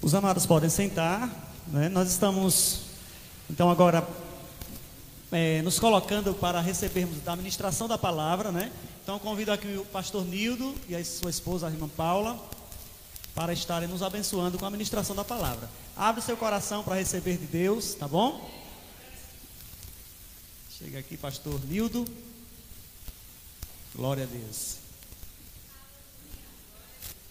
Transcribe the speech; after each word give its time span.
Os 0.00 0.14
amados 0.14 0.46
podem 0.46 0.70
sentar. 0.70 1.28
Né? 1.66 1.88
Nós 1.88 2.08
estamos, 2.08 2.82
então, 3.50 3.68
agora 3.68 4.06
é, 5.32 5.60
nos 5.62 5.78
colocando 5.78 6.32
para 6.34 6.60
recebermos 6.60 7.20
da 7.22 7.32
administração 7.32 7.88
da 7.88 7.98
palavra. 7.98 8.52
Né? 8.52 8.70
Então, 9.02 9.18
convido 9.18 9.50
aqui 9.50 9.76
o 9.76 9.84
pastor 9.84 10.24
Nildo 10.24 10.72
e 10.88 10.94
a 10.94 11.04
sua 11.04 11.30
esposa, 11.30 11.66
a 11.66 11.70
irmã 11.70 11.88
Paula, 11.88 12.38
para 13.34 13.52
estarem 13.52 13.88
nos 13.88 14.02
abençoando 14.02 14.56
com 14.56 14.64
a 14.64 14.68
administração 14.68 15.16
da 15.16 15.24
palavra. 15.24 15.68
Abre 15.96 16.22
seu 16.22 16.36
coração 16.36 16.84
para 16.84 16.94
receber 16.94 17.36
de 17.36 17.46
Deus, 17.46 17.94
tá 17.94 18.06
bom? 18.06 18.48
Chega 20.78 21.00
aqui, 21.00 21.16
pastor 21.16 21.60
Nildo. 21.64 22.04
Glória 23.96 24.22
a 24.22 24.26
Deus. 24.26 24.76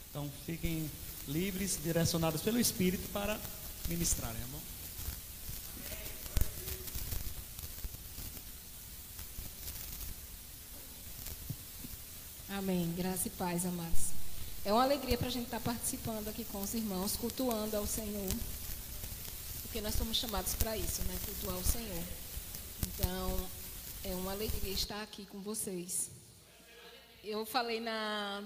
Então, 0.09 0.29
fiquem 0.45 0.89
livres, 1.27 1.79
direcionados 1.83 2.41
pelo 2.41 2.59
Espírito 2.59 3.07
para 3.09 3.39
ministrarem, 3.87 4.41
amor. 4.43 4.61
Amém. 12.49 12.91
Graça 12.97 13.27
e 13.27 13.31
paz, 13.31 13.65
amados. 13.65 14.07
É 14.65 14.73
uma 14.73 14.83
alegria 14.83 15.17
para 15.17 15.27
a 15.27 15.31
gente 15.31 15.45
estar 15.45 15.59
participando 15.59 16.27
aqui 16.27 16.43
com 16.45 16.61
os 16.61 16.73
irmãos, 16.73 17.15
cultuando 17.15 17.77
ao 17.77 17.85
Senhor. 17.85 18.33
Porque 19.61 19.79
nós 19.79 19.95
somos 19.95 20.17
chamados 20.17 20.55
para 20.55 20.75
isso, 20.77 21.01
né? 21.03 21.17
Cultuar 21.25 21.57
o 21.57 21.63
Senhor. 21.63 22.03
Então, 22.87 23.47
é 24.03 24.13
uma 24.15 24.31
alegria 24.31 24.73
estar 24.73 25.03
aqui 25.03 25.25
com 25.25 25.39
vocês. 25.39 26.09
Eu 27.23 27.45
falei 27.45 27.79
na, 27.79 28.43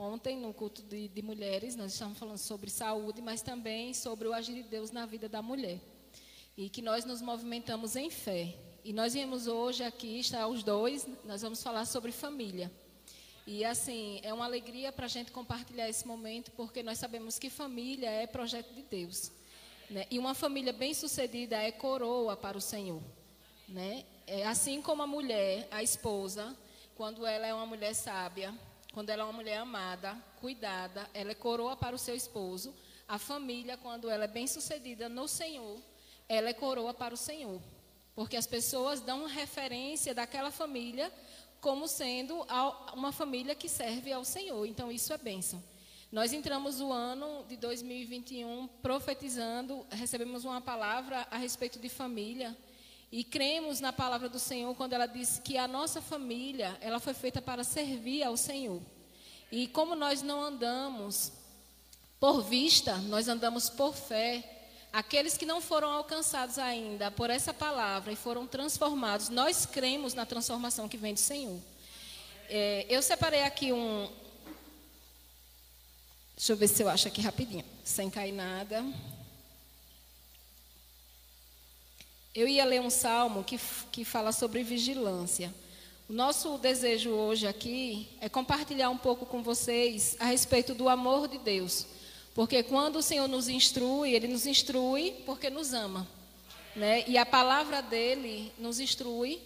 Ontem, 0.00 0.36
no 0.36 0.54
culto 0.54 0.80
de, 0.80 1.08
de, 1.08 1.22
mulheres, 1.22 1.74
nós 1.74 1.92
estamos 1.92 2.16
falando 2.16 2.38
sobre 2.38 2.70
saúde, 2.70 3.20
mas 3.20 3.42
também 3.42 3.92
sobre 3.92 4.28
o 4.28 4.32
agir 4.32 4.54
de 4.54 4.62
Deus 4.62 4.92
na 4.92 5.04
vida 5.04 5.28
da 5.28 5.42
mulher. 5.42 5.80
E 6.56 6.68
que 6.68 6.80
nós 6.80 7.04
nos 7.04 7.20
movimentamos 7.20 7.96
em 7.96 8.08
fé. 8.08 8.54
E 8.84 8.92
nós 8.92 9.14
viemos 9.14 9.48
hoje 9.48 9.82
aqui, 9.82 10.20
está 10.20 10.46
os 10.46 10.62
dois, 10.62 11.04
nós 11.24 11.42
vamos 11.42 11.60
falar 11.60 11.84
sobre 11.84 12.12
família. 12.12 12.70
E 13.44 13.64
assim, 13.64 14.20
é 14.22 14.32
uma 14.32 14.44
alegria 14.44 14.92
para 14.92 15.06
a 15.06 15.08
gente 15.08 15.32
compartilhar 15.32 15.88
esse 15.88 16.06
momento, 16.06 16.52
porque 16.52 16.80
nós 16.80 16.96
sabemos 16.98 17.36
que 17.36 17.50
família 17.50 18.08
é 18.08 18.24
projeto 18.24 18.72
de 18.72 18.82
Deus. 18.82 19.32
Né? 19.90 20.06
E 20.12 20.16
uma 20.20 20.32
família 20.32 20.72
bem-sucedida 20.72 21.56
é 21.56 21.72
coroa 21.72 22.36
para 22.36 22.56
o 22.56 22.60
Senhor. 22.60 23.02
Né? 23.68 24.04
É 24.28 24.46
assim 24.46 24.80
como 24.80 25.02
a 25.02 25.08
mulher, 25.08 25.66
a 25.72 25.82
esposa, 25.82 26.56
quando 26.94 27.26
ela 27.26 27.48
é 27.48 27.52
uma 27.52 27.66
mulher 27.66 27.94
sábia, 27.94 28.54
quando 28.92 29.10
ela 29.10 29.22
é 29.22 29.24
uma 29.24 29.32
mulher 29.32 29.58
amada, 29.58 30.16
cuidada, 30.40 31.08
ela 31.14 31.30
é 31.30 31.34
coroa 31.34 31.76
para 31.76 31.94
o 31.94 31.98
seu 31.98 32.14
esposo. 32.14 32.74
A 33.06 33.18
família, 33.18 33.76
quando 33.76 34.10
ela 34.10 34.24
é 34.24 34.28
bem-sucedida 34.28 35.08
no 35.08 35.28
Senhor, 35.28 35.80
ela 36.28 36.48
é 36.48 36.52
coroa 36.52 36.92
para 36.92 37.14
o 37.14 37.16
Senhor. 37.16 37.60
Porque 38.14 38.36
as 38.36 38.46
pessoas 38.46 39.00
dão 39.00 39.26
referência 39.26 40.14
daquela 40.14 40.50
família 40.50 41.12
como 41.60 41.88
sendo 41.88 42.46
uma 42.94 43.12
família 43.12 43.54
que 43.54 43.68
serve 43.68 44.12
ao 44.12 44.24
Senhor. 44.24 44.66
Então, 44.66 44.90
isso 44.90 45.12
é 45.12 45.18
bênção. 45.18 45.62
Nós 46.10 46.32
entramos 46.32 46.80
o 46.80 46.90
ano 46.90 47.44
de 47.46 47.56
2021 47.56 48.66
profetizando, 48.80 49.86
recebemos 49.90 50.44
uma 50.44 50.60
palavra 50.60 51.26
a 51.30 51.36
respeito 51.36 51.78
de 51.78 51.88
família. 51.88 52.56
E 53.10 53.24
cremos 53.24 53.80
na 53.80 53.92
palavra 53.92 54.28
do 54.28 54.38
Senhor 54.38 54.74
quando 54.74 54.92
ela 54.92 55.06
disse 55.06 55.40
que 55.40 55.56
a 55.56 55.66
nossa 55.66 56.02
família, 56.02 56.76
ela 56.80 57.00
foi 57.00 57.14
feita 57.14 57.40
para 57.40 57.64
servir 57.64 58.22
ao 58.22 58.36
Senhor. 58.36 58.82
E 59.50 59.66
como 59.68 59.94
nós 59.94 60.20
não 60.20 60.42
andamos 60.42 61.32
por 62.20 62.42
vista, 62.42 62.96
nós 62.96 63.26
andamos 63.28 63.70
por 63.70 63.94
fé. 63.94 64.44
Aqueles 64.92 65.36
que 65.38 65.46
não 65.46 65.60
foram 65.60 65.90
alcançados 65.90 66.58
ainda 66.58 67.10
por 67.10 67.30
essa 67.30 67.54
palavra 67.54 68.12
e 68.12 68.16
foram 68.16 68.46
transformados, 68.46 69.28
nós 69.28 69.64
cremos 69.64 70.12
na 70.12 70.26
transformação 70.26 70.88
que 70.88 70.96
vem 70.96 71.14
do 71.14 71.20
Senhor. 71.20 71.58
É, 72.48 72.86
eu 72.88 73.02
separei 73.02 73.42
aqui 73.42 73.72
um. 73.72 74.10
Deixa 76.36 76.52
eu 76.52 76.56
ver 76.56 76.68
se 76.68 76.82
eu 76.82 76.88
acho 76.88 77.08
aqui 77.08 77.20
rapidinho, 77.20 77.64
sem 77.84 78.10
cair 78.10 78.32
nada. 78.32 78.84
Eu 82.38 82.46
ia 82.46 82.64
ler 82.64 82.80
um 82.80 82.88
salmo 82.88 83.42
que, 83.42 83.58
que 83.90 84.04
fala 84.04 84.30
sobre 84.30 84.62
vigilância. 84.62 85.52
O 86.08 86.12
nosso 86.12 86.56
desejo 86.56 87.10
hoje 87.10 87.48
aqui 87.48 88.08
é 88.20 88.28
compartilhar 88.28 88.90
um 88.90 88.96
pouco 88.96 89.26
com 89.26 89.42
vocês 89.42 90.16
a 90.20 90.26
respeito 90.26 90.72
do 90.72 90.88
amor 90.88 91.26
de 91.26 91.36
Deus. 91.36 91.84
Porque 92.36 92.62
quando 92.62 93.00
o 93.00 93.02
Senhor 93.02 93.26
nos 93.26 93.48
instrui, 93.48 94.14
Ele 94.14 94.28
nos 94.28 94.46
instrui 94.46 95.16
porque 95.26 95.50
nos 95.50 95.72
ama. 95.72 96.06
Né? 96.76 97.02
E 97.08 97.18
a 97.18 97.26
palavra 97.26 97.82
dele 97.82 98.52
nos 98.56 98.78
instrui 98.78 99.40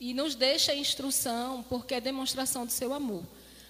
e 0.00 0.12
nos 0.12 0.34
deixa 0.34 0.74
instrução 0.74 1.64
porque 1.68 1.94
é 1.94 2.00
demonstração 2.00 2.66
do 2.66 2.72
seu 2.72 2.92
amor. 2.92 3.22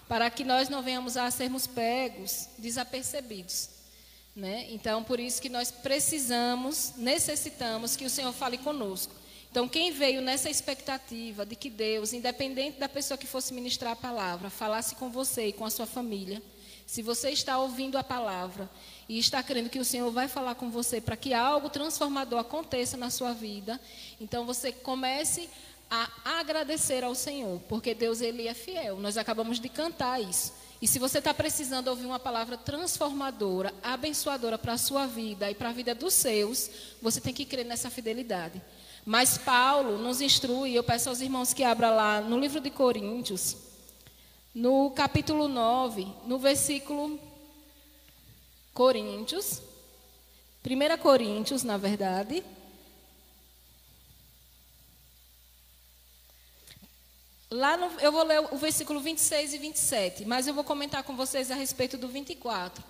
Para 0.07 0.31
que 0.31 0.43
nós 0.43 0.67
não 0.67 0.81
venhamos 0.81 1.15
a 1.15 1.29
sermos 1.29 1.67
pegos, 1.67 2.49
desapercebidos. 2.57 3.69
Né? 4.35 4.67
Então, 4.69 5.03
por 5.03 5.19
isso 5.19 5.41
que 5.41 5.49
nós 5.49 5.69
precisamos, 5.69 6.93
necessitamos 6.97 7.95
que 7.95 8.05
o 8.05 8.09
Senhor 8.09 8.33
fale 8.33 8.57
conosco. 8.57 9.13
Então, 9.51 9.69
quem 9.69 9.91
veio 9.91 10.21
nessa 10.21 10.49
expectativa 10.49 11.45
de 11.45 11.55
que 11.55 11.69
Deus, 11.69 12.11
independente 12.11 12.79
da 12.79 12.89
pessoa 12.89 13.17
que 13.17 13.27
fosse 13.27 13.53
ministrar 13.53 13.93
a 13.93 13.95
palavra, 13.95 14.49
falasse 14.49 14.95
com 14.95 15.11
você 15.11 15.49
e 15.49 15.53
com 15.53 15.63
a 15.63 15.69
sua 15.69 15.85
família, 15.85 16.41
se 16.87 17.03
você 17.03 17.29
está 17.29 17.59
ouvindo 17.59 17.95
a 17.95 18.03
palavra 18.03 18.69
e 19.07 19.19
está 19.19 19.43
crendo 19.43 19.69
que 19.69 19.77
o 19.77 19.85
Senhor 19.85 20.11
vai 20.11 20.27
falar 20.27 20.55
com 20.55 20.71
você 20.71 20.99
para 20.99 21.15
que 21.15 21.33
algo 21.33 21.69
transformador 21.69 22.39
aconteça 22.39 22.97
na 22.97 23.11
sua 23.11 23.33
vida, 23.33 23.79
então 24.19 24.45
você 24.45 24.71
comece 24.71 25.47
a 25.89 26.39
agradecer 26.39 27.03
ao 27.03 27.13
Senhor, 27.13 27.61
porque 27.69 27.93
Deus 27.93 28.21
ele 28.21 28.47
é 28.47 28.53
fiel. 28.55 28.97
Nós 28.97 29.17
acabamos 29.17 29.59
de 29.59 29.69
cantar 29.69 30.19
isso. 30.19 30.51
E 30.83 30.87
se 30.87 30.99
você 30.99 31.19
está 31.19 31.33
precisando 31.33 31.87
ouvir 31.87 32.05
uma 32.05 32.19
palavra 32.19 32.57
transformadora, 32.57 33.73
abençoadora 33.81 34.57
para 34.57 34.73
a 34.73 34.77
sua 34.77 35.07
vida 35.07 35.49
e 35.49 35.55
para 35.55 35.69
a 35.69 35.71
vida 35.71 35.95
dos 35.95 36.13
seus, 36.13 36.69
você 37.01 37.21
tem 37.21 37.33
que 37.33 37.45
crer 37.45 37.65
nessa 37.65 37.89
fidelidade. 37.89 38.61
Mas 39.05 39.37
Paulo 39.37 39.97
nos 39.97 40.19
instrui, 40.19 40.73
eu 40.73 40.83
peço 40.83 41.07
aos 41.07 41.21
irmãos 41.21 41.53
que 41.53 41.63
abram 41.63 41.95
lá 41.95 42.19
no 42.19 42.37
livro 42.37 42.59
de 42.59 42.69
Coríntios, 42.69 43.55
no 44.53 44.91
capítulo 44.91 45.47
9, 45.47 46.05
no 46.27 46.37
versículo 46.37 47.17
Coríntios, 48.73 49.61
1 50.69 50.97
Coríntios, 50.97 51.63
na 51.63 51.77
verdade, 51.77 52.43
Lá 57.53 57.77
no, 57.77 57.85
eu 57.99 58.11
vou 58.11 58.23
ler 58.23 58.39
o 58.51 58.57
versículo 58.57 58.99
26 58.99 59.53
e 59.53 59.57
27, 59.59 60.25
mas 60.25 60.47
eu 60.47 60.55
vou 60.55 60.63
comentar 60.63 61.03
com 61.03 61.15
vocês 61.15 61.51
a 61.51 61.55
respeito 61.55 61.99
do 61.99 62.07
24. 62.07 62.83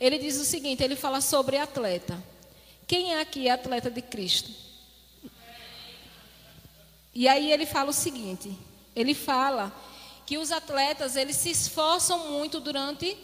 Ele 0.00 0.18
diz 0.18 0.36
o 0.40 0.44
seguinte: 0.44 0.82
ele 0.82 0.96
fala 0.96 1.20
sobre 1.20 1.56
atleta. 1.56 2.20
Quem 2.88 3.14
é 3.14 3.20
aqui 3.20 3.48
atleta 3.48 3.88
de 3.88 4.02
Cristo? 4.02 4.50
E 7.14 7.28
aí 7.28 7.52
ele 7.52 7.64
fala 7.64 7.90
o 7.90 7.92
seguinte: 7.92 8.52
ele 8.96 9.14
fala 9.14 9.72
que 10.26 10.38
os 10.38 10.50
atletas 10.50 11.14
eles 11.14 11.36
se 11.36 11.50
esforçam 11.52 12.32
muito 12.32 12.58
durante, 12.58 13.16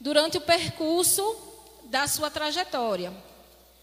durante 0.00 0.38
o 0.38 0.40
percurso 0.40 1.36
da 1.84 2.08
sua 2.08 2.30
trajetória. 2.30 3.12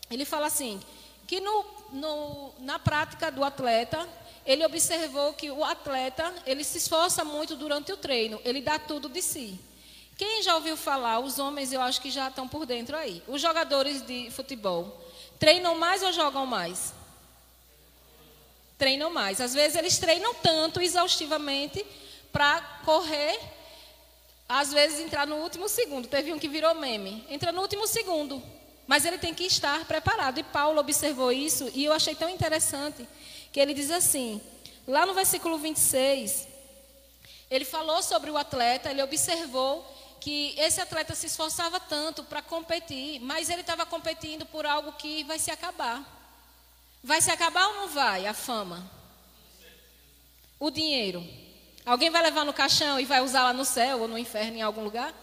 Ele 0.09 0.25
fala 0.25 0.47
assim: 0.47 0.81
que 1.27 1.39
no, 1.39 1.65
no, 1.93 2.51
na 2.61 2.79
prática 2.79 3.29
do 3.29 3.43
atleta, 3.43 4.09
ele 4.45 4.63
observou 4.63 5.33
que 5.33 5.49
o 5.49 5.63
atleta, 5.63 6.33
ele 6.45 6.63
se 6.63 6.77
esforça 6.77 7.23
muito 7.23 7.55
durante 7.55 7.91
o 7.91 7.97
treino, 7.97 8.39
ele 8.45 8.61
dá 8.61 8.77
tudo 8.77 9.09
de 9.09 9.21
si. 9.21 9.59
Quem 10.17 10.43
já 10.43 10.55
ouviu 10.55 10.77
falar, 10.77 11.19
os 11.19 11.39
homens 11.39 11.73
eu 11.73 11.81
acho 11.81 11.99
que 11.99 12.11
já 12.11 12.29
estão 12.29 12.47
por 12.47 12.65
dentro 12.65 12.95
aí. 12.95 13.21
Os 13.27 13.41
jogadores 13.41 14.01
de 14.01 14.29
futebol 14.31 15.01
treinam 15.39 15.75
mais 15.75 16.03
ou 16.03 16.13
jogam 16.13 16.45
mais? 16.45 16.93
Treinam 18.77 19.09
mais. 19.09 19.41
Às 19.41 19.53
vezes 19.53 19.75
eles 19.75 19.97
treinam 19.97 20.33
tanto 20.35 20.79
exaustivamente 20.79 21.85
para 22.31 22.61
correr, 22.85 23.37
às 24.47 24.71
vezes 24.71 24.99
entrar 24.99 25.25
no 25.25 25.37
último 25.37 25.67
segundo. 25.67 26.07
Teve 26.07 26.31
um 26.31 26.39
que 26.39 26.47
virou 26.47 26.73
meme. 26.75 27.25
Entra 27.29 27.51
no 27.51 27.61
último 27.61 27.87
segundo, 27.87 28.41
mas 28.87 29.05
ele 29.05 29.17
tem 29.17 29.33
que 29.33 29.43
estar 29.43 29.83
preparado. 29.85 30.39
E 30.39 30.43
Paulo 30.43 30.79
observou 30.79 31.31
isso 31.31 31.69
e 31.73 31.83
eu 31.83 31.91
achei 31.91 32.15
tão 32.15 32.29
interessante 32.29 33.05
que 33.55 33.59
ele 33.61 33.73
diz 33.73 33.89
assim, 33.89 34.41
lá 34.85 35.05
no 35.05 35.13
versículo 35.13 35.57
26, 35.57 36.45
ele 37.49 37.63
falou 37.63 38.03
sobre 38.03 38.29
o 38.29 38.35
atleta, 38.35 38.91
ele 38.91 39.01
observou 39.01 39.81
que 40.19 40.53
esse 40.57 40.81
atleta 40.81 41.15
se 41.15 41.27
esforçava 41.27 41.79
tanto 41.79 42.21
para 42.25 42.41
competir, 42.41 43.21
mas 43.21 43.49
ele 43.49 43.61
estava 43.61 43.85
competindo 43.85 44.45
por 44.45 44.65
algo 44.65 44.91
que 44.91 45.23
vai 45.23 45.39
se 45.39 45.51
acabar. 45.51 46.03
Vai 47.01 47.21
se 47.21 47.31
acabar 47.31 47.65
ou 47.69 47.75
não 47.75 47.87
vai 47.87 48.27
a 48.27 48.33
fama? 48.33 48.91
O 50.59 50.69
dinheiro. 50.69 51.25
Alguém 51.85 52.09
vai 52.09 52.23
levar 52.23 52.43
no 52.43 52.51
caixão 52.51 52.99
e 52.99 53.05
vai 53.05 53.21
usar 53.21 53.43
lá 53.43 53.53
no 53.53 53.63
céu 53.63 54.01
ou 54.01 54.07
no 54.09 54.17
inferno 54.17 54.57
em 54.57 54.63
algum 54.63 54.83
lugar? 54.83 55.13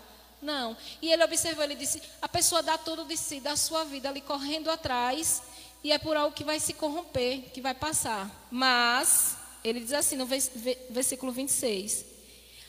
Não. 0.41 0.75
E 1.03 1.13
ele 1.13 1.23
observou, 1.23 1.65
ele 1.65 1.75
disse: 1.75 2.03
a 2.23 2.29
pessoa 2.31 2.63
dá 2.63 2.79
tudo 2.79 3.05
de 3.05 3.15
si, 3.15 3.41
da 3.41 3.57
sua 3.57 3.85
vida 3.85 4.09
ali 4.09 4.23
correndo 4.23 4.71
atrás, 4.71 5.43
e 5.85 5.91
é 5.91 5.99
por 5.99 6.17
algo 6.17 6.35
que 6.35 6.45
vai 6.45 6.61
se 6.61 6.75
corromper, 6.75 7.51
que 7.53 7.61
vai 7.61 7.75
passar. 7.75 8.31
Mas, 8.51 9.37
ele 9.65 9.81
diz 9.81 9.93
assim 9.93 10.17
no 10.17 10.27
versículo 10.27 11.33
26: 11.33 12.05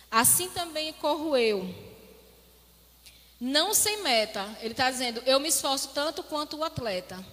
Assim 0.09 0.49
também 0.49 0.93
corro 0.93 1.37
eu. 1.37 1.67
Não 3.39 3.73
sem 3.73 4.01
meta. 4.01 4.57
Ele 4.61 4.71
está 4.71 4.89
dizendo: 4.89 5.21
eu 5.25 5.39
me 5.39 5.49
esforço 5.49 5.89
tanto 5.89 6.23
quanto 6.23 6.57
o 6.57 6.63
atleta. 6.63 7.23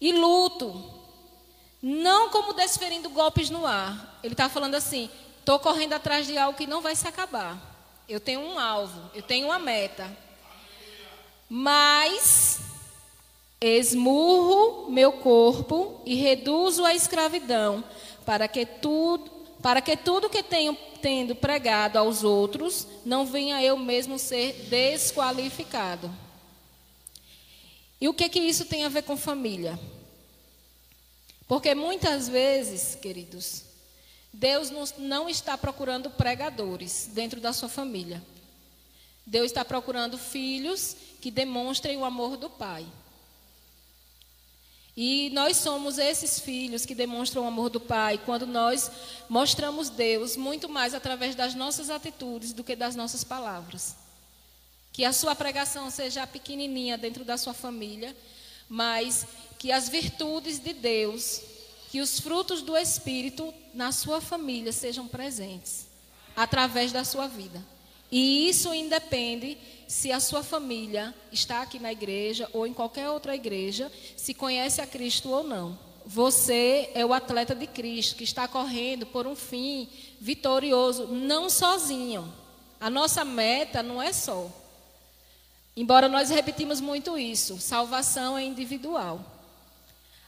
E 0.00 0.12
luto. 0.12 0.96
Não 1.80 2.30
como 2.30 2.52
desferindo 2.52 3.10
golpes 3.10 3.50
no 3.50 3.66
ar. 3.66 4.20
Ele 4.22 4.34
está 4.34 4.48
falando 4.48 4.74
assim: 4.74 5.10
estou 5.38 5.58
correndo 5.58 5.92
atrás 5.94 6.26
de 6.26 6.36
algo 6.38 6.56
que 6.56 6.66
não 6.66 6.80
vai 6.80 6.94
se 6.94 7.06
acabar. 7.06 7.58
Eu 8.08 8.20
tenho 8.20 8.40
um 8.40 8.58
alvo, 8.58 9.10
eu 9.14 9.22
tenho 9.22 9.48
uma 9.48 9.58
meta. 9.58 10.10
Mas 11.48 12.58
esmurro 13.60 14.90
meu 14.90 15.12
corpo 15.12 16.00
e 16.06 16.14
reduzo 16.14 16.84
a 16.84 16.94
escravidão, 16.94 17.82
para 18.24 18.46
que 18.46 18.64
tudo, 18.64 19.30
para 19.62 19.80
que 19.80 19.96
tudo 19.96 20.30
que 20.30 20.42
tenho 20.42 20.76
tendo 21.02 21.34
pregado 21.34 21.98
aos 21.98 22.22
outros 22.24 22.86
não 23.04 23.26
venha 23.26 23.62
eu 23.62 23.76
mesmo 23.76 24.18
ser 24.18 24.52
desqualificado. 24.68 26.10
E 28.00 28.08
o 28.08 28.14
que 28.14 28.28
que 28.28 28.38
isso 28.38 28.64
tem 28.64 28.84
a 28.84 28.88
ver 28.88 29.02
com 29.02 29.16
família? 29.16 29.78
Porque 31.48 31.74
muitas 31.74 32.28
vezes, 32.28 32.94
queridos, 32.94 33.64
Deus 34.32 34.70
não 34.98 35.28
está 35.28 35.56
procurando 35.56 36.10
pregadores 36.10 37.08
dentro 37.12 37.40
da 37.40 37.52
sua 37.52 37.68
família. 37.68 38.22
Deus 39.26 39.46
está 39.46 39.64
procurando 39.64 40.16
filhos 40.16 40.94
que 41.20 41.30
demonstrem 41.30 41.96
o 41.96 42.04
amor 42.04 42.36
do 42.36 42.48
Pai. 42.48 42.86
E 45.00 45.30
nós 45.30 45.58
somos 45.58 45.96
esses 45.96 46.40
filhos 46.40 46.84
que 46.84 46.92
demonstram 46.92 47.44
o 47.44 47.46
amor 47.46 47.70
do 47.70 47.78
Pai 47.78 48.18
quando 48.18 48.44
nós 48.44 48.90
mostramos 49.28 49.88
Deus 49.88 50.36
muito 50.36 50.68
mais 50.68 50.92
através 50.92 51.36
das 51.36 51.54
nossas 51.54 51.88
atitudes 51.88 52.52
do 52.52 52.64
que 52.64 52.74
das 52.74 52.96
nossas 52.96 53.22
palavras. 53.22 53.94
Que 54.92 55.04
a 55.04 55.12
sua 55.12 55.36
pregação 55.36 55.88
seja 55.88 56.26
pequenininha 56.26 56.98
dentro 56.98 57.24
da 57.24 57.38
sua 57.38 57.54
família, 57.54 58.16
mas 58.68 59.24
que 59.56 59.70
as 59.70 59.88
virtudes 59.88 60.58
de 60.58 60.72
Deus, 60.72 61.42
que 61.92 62.00
os 62.00 62.18
frutos 62.18 62.60
do 62.60 62.76
Espírito 62.76 63.54
na 63.72 63.92
sua 63.92 64.20
família 64.20 64.72
sejam 64.72 65.06
presentes 65.06 65.86
através 66.34 66.90
da 66.90 67.04
sua 67.04 67.28
vida. 67.28 67.64
E 68.10 68.48
isso 68.48 68.72
independe 68.72 69.58
se 69.86 70.12
a 70.12 70.20
sua 70.20 70.42
família 70.42 71.14
está 71.32 71.62
aqui 71.62 71.78
na 71.78 71.92
igreja 71.92 72.48
ou 72.52 72.66
em 72.66 72.74
qualquer 72.74 73.08
outra 73.08 73.34
igreja, 73.34 73.90
se 74.16 74.34
conhece 74.34 74.80
a 74.80 74.86
Cristo 74.86 75.30
ou 75.30 75.42
não. 75.42 75.78
Você 76.04 76.90
é 76.94 77.04
o 77.04 77.12
atleta 77.12 77.54
de 77.54 77.66
Cristo 77.66 78.16
que 78.16 78.24
está 78.24 78.48
correndo 78.48 79.06
por 79.06 79.26
um 79.26 79.36
fim 79.36 79.88
vitorioso, 80.20 81.06
não 81.08 81.50
sozinho. 81.50 82.32
A 82.80 82.88
nossa 82.88 83.24
meta 83.24 83.82
não 83.82 84.00
é 84.00 84.12
só. 84.12 84.48
Embora 85.76 86.08
nós 86.08 86.30
repetimos 86.30 86.80
muito 86.80 87.18
isso, 87.18 87.58
salvação 87.58 88.36
é 88.36 88.42
individual. 88.42 89.20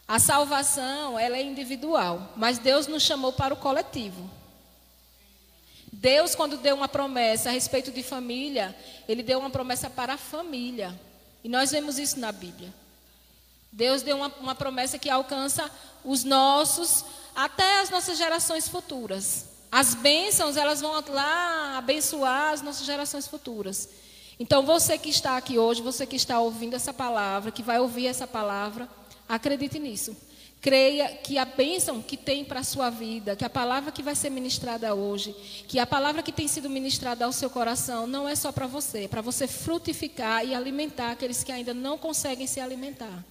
A 0.07 0.19
salvação, 0.19 1.19
ela 1.19 1.37
é 1.37 1.43
individual, 1.43 2.33
mas 2.37 2.59
Deus 2.59 2.87
nos 2.87 3.03
chamou 3.03 3.33
para 3.33 3.55
o 3.55 3.57
coletivo. 3.57 4.29
Deus, 5.93 6.35
quando 6.35 6.57
deu 6.57 6.77
uma 6.77 6.89
promessa 6.89 7.49
a 7.49 7.53
respeito 7.53 7.91
de 7.91 8.03
família, 8.03 8.77
Ele 9.09 9.23
deu 9.23 9.39
uma 9.39 9.51
promessa 9.51 9.91
para 9.91 10.15
a 10.15 10.19
família. 10.19 10.99
E 11.43 11.49
nós 11.49 11.71
vemos 11.71 11.99
isso 11.99 12.19
na 12.19 12.31
Bíblia. 12.31 12.73
Deus 13.73 14.03
deu 14.03 14.17
uma, 14.17 14.29
uma 14.41 14.55
promessa 14.55 14.99
que 14.99 15.09
alcança 15.09 15.71
os 16.05 16.25
nossos, 16.25 17.05
até 17.35 17.81
as 17.81 17.91
nossas 17.91 18.19
gerações 18.19 18.69
futuras. 18.69 19.47
As 19.71 19.95
bênçãos, 19.95 20.57
elas 20.57 20.81
vão 20.81 20.93
lá 21.09 21.79
abençoar 21.79 22.53
as 22.53 22.63
nossas 22.63 22.85
gerações 22.85 23.27
futuras. 23.29 23.89
Então, 24.39 24.65
você 24.65 24.99
que 24.99 25.11
está 25.11 25.37
aqui 25.37 25.59
hoje, 25.59 25.83
você 25.83 26.07
que 26.07 26.17
está 26.17 26.41
ouvindo 26.41 26.75
essa 26.75 26.93
palavra, 26.93 27.51
que 27.51 27.63
vai 27.63 27.79
ouvir 27.79 28.07
essa 28.07 28.27
palavra, 28.27 28.89
acredite 29.29 29.79
nisso. 29.79 30.17
Creia 30.61 31.09
que 31.09 31.39
a 31.39 31.45
bênção 31.45 32.03
que 32.03 32.17
tem 32.17 32.45
para 32.45 32.61
a 32.61 32.65
sua 32.65 32.91
vida, 32.91 33.35
que 33.35 33.45
a 33.45 33.51
palavra 33.51 33.91
que 33.91 34.03
vai 34.03 34.15
ser 34.15 34.29
ministrada 34.29 34.95
hoje, 34.95 35.35
que 35.67 35.79
a 35.79 35.87
palavra 35.87 36.23
que 36.23 36.31
tem 36.31 36.47
sido 36.47 36.69
ministrada 36.69 37.25
ao 37.25 37.33
seu 37.33 37.49
coração, 37.49 38.07
não 38.07 38.29
é 38.29 38.37
só 38.37 38.53
para 38.53 38.67
você, 38.67 39.05
é 39.05 39.09
para 39.09 39.23
você 39.23 39.47
frutificar 39.47 40.45
e 40.45 40.55
alimentar 40.55 41.13
aqueles 41.13 41.43
que 41.43 41.51
ainda 41.51 41.73
não 41.73 41.97
conseguem 41.97 42.47
se 42.47 42.61
alimentar. 42.61 43.25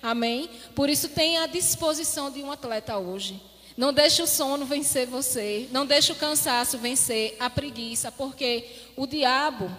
Amém? 0.00 0.48
Por 0.74 0.88
isso, 0.88 1.08
tenha 1.08 1.42
a 1.42 1.46
disposição 1.48 2.30
de 2.30 2.40
um 2.42 2.52
atleta 2.52 2.96
hoje. 2.96 3.42
Não 3.76 3.92
deixe 3.92 4.22
o 4.22 4.26
sono 4.26 4.64
vencer 4.64 5.06
você. 5.06 5.68
Não 5.70 5.84
deixe 5.84 6.12
o 6.12 6.16
cansaço 6.16 6.78
vencer 6.78 7.36
a 7.38 7.50
preguiça, 7.50 8.10
porque 8.10 8.64
o 8.96 9.06
diabo, 9.06 9.70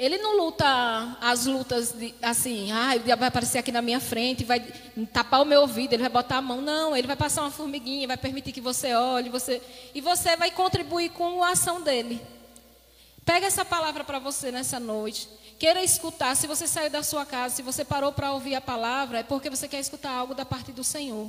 ele 0.00 0.16
não 0.16 0.34
luta 0.34 0.66
as 1.20 1.44
lutas 1.44 1.92
de, 1.92 2.14
assim, 2.22 2.72
ah, 2.72 2.94
o 2.96 3.00
diabo 3.00 3.20
vai 3.20 3.28
aparecer 3.28 3.58
aqui 3.58 3.70
na 3.70 3.82
minha 3.82 4.00
frente, 4.00 4.44
vai 4.44 4.60
tapar 5.12 5.42
o 5.42 5.44
meu 5.44 5.60
ouvido, 5.60 5.92
ele 5.92 6.00
vai 6.00 6.08
botar 6.10 6.38
a 6.38 6.40
mão. 6.40 6.62
Não, 6.62 6.96
ele 6.96 7.06
vai 7.06 7.16
passar 7.16 7.42
uma 7.42 7.50
formiguinha, 7.50 8.08
vai 8.08 8.16
permitir 8.16 8.50
que 8.50 8.62
você 8.62 8.94
olhe, 8.94 9.28
você 9.28 9.60
e 9.94 10.00
você 10.00 10.38
vai 10.38 10.50
contribuir 10.52 11.10
com 11.10 11.44
a 11.44 11.50
ação 11.50 11.82
dele. 11.82 12.18
Pega 13.26 13.46
essa 13.46 13.62
palavra 13.62 14.02
para 14.02 14.18
você 14.18 14.50
nessa 14.50 14.80
noite. 14.80 15.28
Queira 15.58 15.84
escutar. 15.84 16.34
Se 16.34 16.46
você 16.46 16.66
saiu 16.66 16.88
da 16.88 17.02
sua 17.02 17.26
casa, 17.26 17.56
se 17.56 17.62
você 17.62 17.84
parou 17.84 18.10
para 18.10 18.32
ouvir 18.32 18.54
a 18.54 18.60
palavra, 18.62 19.18
é 19.18 19.22
porque 19.22 19.50
você 19.50 19.68
quer 19.68 19.80
escutar 19.80 20.12
algo 20.12 20.34
da 20.34 20.46
parte 20.46 20.72
do 20.72 20.82
Senhor. 20.82 21.28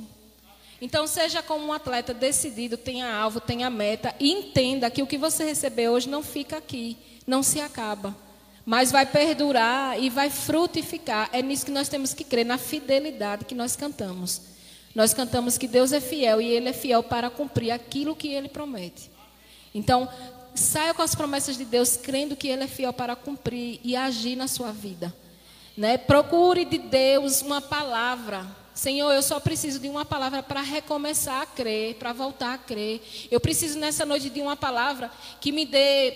Então, 0.80 1.06
seja 1.06 1.42
como 1.42 1.66
um 1.66 1.74
atleta 1.74 2.14
decidido, 2.14 2.78
tenha 2.78 3.14
alvo, 3.14 3.38
tenha 3.38 3.68
meta 3.68 4.14
e 4.18 4.32
entenda 4.32 4.90
que 4.90 5.02
o 5.02 5.06
que 5.06 5.18
você 5.18 5.44
recebeu 5.44 5.92
hoje 5.92 6.08
não 6.08 6.22
fica 6.22 6.56
aqui, 6.56 6.96
não 7.26 7.42
se 7.42 7.60
acaba 7.60 8.16
mas 8.64 8.92
vai 8.92 9.04
perdurar 9.04 10.00
e 10.00 10.08
vai 10.08 10.30
frutificar. 10.30 11.28
É 11.32 11.42
nisso 11.42 11.66
que 11.66 11.72
nós 11.72 11.88
temos 11.88 12.14
que 12.14 12.24
crer, 12.24 12.46
na 12.46 12.58
fidelidade 12.58 13.44
que 13.44 13.54
nós 13.54 13.74
cantamos. 13.74 14.42
Nós 14.94 15.14
cantamos 15.14 15.58
que 15.58 15.66
Deus 15.66 15.92
é 15.92 16.00
fiel 16.00 16.40
e 16.40 16.46
Ele 16.46 16.68
é 16.68 16.72
fiel 16.72 17.02
para 17.02 17.30
cumprir 17.30 17.70
aquilo 17.70 18.14
que 18.14 18.28
Ele 18.28 18.48
promete. 18.48 19.10
Então, 19.74 20.08
saia 20.54 20.92
com 20.92 21.02
as 21.02 21.14
promessas 21.14 21.56
de 21.56 21.64
Deus, 21.64 21.96
crendo 21.96 22.36
que 22.36 22.48
Ele 22.48 22.64
é 22.64 22.68
fiel 22.68 22.92
para 22.92 23.16
cumprir 23.16 23.80
e 23.82 23.96
agir 23.96 24.36
na 24.36 24.46
sua 24.46 24.70
vida. 24.70 25.12
Né? 25.76 25.96
Procure 25.96 26.64
de 26.64 26.78
Deus 26.78 27.40
uma 27.40 27.60
palavra. 27.60 28.46
Senhor, 28.74 29.10
eu 29.12 29.22
só 29.22 29.40
preciso 29.40 29.78
de 29.78 29.88
uma 29.88 30.04
palavra 30.04 30.42
para 30.42 30.60
recomeçar 30.60 31.42
a 31.42 31.46
crer, 31.46 31.94
para 31.96 32.12
voltar 32.12 32.54
a 32.54 32.58
crer. 32.58 33.00
Eu 33.30 33.40
preciso 33.40 33.78
nessa 33.78 34.04
noite 34.04 34.30
de 34.30 34.40
uma 34.40 34.56
palavra 34.56 35.10
que 35.40 35.50
me 35.50 35.64
dê 35.64 36.14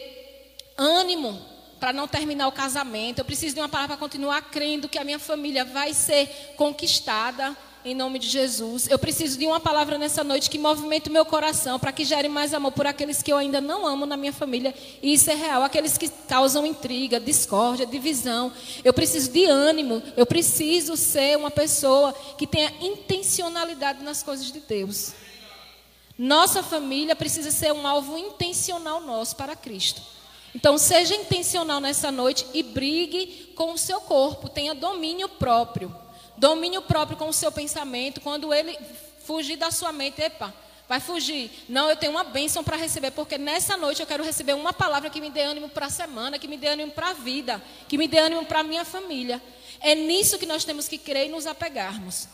ânimo 0.76 1.55
para 1.86 1.92
não 1.92 2.08
terminar 2.08 2.48
o 2.48 2.52
casamento. 2.52 3.20
Eu 3.20 3.24
preciso 3.24 3.54
de 3.54 3.60
uma 3.60 3.68
palavra 3.68 3.96
para 3.96 4.00
continuar 4.04 4.42
crendo 4.50 4.88
que 4.88 4.98
a 4.98 5.04
minha 5.04 5.20
família 5.20 5.64
vai 5.64 5.94
ser 5.94 6.26
conquistada 6.56 7.56
em 7.84 7.94
nome 7.94 8.18
de 8.18 8.28
Jesus. 8.28 8.88
Eu 8.90 8.98
preciso 8.98 9.38
de 9.38 9.46
uma 9.46 9.60
palavra 9.60 9.96
nessa 9.96 10.24
noite 10.24 10.50
que 10.50 10.58
movimente 10.58 11.08
o 11.08 11.12
meu 11.12 11.24
coração 11.24 11.78
para 11.78 11.92
que 11.92 12.04
gere 12.04 12.28
mais 12.28 12.52
amor 12.52 12.72
por 12.72 12.88
aqueles 12.88 13.22
que 13.22 13.32
eu 13.32 13.36
ainda 13.36 13.60
não 13.60 13.86
amo 13.86 14.04
na 14.04 14.16
minha 14.16 14.32
família. 14.32 14.74
E 15.00 15.14
isso 15.14 15.30
é 15.30 15.34
real. 15.36 15.62
Aqueles 15.62 15.96
que 15.96 16.08
causam 16.08 16.66
intriga, 16.66 17.20
discórdia, 17.20 17.86
divisão. 17.86 18.52
Eu 18.82 18.92
preciso 18.92 19.30
de 19.30 19.44
ânimo. 19.44 20.02
Eu 20.16 20.26
preciso 20.26 20.96
ser 20.96 21.38
uma 21.38 21.52
pessoa 21.52 22.12
que 22.36 22.48
tenha 22.48 22.74
intencionalidade 22.80 24.02
nas 24.02 24.24
coisas 24.24 24.50
de 24.50 24.58
Deus. 24.58 25.12
Nossa 26.18 26.64
família 26.64 27.14
precisa 27.14 27.52
ser 27.52 27.72
um 27.72 27.86
alvo 27.86 28.18
intencional 28.18 29.00
nosso 29.02 29.36
para 29.36 29.54
Cristo. 29.54 30.02
Então, 30.56 30.78
seja 30.78 31.14
intencional 31.14 31.80
nessa 31.80 32.10
noite 32.10 32.46
e 32.54 32.62
brigue 32.62 33.52
com 33.54 33.72
o 33.72 33.78
seu 33.78 34.00
corpo, 34.00 34.48
tenha 34.48 34.74
domínio 34.74 35.28
próprio. 35.28 35.94
Domínio 36.34 36.80
próprio 36.80 37.18
com 37.18 37.28
o 37.28 37.32
seu 37.32 37.52
pensamento. 37.52 38.22
Quando 38.22 38.54
ele 38.54 38.74
fugir 39.22 39.56
da 39.56 39.70
sua 39.70 39.92
mente, 39.92 40.22
epa, 40.22 40.54
vai 40.88 40.98
fugir. 40.98 41.50
Não, 41.68 41.90
eu 41.90 41.96
tenho 41.96 42.12
uma 42.12 42.24
bênção 42.24 42.64
para 42.64 42.74
receber, 42.74 43.10
porque 43.10 43.36
nessa 43.36 43.76
noite 43.76 44.00
eu 44.00 44.06
quero 44.06 44.24
receber 44.24 44.54
uma 44.54 44.72
palavra 44.72 45.10
que 45.10 45.20
me 45.20 45.28
dê 45.28 45.42
ânimo 45.42 45.68
para 45.68 45.86
a 45.86 45.90
semana, 45.90 46.38
que 46.38 46.48
me 46.48 46.56
dê 46.56 46.68
ânimo 46.68 46.90
para 46.90 47.10
a 47.10 47.12
vida, 47.12 47.62
que 47.86 47.98
me 47.98 48.08
dê 48.08 48.20
ânimo 48.20 48.46
para 48.46 48.60
a 48.60 48.64
minha 48.64 48.86
família. 48.86 49.42
É 49.78 49.94
nisso 49.94 50.38
que 50.38 50.46
nós 50.46 50.64
temos 50.64 50.88
que 50.88 50.96
crer 50.96 51.26
e 51.26 51.30
nos 51.30 51.46
apegarmos. 51.46 52.28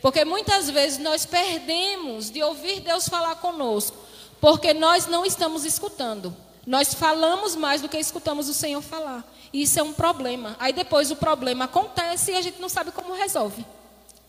Porque 0.00 0.24
muitas 0.24 0.70
vezes 0.70 0.98
nós 0.98 1.26
perdemos 1.26 2.30
de 2.30 2.40
ouvir 2.40 2.78
Deus 2.78 3.08
falar 3.08 3.34
conosco, 3.34 3.96
porque 4.40 4.72
nós 4.72 5.08
não 5.08 5.26
estamos 5.26 5.64
escutando. 5.64 6.36
Nós 6.66 6.94
falamos 6.94 7.54
mais 7.54 7.82
do 7.82 7.88
que 7.88 7.98
escutamos 7.98 8.48
o 8.48 8.54
Senhor 8.54 8.80
falar. 8.80 9.24
E 9.52 9.62
isso 9.62 9.78
é 9.78 9.82
um 9.82 9.92
problema. 9.92 10.56
Aí 10.58 10.72
depois 10.72 11.10
o 11.10 11.16
problema 11.16 11.66
acontece 11.66 12.32
e 12.32 12.36
a 12.36 12.40
gente 12.40 12.60
não 12.60 12.68
sabe 12.68 12.90
como 12.90 13.14
resolve. 13.14 13.64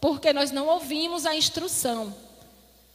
Porque 0.02 0.34
nós 0.34 0.52
não 0.52 0.68
ouvimos 0.68 1.26
a 1.26 1.36
instrução. 1.36 2.16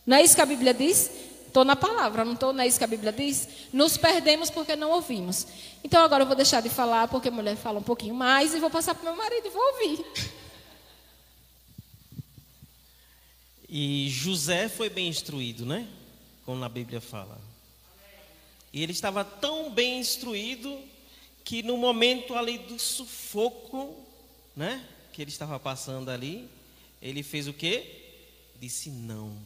Não 0.06 0.16
é 0.16 0.22
isso 0.22 0.34
que 0.34 0.40
a 0.40 0.46
Bíblia 0.46 0.74
diz? 0.74 1.10
Estou 1.46 1.64
na 1.64 1.74
palavra, 1.74 2.24
não 2.24 2.34
estou, 2.34 2.52
não 2.52 2.62
é 2.62 2.68
isso 2.68 2.78
que 2.78 2.84
a 2.84 2.86
Bíblia 2.86 3.12
diz? 3.12 3.48
Nos 3.72 3.96
perdemos 3.96 4.50
porque 4.50 4.76
não 4.76 4.92
ouvimos. 4.92 5.46
Então 5.82 6.00
agora 6.04 6.22
eu 6.22 6.26
vou 6.26 6.36
deixar 6.36 6.60
de 6.60 6.68
falar, 6.68 7.08
porque 7.08 7.28
a 7.28 7.32
mulher 7.32 7.56
fala 7.56 7.80
um 7.80 7.82
pouquinho 7.82 8.14
mais, 8.14 8.54
e 8.54 8.60
vou 8.60 8.70
passar 8.70 8.94
para 8.94 9.02
o 9.02 9.06
meu 9.06 9.16
marido 9.16 9.46
e 9.46 9.50
vou 9.50 9.62
ouvir. 9.72 10.04
E 13.68 14.08
José 14.10 14.68
foi 14.68 14.88
bem 14.88 15.08
instruído, 15.08 15.66
né? 15.66 15.88
Como 16.44 16.60
na 16.60 16.68
Bíblia 16.68 17.00
fala. 17.00 17.49
E 18.72 18.82
ele 18.82 18.92
estava 18.92 19.24
tão 19.24 19.70
bem 19.72 19.98
instruído 19.98 20.78
que 21.44 21.62
no 21.62 21.76
momento 21.76 22.34
ali 22.34 22.58
do 22.58 22.78
sufoco, 22.78 23.96
né? 24.54 24.86
Que 25.12 25.22
ele 25.22 25.30
estava 25.30 25.58
passando 25.58 26.10
ali, 26.10 26.48
ele 27.02 27.22
fez 27.22 27.48
o 27.48 27.52
quê? 27.52 27.84
Disse 28.60 28.90
não. 28.90 29.36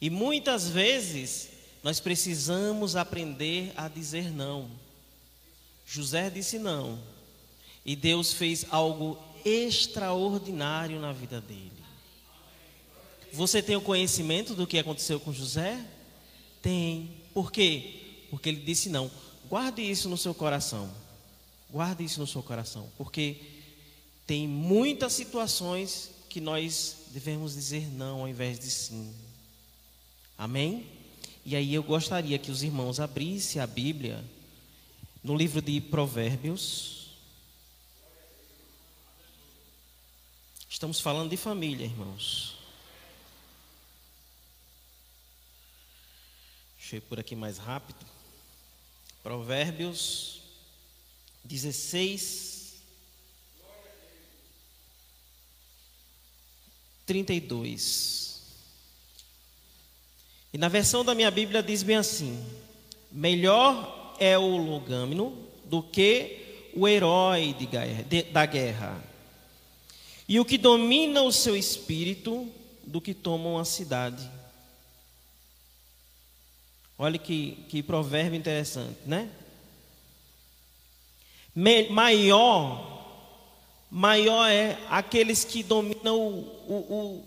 E 0.00 0.10
muitas 0.10 0.68
vezes 0.68 1.50
nós 1.82 2.00
precisamos 2.00 2.96
aprender 2.96 3.72
a 3.76 3.88
dizer 3.88 4.32
não. 4.32 4.70
José 5.86 6.28
disse 6.30 6.58
não. 6.58 6.98
E 7.84 7.94
Deus 7.94 8.32
fez 8.32 8.66
algo 8.70 9.16
extraordinário 9.44 10.98
na 10.98 11.12
vida 11.12 11.40
dele. 11.40 11.70
Você 13.32 13.62
tem 13.62 13.76
o 13.76 13.80
conhecimento 13.80 14.54
do 14.54 14.66
que 14.66 14.78
aconteceu 14.78 15.20
com 15.20 15.32
José? 15.32 15.78
Tem. 16.60 17.10
Por 17.32 17.52
quê? 17.52 18.05
Porque 18.30 18.48
ele 18.48 18.60
disse 18.60 18.88
não. 18.88 19.10
Guarde 19.48 19.82
isso 19.82 20.08
no 20.08 20.16
seu 20.16 20.34
coração. 20.34 20.90
Guarde 21.70 22.04
isso 22.04 22.20
no 22.20 22.26
seu 22.26 22.42
coração. 22.42 22.90
Porque 22.96 23.36
tem 24.26 24.48
muitas 24.48 25.12
situações 25.12 26.10
que 26.28 26.40
nós 26.40 26.96
devemos 27.12 27.54
dizer 27.54 27.88
não 27.92 28.20
ao 28.20 28.28
invés 28.28 28.58
de 28.58 28.70
sim. 28.70 29.14
Amém? 30.36 30.86
E 31.44 31.54
aí 31.54 31.72
eu 31.72 31.82
gostaria 31.82 32.38
que 32.38 32.50
os 32.50 32.62
irmãos 32.62 32.98
abrissem 32.98 33.62
a 33.62 33.66
Bíblia 33.66 34.24
no 35.22 35.36
livro 35.36 35.62
de 35.62 35.80
Provérbios. 35.80 37.06
Estamos 40.68 41.00
falando 41.00 41.30
de 41.30 41.36
família, 41.36 41.84
irmãos. 41.86 42.56
Deixa 46.78 46.96
eu 46.96 46.98
ir 46.98 47.00
por 47.02 47.18
aqui 47.18 47.34
mais 47.34 47.58
rápido. 47.58 48.15
Provérbios 49.26 50.40
16, 51.42 52.74
32. 57.04 58.40
E 60.52 60.56
na 60.56 60.68
versão 60.68 61.04
da 61.04 61.12
minha 61.12 61.28
Bíblia 61.32 61.60
diz 61.60 61.82
bem 61.82 61.96
assim: 61.96 62.40
melhor 63.10 64.14
é 64.20 64.38
o 64.38 64.56
logâmino 64.58 65.36
do 65.64 65.82
que 65.82 66.70
o 66.72 66.86
herói 66.86 67.52
de, 68.08 68.22
da 68.30 68.46
guerra, 68.46 69.02
e 70.28 70.38
o 70.38 70.44
que 70.44 70.56
domina 70.56 71.22
o 71.22 71.32
seu 71.32 71.56
espírito 71.56 72.48
do 72.86 73.00
que 73.00 73.12
toma 73.12 73.48
uma 73.48 73.64
cidade. 73.64 74.35
Olha 76.98 77.18
que, 77.18 77.64
que 77.68 77.82
provérbio 77.82 78.38
interessante, 78.38 78.98
né? 79.04 79.30
Maior, 81.90 83.06
maior 83.90 84.46
é 84.46 84.78
aqueles 84.90 85.44
que 85.44 85.62
dominam 85.62 86.18
o, 86.18 87.24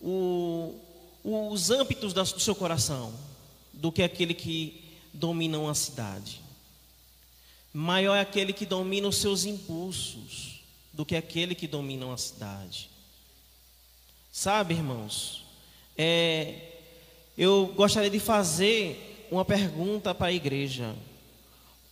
o, 0.00 0.80
o, 1.22 1.52
os 1.52 1.70
âmbitos 1.70 2.12
do 2.12 2.40
seu 2.40 2.54
coração 2.54 3.12
do 3.72 3.92
que 3.92 4.02
aquele 4.02 4.34
que 4.34 4.84
domina 5.12 5.58
uma 5.58 5.74
cidade. 5.74 6.40
Maior 7.72 8.16
é 8.16 8.20
aquele 8.20 8.52
que 8.52 8.66
domina 8.66 9.06
os 9.06 9.16
seus 9.16 9.44
impulsos 9.44 10.60
do 10.92 11.04
que 11.04 11.14
aquele 11.14 11.54
que 11.54 11.68
domina 11.68 12.06
uma 12.06 12.18
cidade. 12.18 12.90
Sabe, 14.32 14.74
irmãos, 14.74 15.44
é, 15.96 16.72
eu 17.36 17.72
gostaria 17.76 18.10
de 18.10 18.18
fazer 18.18 19.07
uma 19.30 19.44
pergunta 19.44 20.14
para 20.14 20.28
a 20.28 20.32
igreja. 20.32 20.94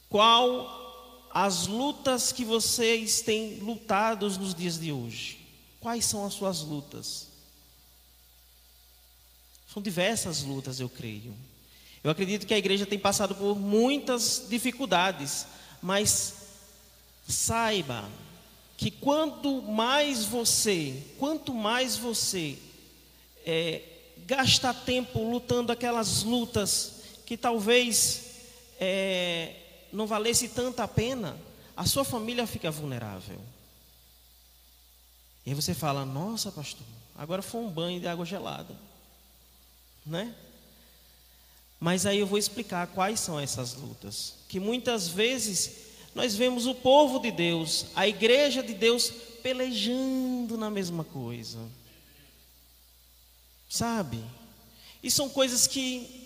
Qual 0.09 1.29
as 1.33 1.67
lutas 1.67 2.33
que 2.33 2.45
vocês 2.45 3.21
têm 3.21 3.59
lutado 3.59 4.29
nos 4.29 4.55
dias 4.55 4.79
de 4.79 4.93
hoje? 4.93 5.39
Quais 5.81 6.05
são 6.05 6.25
as 6.25 6.35
suas 6.35 6.63
lutas? 6.63 7.29
São 9.73 9.83
diversas 9.83 10.43
lutas, 10.43 10.81
eu 10.81 10.89
creio. 10.89 11.35
Eu 12.03 12.11
acredito 12.11 12.47
que 12.47 12.55
a 12.55 12.59
igreja 12.59 12.87
tem 12.87 12.99
passado 12.99 13.35
por 13.35 13.59
muitas 13.59 14.47
dificuldades, 14.49 15.47
mas 15.83 16.35
saiba 17.29 18.09
que 18.77 18.91
quanto 18.91 19.63
mais 19.63 20.25
você, 20.25 21.03
quanto 21.19 21.53
mais 21.53 21.97
você 21.97 22.57
é, 23.45 23.83
gasta 24.27 24.73
tempo 24.73 25.23
lutando 25.23 25.73
aquelas 25.73 26.23
lutas 26.23 26.96
que 27.27 27.37
talvez 27.37 28.23
é, 28.81 29.57
não 29.93 30.07
valesse 30.07 30.49
tanta 30.49 30.89
pena, 30.89 31.37
a 31.77 31.85
sua 31.85 32.05
família 32.05 32.47
fica 32.47 32.71
vulnerável. 32.71 33.39
E 35.45 35.51
aí 35.51 35.55
você 35.55 35.75
fala: 35.75 36.07
Nossa, 36.07 36.51
pastor, 36.51 36.87
agora 37.15 37.43
foi 37.43 37.61
um 37.61 37.69
banho 37.69 38.01
de 38.01 38.09
água 38.09 38.25
gelada 38.25 38.75
né? 40.07 40.33
Mas 41.81 42.07
aí 42.07 42.21
eu 42.21 42.27
vou 42.27 42.39
explicar 42.39 42.87
quais 42.87 43.21
são 43.21 43.39
essas 43.39 43.75
lutas. 43.75 44.35
Que 44.49 44.61
muitas 44.61 45.09
vezes 45.09 45.73
nós 46.15 46.35
vemos 46.35 46.67
o 46.67 46.75
povo 46.75 47.19
de 47.19 47.31
Deus, 47.31 47.87
a 47.95 48.07
igreja 48.07 48.63
de 48.63 48.73
Deus, 48.73 49.11
pelejando 49.43 50.57
na 50.57 50.71
mesma 50.71 51.05
coisa. 51.05 51.59
Sabe? 53.69 54.25
E 55.03 55.11
são 55.11 55.29
coisas 55.29 55.67
que 55.67 56.26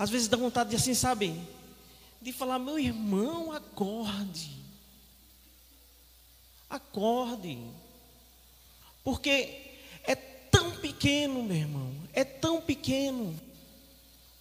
às 0.00 0.08
vezes 0.08 0.28
dá 0.28 0.36
vontade 0.36 0.70
de 0.70 0.76
assim, 0.76 0.94
sabe? 0.94 1.38
De 2.20 2.32
falar, 2.32 2.58
meu 2.58 2.78
irmão, 2.78 3.52
acorde. 3.52 4.50
Acorde. 6.68 7.58
Porque 9.04 9.60
é 10.04 10.14
tão 10.14 10.72
pequeno, 10.72 11.42
meu 11.42 11.56
irmão 11.56 12.00
é 12.12 12.24
tão 12.24 12.60
pequeno 12.60 13.38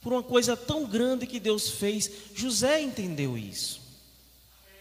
por 0.01 0.13
uma 0.13 0.24
coisa 0.24 0.56
tão 0.56 0.86
grande 0.86 1.28
que 1.28 1.39
Deus 1.39 1.70
fez. 1.70 2.10
José 2.34 2.82
entendeu 2.82 3.38
isso. 3.38 3.82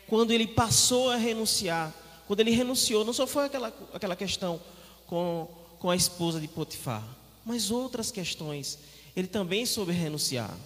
Quando 0.06 0.30
ele 0.30 0.46
passou 0.46 1.10
a 1.10 1.16
renunciar, 1.16 1.92
quando 2.26 2.40
ele 2.40 2.50
renunciou, 2.50 3.04
não 3.04 3.12
só 3.12 3.26
foi 3.26 3.46
aquela, 3.46 3.74
aquela 3.92 4.16
questão 4.16 4.60
com, 5.06 5.48
com 5.78 5.90
a 5.90 5.96
esposa 5.96 6.40
de 6.40 6.48
Potifar, 6.48 7.04
mas 7.44 7.70
outras 7.70 8.10
questões. 8.10 8.78
Ele 9.18 9.26
também 9.26 9.66
soube 9.66 9.90
renunciar. 9.90 10.56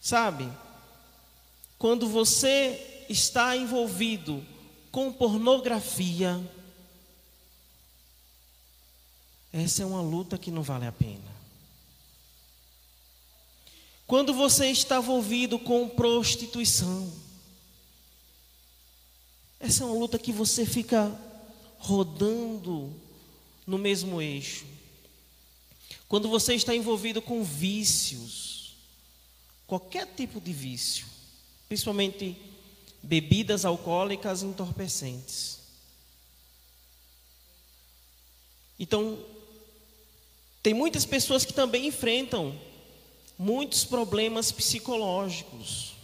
Sabe, 0.00 0.50
quando 1.78 2.08
você 2.08 3.04
está 3.08 3.56
envolvido 3.56 4.44
com 4.90 5.12
pornografia, 5.12 6.42
essa 9.52 9.84
é 9.84 9.86
uma 9.86 10.02
luta 10.02 10.36
que 10.36 10.50
não 10.50 10.64
vale 10.64 10.88
a 10.88 10.90
pena. 10.90 11.32
Quando 14.04 14.34
você 14.34 14.66
está 14.66 14.96
envolvido 14.96 15.56
com 15.56 15.88
prostituição, 15.88 17.12
essa 19.60 19.84
é 19.84 19.86
uma 19.86 19.96
luta 19.96 20.18
que 20.18 20.32
você 20.32 20.66
fica 20.66 21.16
rodando 21.78 22.92
no 23.64 23.78
mesmo 23.78 24.20
eixo. 24.20 24.73
Quando 26.14 26.28
você 26.28 26.54
está 26.54 26.72
envolvido 26.72 27.20
com 27.20 27.42
vícios, 27.42 28.76
qualquer 29.66 30.06
tipo 30.14 30.40
de 30.40 30.52
vício, 30.52 31.06
principalmente 31.66 32.36
bebidas 33.02 33.64
alcoólicas 33.64 34.44
entorpecentes. 34.44 35.58
Então, 38.78 39.18
tem 40.62 40.72
muitas 40.72 41.04
pessoas 41.04 41.44
que 41.44 41.52
também 41.52 41.88
enfrentam 41.88 42.56
muitos 43.36 43.84
problemas 43.84 44.52
psicológicos. 44.52 45.94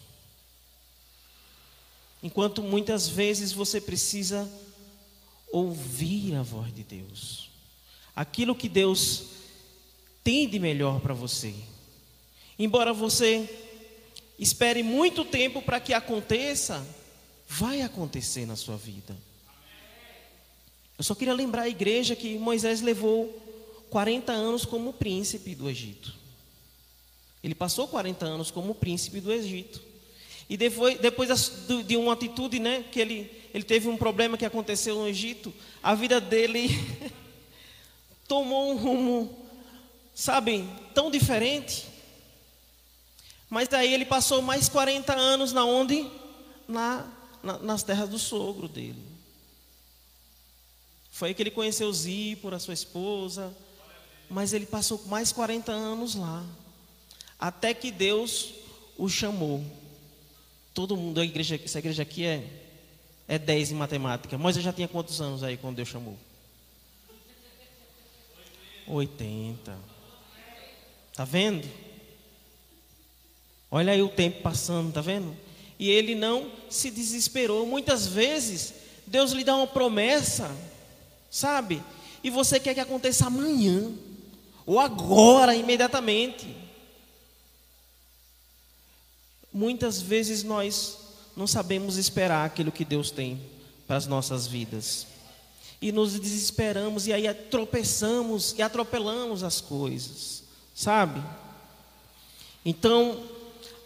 Enquanto 2.21 2.65
muitas 2.65 3.07
vezes 3.07 3.53
você 3.53 3.81
precisa 3.81 4.51
ouvir 5.53 6.35
a 6.35 6.43
voz 6.43 6.75
de 6.75 6.83
Deus. 6.83 7.49
Aquilo 8.17 8.57
que 8.57 8.69
Deus 8.69 9.39
tem 10.23 10.49
de 10.49 10.59
melhor 10.59 11.01
para 11.01 11.15
você. 11.15 11.55
Embora 12.59 12.93
você 12.93 13.49
espere 14.39 14.83
muito 14.83 15.25
tempo 15.25 15.61
para 15.63 15.81
que 15.81 15.93
aconteça, 15.93 16.87
vai 17.49 17.83
acontecer 17.83 18.47
na 18.47 18.57
sua 18.57 18.77
vida. 18.77 19.17
Eu 20.97 21.05
só 21.05 21.15
queria 21.15 21.35
lembrar 21.35 21.63
a 21.63 21.69
igreja 21.69 22.15
que 22.15 22.39
Moisés 22.39 22.81
levou 22.81 23.29
40 23.91 24.33
anos 24.33 24.65
como 24.65 24.93
príncipe 24.93 25.55
do 25.55 25.69
Egito. 25.69 26.15
Ele 27.43 27.55
passou 27.55 27.89
40 27.89 28.27
anos 28.27 28.51
como 28.51 28.75
príncipe 28.75 29.21
do 29.21 29.33
Egito. 29.33 29.83
E 30.49 30.57
depois, 30.57 30.99
depois 30.99 31.53
de 31.87 31.97
uma 31.97 32.13
atitude, 32.13 32.59
né, 32.59 32.85
que 32.91 33.01
ele, 33.01 33.31
ele 33.55 33.65
teve 33.65 33.89
um 33.89 33.97
problema 33.97 34.37
que 34.37 34.45
aconteceu 34.45 34.97
no 34.97 35.09
Egito, 35.09 35.53
a 35.83 35.95
vida 35.95 36.21
dele 36.21 36.69
tomou 38.29 38.73
um 38.73 38.77
rumo, 38.77 39.40
sabe, 40.21 40.69
tão 40.95 41.11
diferente. 41.11 41.87
Mas 43.49 43.69
daí 43.69 43.93
ele 43.93 44.05
passou 44.05 44.43
mais 44.43 44.69
40 44.69 45.15
anos 45.15 45.53
na 45.53 45.65
onde? 45.65 46.09
Na, 46.69 47.11
na, 47.43 47.59
nas 47.59 47.83
terras 47.83 48.09
do 48.09 48.19
sogro 48.19 48.69
dele. 48.69 49.03
Foi 51.11 51.29
aí 51.29 51.35
que 51.35 51.43
ele 51.43 51.51
conheceu 51.51 51.91
Zípora, 51.93 52.59
sua 52.59 52.75
esposa. 52.75 53.57
Mas 54.29 54.53
ele 54.53 54.67
passou 54.67 55.03
mais 55.07 55.33
40 55.33 55.73
anos 55.73 56.15
lá. 56.15 56.45
Até 57.39 57.73
que 57.73 57.91
Deus 57.91 58.53
o 58.99 59.09
chamou. 59.09 59.65
Todo 60.75 60.97
mundo, 60.97 61.21
a 61.21 61.25
igreja, 61.25 61.59
essa 61.65 61.79
igreja 61.79 62.03
aqui 62.03 62.25
é, 62.25 62.47
é 63.27 63.39
10 63.39 63.73
em 63.73 63.75
matemática. 63.75 64.37
Eu 64.37 64.53
já 64.53 64.73
tinha 64.73 64.87
quantos 64.87 65.21
anos 65.21 65.43
aí 65.43 65.57
quando 65.57 65.77
Deus 65.77 65.89
chamou? 65.89 66.17
80. 68.87 69.90
Tá 71.21 71.27
vendo? 71.27 71.69
Olha 73.71 73.93
aí 73.93 74.01
o 74.01 74.09
tempo 74.09 74.41
passando, 74.41 74.91
tá 74.91 75.03
vendo? 75.03 75.37
E 75.79 75.91
ele 75.91 76.15
não 76.15 76.51
se 76.71 76.91
desesperou. 76.91 77.67
Muitas 77.67 78.07
vezes 78.07 78.73
Deus 79.07 79.33
lhe 79.33 79.45
dá 79.45 79.55
uma 79.55 79.67
promessa, 79.67 80.51
sabe? 81.31 81.83
E 82.25 82.31
você 82.31 82.59
quer 82.59 82.73
que 82.73 82.81
aconteça 82.81 83.27
amanhã, 83.27 83.93
ou 84.65 84.81
agora, 84.81 85.55
imediatamente. 85.55 86.57
Muitas 89.53 90.01
vezes 90.01 90.43
nós 90.43 90.97
não 91.37 91.47
sabemos 91.47 91.99
esperar 91.99 92.47
aquilo 92.47 92.73
que 92.73 92.83
Deus 92.83 93.11
tem 93.11 93.39
para 93.87 93.99
as 93.99 94.07
nossas 94.07 94.47
vidas. 94.47 95.07
E 95.83 95.93
nos 95.93 96.19
desesperamos 96.19 97.07
e 97.07 97.13
aí 97.13 97.31
tropeçamos 97.35 98.55
e 98.57 98.63
atropelamos 98.63 99.43
as 99.43 99.61
coisas, 99.61 100.40
sabe? 100.81 101.23
Então, 102.65 103.23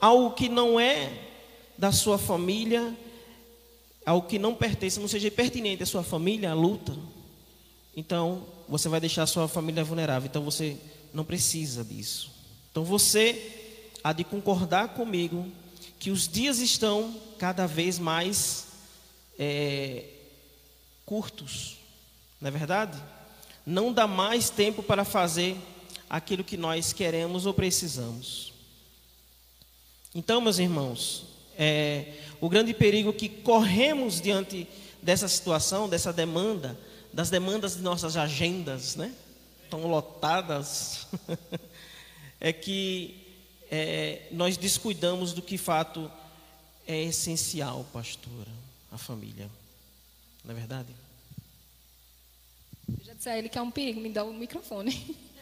algo 0.00 0.30
que 0.30 0.48
não 0.48 0.78
é 0.78 1.12
da 1.76 1.90
sua 1.90 2.16
família, 2.16 2.96
algo 4.06 4.28
que 4.28 4.38
não 4.38 4.54
pertence, 4.54 5.00
não 5.00 5.08
seja 5.08 5.28
pertinente 5.28 5.82
à 5.82 5.86
sua 5.86 6.04
família, 6.04 6.52
a 6.52 6.54
luta, 6.54 6.96
então 7.96 8.44
você 8.68 8.88
vai 8.88 9.00
deixar 9.00 9.24
a 9.24 9.26
sua 9.26 9.48
família 9.48 9.82
vulnerável. 9.82 10.28
Então 10.28 10.44
você 10.44 10.76
não 11.12 11.24
precisa 11.24 11.82
disso. 11.82 12.30
Então 12.70 12.84
você 12.84 13.90
há 14.04 14.12
de 14.12 14.22
concordar 14.22 14.90
comigo 14.90 15.48
que 15.98 16.12
os 16.12 16.28
dias 16.28 16.60
estão 16.60 17.12
cada 17.38 17.66
vez 17.66 17.98
mais 17.98 18.68
é, 19.36 20.04
curtos, 21.04 21.76
não 22.40 22.46
é 22.46 22.50
verdade? 22.52 23.02
Não 23.66 23.92
dá 23.92 24.06
mais 24.06 24.48
tempo 24.48 24.80
para 24.80 25.04
fazer 25.04 25.56
aquilo 26.08 26.44
que 26.44 26.56
nós 26.56 26.92
queremos 26.92 27.46
ou 27.46 27.54
precisamos. 27.54 28.52
Então, 30.14 30.40
meus 30.40 30.58
irmãos, 30.58 31.26
é, 31.58 32.14
o 32.40 32.48
grande 32.48 32.72
perigo 32.72 33.12
que 33.12 33.28
corremos 33.28 34.20
diante 34.20 34.66
dessa 35.02 35.28
situação, 35.28 35.88
dessa 35.88 36.12
demanda, 36.12 36.78
das 37.12 37.30
demandas 37.30 37.76
de 37.76 37.82
nossas 37.82 38.16
agendas, 38.16 38.96
né? 38.96 39.14
Tão 39.68 39.86
lotadas, 39.86 41.06
é 42.40 42.52
que 42.52 43.26
é, 43.70 44.28
nós 44.30 44.56
descuidamos 44.56 45.32
do 45.32 45.42
que 45.42 45.58
fato 45.58 46.10
é 46.86 47.02
essencial, 47.02 47.86
pastora, 47.92 48.50
a 48.92 48.98
família. 48.98 49.50
Não 50.44 50.52
é 50.52 50.54
verdade? 50.54 50.94
Eu 52.88 53.04
já 53.04 53.14
disse 53.14 53.28
a 53.28 53.38
ele 53.38 53.48
que 53.48 53.58
é 53.58 53.62
um 53.62 53.70
perigo 53.70 54.00
me 54.00 54.10
dar 54.10 54.24
o 54.24 54.32
microfone. 54.32 55.16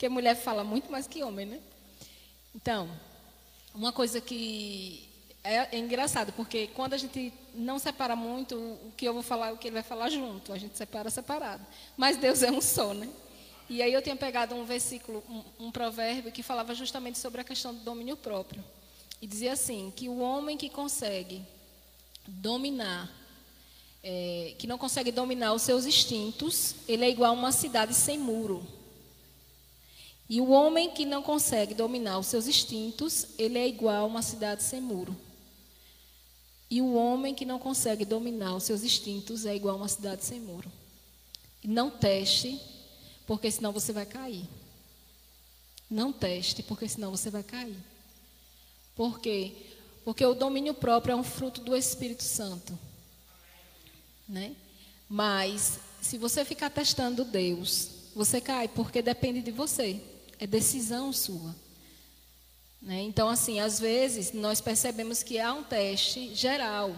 Porque 0.00 0.08
mulher 0.08 0.34
fala 0.34 0.64
muito 0.64 0.90
mais 0.90 1.06
que 1.06 1.22
homem, 1.22 1.44
né? 1.44 1.60
Então, 2.54 2.88
uma 3.74 3.92
coisa 3.92 4.18
que 4.18 5.06
é, 5.44 5.76
é, 5.76 5.78
engraçado, 5.78 6.32
porque 6.32 6.68
quando 6.68 6.94
a 6.94 6.96
gente 6.96 7.30
não 7.54 7.78
separa 7.78 8.16
muito, 8.16 8.56
o 8.56 8.92
que 8.96 9.04
eu 9.04 9.12
vou 9.12 9.22
falar, 9.22 9.52
o 9.52 9.58
que 9.58 9.68
ele 9.68 9.74
vai 9.74 9.82
falar 9.82 10.08
junto, 10.08 10.54
a 10.54 10.58
gente 10.58 10.74
separa 10.74 11.10
separado. 11.10 11.62
Mas 11.98 12.16
Deus 12.16 12.42
é 12.42 12.50
um 12.50 12.62
só, 12.62 12.94
né? 12.94 13.10
E 13.68 13.82
aí 13.82 13.92
eu 13.92 14.00
tinha 14.00 14.16
pegado 14.16 14.54
um 14.54 14.64
versículo, 14.64 15.22
um, 15.28 15.66
um 15.66 15.70
provérbio 15.70 16.32
que 16.32 16.42
falava 16.42 16.74
justamente 16.74 17.18
sobre 17.18 17.42
a 17.42 17.44
questão 17.44 17.74
do 17.74 17.80
domínio 17.80 18.16
próprio. 18.16 18.64
E 19.20 19.26
dizia 19.26 19.52
assim, 19.52 19.92
que 19.94 20.08
o 20.08 20.20
homem 20.20 20.56
que 20.56 20.70
consegue 20.70 21.42
dominar, 22.26 23.06
é, 24.02 24.54
que 24.58 24.66
não 24.66 24.78
consegue 24.78 25.12
dominar 25.12 25.52
os 25.52 25.60
seus 25.60 25.84
instintos, 25.84 26.76
ele 26.88 27.04
é 27.04 27.10
igual 27.10 27.32
a 27.32 27.38
uma 27.38 27.52
cidade 27.52 27.92
sem 27.92 28.18
muro. 28.18 28.79
E 30.30 30.40
o 30.40 30.50
homem 30.50 30.92
que 30.92 31.04
não 31.04 31.24
consegue 31.24 31.74
dominar 31.74 32.20
os 32.20 32.28
seus 32.28 32.46
instintos, 32.46 33.26
ele 33.36 33.58
é 33.58 33.66
igual 33.66 34.04
a 34.04 34.06
uma 34.06 34.22
cidade 34.22 34.62
sem 34.62 34.80
muro. 34.80 35.16
E 36.70 36.80
o 36.80 36.94
homem 36.94 37.34
que 37.34 37.44
não 37.44 37.58
consegue 37.58 38.04
dominar 38.04 38.54
os 38.54 38.62
seus 38.62 38.84
instintos 38.84 39.44
é 39.44 39.56
igual 39.56 39.74
a 39.74 39.78
uma 39.78 39.88
cidade 39.88 40.24
sem 40.24 40.38
muro. 40.38 40.70
Não 41.64 41.90
teste 41.90 42.60
porque 43.26 43.50
senão 43.50 43.72
você 43.72 43.92
vai 43.92 44.06
cair. 44.06 44.44
Não 45.90 46.12
teste, 46.12 46.62
porque 46.62 46.88
senão 46.88 47.10
você 47.10 47.28
vai 47.28 47.42
cair. 47.42 47.76
Por 48.94 49.18
quê? 49.18 49.52
Porque 50.04 50.24
o 50.24 50.34
domínio 50.34 50.74
próprio 50.74 51.12
é 51.12 51.16
um 51.16 51.24
fruto 51.24 51.60
do 51.60 51.74
Espírito 51.74 52.22
Santo. 52.22 52.78
Né? 54.28 54.54
Mas, 55.08 55.80
se 56.00 56.16
você 56.16 56.44
ficar 56.44 56.70
testando 56.70 57.24
Deus, 57.24 57.88
você 58.14 58.40
cai, 58.40 58.68
porque 58.68 59.02
depende 59.02 59.42
de 59.42 59.50
você. 59.50 60.00
É 60.40 60.46
decisão 60.46 61.12
sua. 61.12 61.54
Né? 62.80 63.02
Então, 63.02 63.28
assim, 63.28 63.60
às 63.60 63.78
vezes 63.78 64.32
nós 64.32 64.60
percebemos 64.60 65.22
que 65.22 65.38
há 65.38 65.52
um 65.52 65.62
teste 65.62 66.34
geral. 66.34 66.96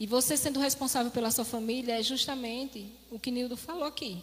E 0.00 0.06
você 0.06 0.36
sendo 0.36 0.58
responsável 0.58 1.12
pela 1.12 1.30
sua 1.30 1.44
família 1.44 1.98
é 1.98 2.02
justamente 2.02 2.90
o 3.10 3.18
que 3.18 3.30
Nildo 3.30 3.56
falou 3.56 3.84
aqui. 3.84 4.22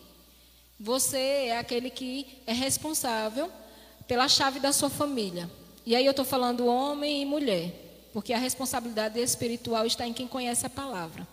Você 0.79 1.17
é 1.47 1.57
aquele 1.57 1.89
que 1.89 2.27
é 2.45 2.53
responsável 2.53 3.51
pela 4.07 4.27
chave 4.27 4.59
da 4.59 4.73
sua 4.73 4.89
família. 4.89 5.49
E 5.85 5.95
aí 5.95 6.05
eu 6.05 6.11
estou 6.11 6.25
falando 6.25 6.65
homem 6.65 7.21
e 7.21 7.25
mulher, 7.25 8.09
porque 8.11 8.33
a 8.33 8.37
responsabilidade 8.37 9.19
espiritual 9.19 9.85
está 9.85 10.07
em 10.07 10.13
quem 10.13 10.27
conhece 10.27 10.65
a 10.65 10.69
palavra. 10.69 11.27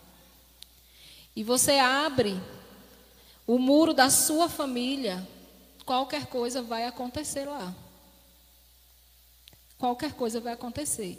E 1.35 1.43
você 1.43 1.73
abre 1.79 2.39
o 3.47 3.57
muro 3.57 3.93
da 3.93 4.09
sua 4.09 4.49
família, 4.49 5.25
qualquer 5.85 6.25
coisa 6.27 6.61
vai 6.61 6.85
acontecer 6.85 7.45
lá. 7.45 7.75
Qualquer 9.77 10.13
coisa 10.13 10.39
vai 10.39 10.53
acontecer. 10.53 11.17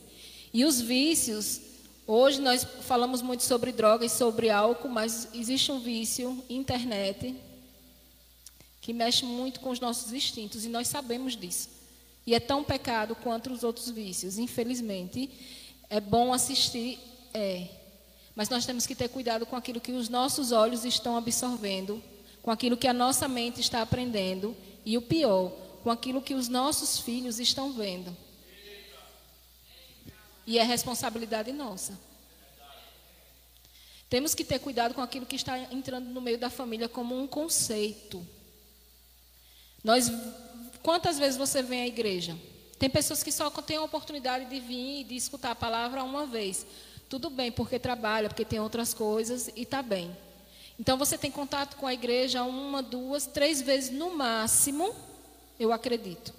E 0.52 0.64
os 0.64 0.80
vícios, 0.80 1.60
hoje 2.06 2.40
nós 2.40 2.64
falamos 2.82 3.22
muito 3.22 3.42
sobre 3.42 3.72
drogas, 3.72 4.12
sobre 4.12 4.50
álcool, 4.50 4.88
mas 4.88 5.28
existe 5.34 5.72
um 5.72 5.80
vício, 5.80 6.44
internet, 6.48 7.34
que 8.80 8.92
mexe 8.92 9.24
muito 9.24 9.60
com 9.60 9.70
os 9.70 9.80
nossos 9.80 10.12
instintos 10.12 10.64
e 10.64 10.68
nós 10.68 10.88
sabemos 10.88 11.36
disso. 11.36 11.68
E 12.26 12.34
é 12.34 12.40
tão 12.40 12.62
pecado 12.62 13.16
quanto 13.16 13.52
os 13.52 13.64
outros 13.64 13.90
vícios. 13.90 14.38
Infelizmente, 14.38 15.30
é 15.88 16.00
bom 16.00 16.32
assistir, 16.32 16.98
é, 17.34 17.66
mas 18.34 18.48
nós 18.48 18.64
temos 18.64 18.86
que 18.86 18.94
ter 18.94 19.08
cuidado 19.08 19.44
com 19.44 19.56
aquilo 19.56 19.80
que 19.80 19.92
os 19.92 20.08
nossos 20.08 20.52
olhos 20.52 20.84
estão 20.84 21.16
absorvendo, 21.16 22.02
com 22.42 22.50
aquilo 22.50 22.76
que 22.76 22.88
a 22.88 22.92
nossa 22.92 23.28
mente 23.28 23.60
está 23.60 23.80
aprendendo 23.80 24.56
e 24.84 24.98
o 24.98 25.02
pior, 25.02 25.50
com 25.82 25.90
aquilo 25.90 26.20
que 26.20 26.34
os 26.34 26.48
nossos 26.48 26.98
filhos 26.98 27.38
estão 27.38 27.72
vendo. 27.72 28.14
E 30.44 30.58
é 30.58 30.62
responsabilidade 30.64 31.52
nossa. 31.52 31.98
Temos 34.10 34.34
que 34.34 34.44
ter 34.44 34.58
cuidado 34.58 34.92
com 34.92 35.00
aquilo 35.00 35.24
que 35.24 35.36
está 35.36 35.58
entrando 35.72 36.10
no 36.10 36.20
meio 36.20 36.36
da 36.36 36.50
família 36.50 36.88
como 36.88 37.18
um 37.18 37.26
conceito. 37.26 38.26
Nós, 39.82 40.10
quantas 40.82 41.18
vezes 41.18 41.36
você 41.36 41.62
vem 41.62 41.82
à 41.82 41.86
igreja? 41.86 42.36
Tem 42.78 42.90
pessoas 42.90 43.22
que 43.22 43.32
só 43.32 43.48
têm 43.48 43.76
a 43.76 43.82
oportunidade 43.82 44.44
de 44.46 44.60
vir 44.60 45.00
e 45.00 45.04
de 45.04 45.14
escutar 45.14 45.52
a 45.52 45.54
palavra 45.54 46.02
uma 46.02 46.26
vez. 46.26 46.66
Tudo 47.08 47.30
bem, 47.30 47.52
porque 47.52 47.78
trabalha, 47.78 48.28
porque 48.28 48.44
tem 48.44 48.58
outras 48.58 48.92
coisas 48.92 49.48
e 49.54 49.62
está 49.62 49.80
bem. 49.82 50.14
Então 50.78 50.96
você 50.96 51.16
tem 51.16 51.30
contato 51.30 51.76
com 51.76 51.86
a 51.86 51.94
igreja 51.94 52.42
uma, 52.44 52.82
duas, 52.82 53.26
três 53.26 53.60
vezes 53.60 53.90
no 53.90 54.16
máximo, 54.16 54.94
eu 55.58 55.72
acredito. 55.72 56.32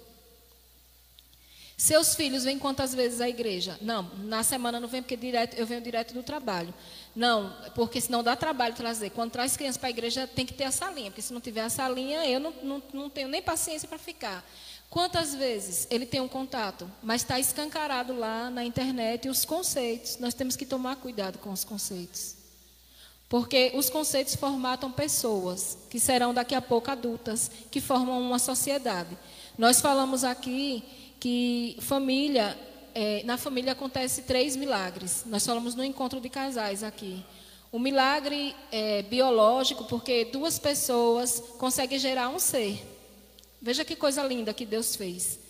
Seus 1.76 2.14
filhos 2.14 2.44
vêm 2.44 2.58
quantas 2.58 2.94
vezes 2.94 3.20
à 3.20 3.28
igreja? 3.28 3.76
Não, 3.80 4.02
na 4.18 4.44
semana 4.44 4.78
não 4.78 4.86
vem 4.86 5.02
porque 5.02 5.16
direto, 5.16 5.54
eu 5.54 5.66
venho 5.66 5.80
direto 5.80 6.14
do 6.14 6.22
trabalho. 6.22 6.72
Não, 7.16 7.52
porque 7.74 8.00
senão 8.00 8.22
dá 8.22 8.36
trabalho 8.36 8.74
trazer. 8.74 9.10
Quando 9.10 9.32
traz 9.32 9.56
criança 9.56 9.78
para 9.78 9.88
a 9.88 9.90
igreja 9.90 10.26
tem 10.26 10.46
que 10.46 10.54
ter 10.54 10.64
a 10.64 10.70
salinha, 10.70 11.10
porque 11.10 11.22
se 11.22 11.32
não 11.32 11.40
tiver 11.40 11.62
a 11.62 11.70
salinha 11.70 12.24
eu 12.26 12.38
não, 12.38 12.54
não, 12.62 12.82
não 12.92 13.10
tenho 13.10 13.28
nem 13.28 13.42
paciência 13.42 13.88
para 13.88 13.98
ficar. 13.98 14.44
Quantas 14.88 15.34
vezes 15.34 15.88
ele 15.90 16.06
tem 16.06 16.20
um 16.20 16.28
contato, 16.28 16.88
mas 17.02 17.22
está 17.22 17.40
escancarado 17.40 18.14
lá 18.14 18.48
na 18.48 18.64
internet 18.64 19.28
os 19.28 19.44
conceitos. 19.44 20.18
Nós 20.18 20.34
temos 20.34 20.54
que 20.54 20.64
tomar 20.64 20.94
cuidado 20.96 21.38
com 21.38 21.50
os 21.50 21.64
conceitos. 21.64 22.33
Porque 23.28 23.72
os 23.74 23.90
conceitos 23.90 24.36
formatam 24.36 24.92
pessoas 24.92 25.78
que 25.90 25.98
serão 25.98 26.34
daqui 26.34 26.54
a 26.54 26.62
pouco 26.62 26.90
adultas, 26.90 27.50
que 27.70 27.80
formam 27.80 28.20
uma 28.20 28.38
sociedade. 28.38 29.16
Nós 29.56 29.80
falamos 29.80 30.24
aqui 30.24 30.82
que 31.18 31.76
família, 31.80 32.58
é, 32.94 33.22
na 33.24 33.36
família 33.36 33.72
acontece 33.72 34.22
três 34.22 34.56
milagres. 34.56 35.24
Nós 35.26 35.44
falamos 35.44 35.74
no 35.74 35.82
encontro 35.82 36.20
de 36.20 36.28
casais 36.28 36.82
aqui. 36.82 37.24
O 37.72 37.78
milagre 37.78 38.54
é, 38.70 39.02
biológico, 39.02 39.84
porque 39.84 40.26
duas 40.26 40.58
pessoas 40.58 41.42
conseguem 41.58 41.98
gerar 41.98 42.28
um 42.28 42.38
ser. 42.38 42.86
Veja 43.60 43.84
que 43.84 43.96
coisa 43.96 44.22
linda 44.22 44.52
que 44.54 44.66
Deus 44.66 44.94
fez. 44.94 45.40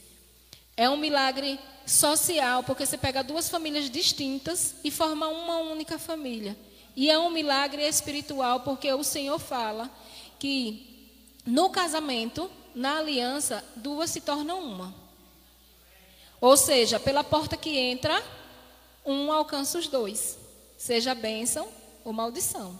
É 0.76 0.88
um 0.88 0.96
milagre 0.96 1.58
social, 1.86 2.62
porque 2.62 2.86
você 2.86 2.96
pega 2.96 3.22
duas 3.22 3.48
famílias 3.48 3.90
distintas 3.90 4.76
e 4.82 4.90
forma 4.90 5.28
uma 5.28 5.58
única 5.58 5.98
família. 5.98 6.56
E 6.96 7.10
é 7.10 7.18
um 7.18 7.30
milagre 7.30 7.82
espiritual, 7.82 8.60
porque 8.60 8.92
o 8.92 9.02
Senhor 9.02 9.38
fala 9.38 9.90
que 10.38 11.10
no 11.44 11.70
casamento, 11.70 12.50
na 12.74 12.98
aliança, 12.98 13.64
duas 13.76 14.10
se 14.10 14.20
tornam 14.20 14.62
uma. 14.62 14.94
Ou 16.40 16.56
seja, 16.56 17.00
pela 17.00 17.24
porta 17.24 17.56
que 17.56 17.76
entra, 17.76 18.22
um 19.04 19.32
alcança 19.32 19.78
os 19.78 19.88
dois, 19.88 20.38
seja 20.76 21.14
bênção 21.14 21.68
ou 22.04 22.12
maldição. 22.12 22.78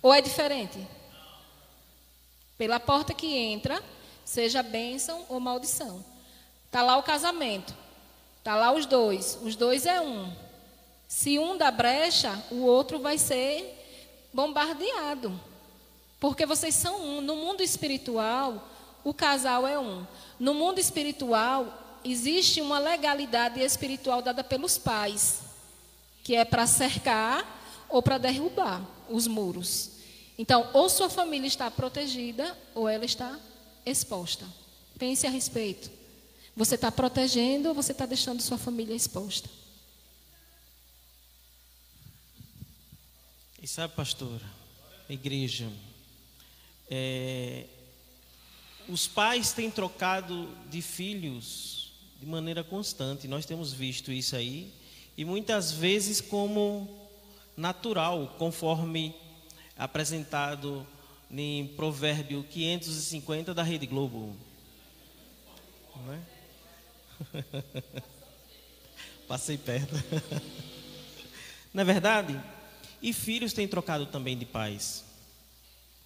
Ou 0.00 0.12
é 0.12 0.20
diferente? 0.20 0.78
Pela 2.56 2.80
porta 2.80 3.14
que 3.14 3.36
entra, 3.36 3.82
seja 4.24 4.62
bênção 4.62 5.24
ou 5.28 5.38
maldição. 5.40 6.04
Está 6.66 6.82
lá 6.82 6.96
o 6.96 7.02
casamento, 7.02 7.74
está 8.38 8.56
lá 8.56 8.72
os 8.72 8.86
dois, 8.86 9.38
os 9.42 9.54
dois 9.56 9.84
é 9.86 10.00
um. 10.00 10.32
Se 11.14 11.38
um 11.38 11.58
dá 11.58 11.70
brecha, 11.70 12.42
o 12.50 12.62
outro 12.62 12.98
vai 12.98 13.18
ser 13.18 13.78
bombardeado. 14.32 15.38
Porque 16.18 16.46
vocês 16.46 16.74
são 16.74 17.04
um. 17.04 17.20
No 17.20 17.36
mundo 17.36 17.62
espiritual, 17.62 18.66
o 19.04 19.12
casal 19.12 19.66
é 19.66 19.78
um. 19.78 20.06
No 20.40 20.54
mundo 20.54 20.78
espiritual, 20.78 22.00
existe 22.02 22.62
uma 22.62 22.78
legalidade 22.78 23.60
espiritual 23.60 24.22
dada 24.22 24.42
pelos 24.42 24.78
pais, 24.78 25.42
que 26.24 26.34
é 26.34 26.46
para 26.46 26.66
cercar 26.66 27.46
ou 27.90 28.02
para 28.02 28.16
derrubar 28.16 28.82
os 29.06 29.26
muros. 29.26 29.90
Então, 30.38 30.70
ou 30.72 30.88
sua 30.88 31.10
família 31.10 31.46
está 31.46 31.70
protegida 31.70 32.58
ou 32.74 32.88
ela 32.88 33.04
está 33.04 33.38
exposta. 33.84 34.46
Pense 34.98 35.26
a 35.26 35.30
respeito. 35.30 35.90
Você 36.56 36.74
está 36.74 36.90
protegendo 36.90 37.68
ou 37.68 37.74
você 37.74 37.92
está 37.92 38.06
deixando 38.06 38.40
sua 38.40 38.56
família 38.56 38.96
exposta? 38.96 39.61
E 43.62 43.68
sabe, 43.68 43.94
pastora, 43.94 44.42
igreja, 45.08 45.70
é, 46.90 47.66
os 48.88 49.06
pais 49.06 49.52
têm 49.52 49.70
trocado 49.70 50.48
de 50.68 50.82
filhos 50.82 51.92
de 52.18 52.26
maneira 52.26 52.64
constante. 52.64 53.28
Nós 53.28 53.46
temos 53.46 53.72
visto 53.72 54.10
isso 54.10 54.34
aí 54.34 54.74
e 55.16 55.24
muitas 55.24 55.70
vezes 55.70 56.20
como 56.20 57.08
natural, 57.56 58.34
conforme 58.36 59.14
apresentado 59.76 60.84
em 61.30 61.68
Provérbio 61.68 62.42
550 62.42 63.54
da 63.54 63.62
Rede 63.62 63.86
Globo. 63.86 64.36
Não 65.94 66.14
é? 66.14 66.20
Passei 69.28 69.56
perto. 69.56 69.94
Não 71.72 71.82
é 71.82 71.84
verdade? 71.84 72.61
E 73.02 73.12
filhos 73.12 73.52
têm 73.52 73.66
trocado 73.66 74.06
também 74.06 74.38
de 74.38 74.46
pais. 74.46 75.04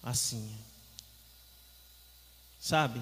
Assim. 0.03 0.51
Sabe? 2.59 2.99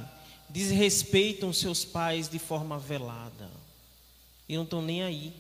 desrespeitam 0.49 1.51
seus 1.51 1.84
pais 1.84 2.29
de 2.29 2.39
forma 2.39 2.77
velada 2.77 3.49
e 4.47 4.55
não 4.55 4.63
estão 4.63 4.81
nem 4.81 5.03
aí. 5.03 5.34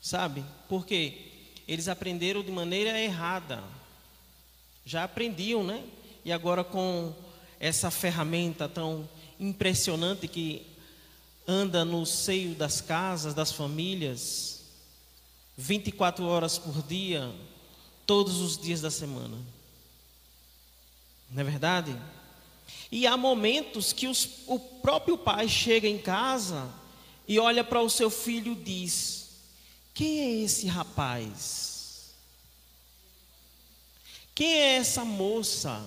Sabe? 0.00 0.44
Porque 0.68 1.32
eles 1.66 1.88
aprenderam 1.88 2.42
de 2.42 2.50
maneira 2.50 2.98
errada. 3.00 3.62
Já 4.84 5.04
aprendiam, 5.04 5.64
né? 5.64 5.84
E 6.24 6.32
agora 6.32 6.62
com 6.62 7.14
essa 7.58 7.90
ferramenta 7.90 8.68
tão 8.68 9.08
impressionante 9.40 10.28
que 10.28 10.66
anda 11.46 11.84
no 11.84 12.04
seio 12.04 12.54
das 12.54 12.80
casas, 12.80 13.34
das 13.34 13.52
famílias, 13.52 14.57
24 15.60 16.24
horas 16.24 16.56
por 16.56 16.84
dia, 16.84 17.34
todos 18.06 18.40
os 18.40 18.56
dias 18.56 18.80
da 18.80 18.92
semana. 18.92 19.36
Não 21.28 21.40
é 21.40 21.44
verdade? 21.44 22.00
E 22.92 23.08
há 23.08 23.16
momentos 23.16 23.92
que 23.92 24.06
os, 24.06 24.28
o 24.46 24.60
próprio 24.60 25.18
pai 25.18 25.48
chega 25.48 25.88
em 25.88 25.98
casa 25.98 26.72
e 27.26 27.40
olha 27.40 27.64
para 27.64 27.82
o 27.82 27.90
seu 27.90 28.08
filho 28.08 28.52
e 28.52 28.54
diz: 28.54 29.30
Quem 29.92 30.20
é 30.20 30.44
esse 30.44 30.68
rapaz? 30.68 32.14
Quem 34.32 34.54
é 34.54 34.76
essa 34.76 35.04
moça? 35.04 35.84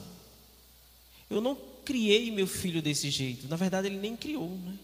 Eu 1.30 1.40
não 1.40 1.56
criei 1.86 2.30
meu 2.30 2.46
filho 2.46 2.82
desse 2.82 3.10
jeito. 3.10 3.48
Na 3.48 3.56
verdade, 3.56 3.88
ele 3.88 3.98
nem 3.98 4.18
criou, 4.18 4.50
né? 4.50 4.78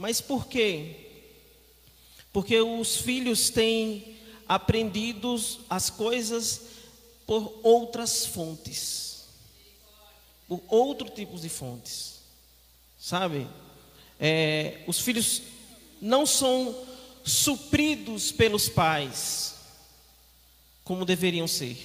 Mas 0.00 0.18
por 0.18 0.46
quê? 0.46 0.96
Porque 2.32 2.58
os 2.58 2.96
filhos 2.96 3.50
têm 3.50 4.16
aprendido 4.48 5.36
as 5.68 5.90
coisas 5.90 6.62
por 7.26 7.60
outras 7.62 8.24
fontes, 8.24 9.26
por 10.48 10.62
outro 10.68 11.10
tipo 11.10 11.38
de 11.38 11.50
fontes, 11.50 12.20
sabe? 12.98 13.46
É, 14.18 14.82
os 14.86 14.98
filhos 15.00 15.42
não 16.00 16.24
são 16.24 16.74
supridos 17.22 18.32
pelos 18.32 18.70
pais 18.70 19.54
como 20.82 21.04
deveriam 21.04 21.46
ser. 21.46 21.76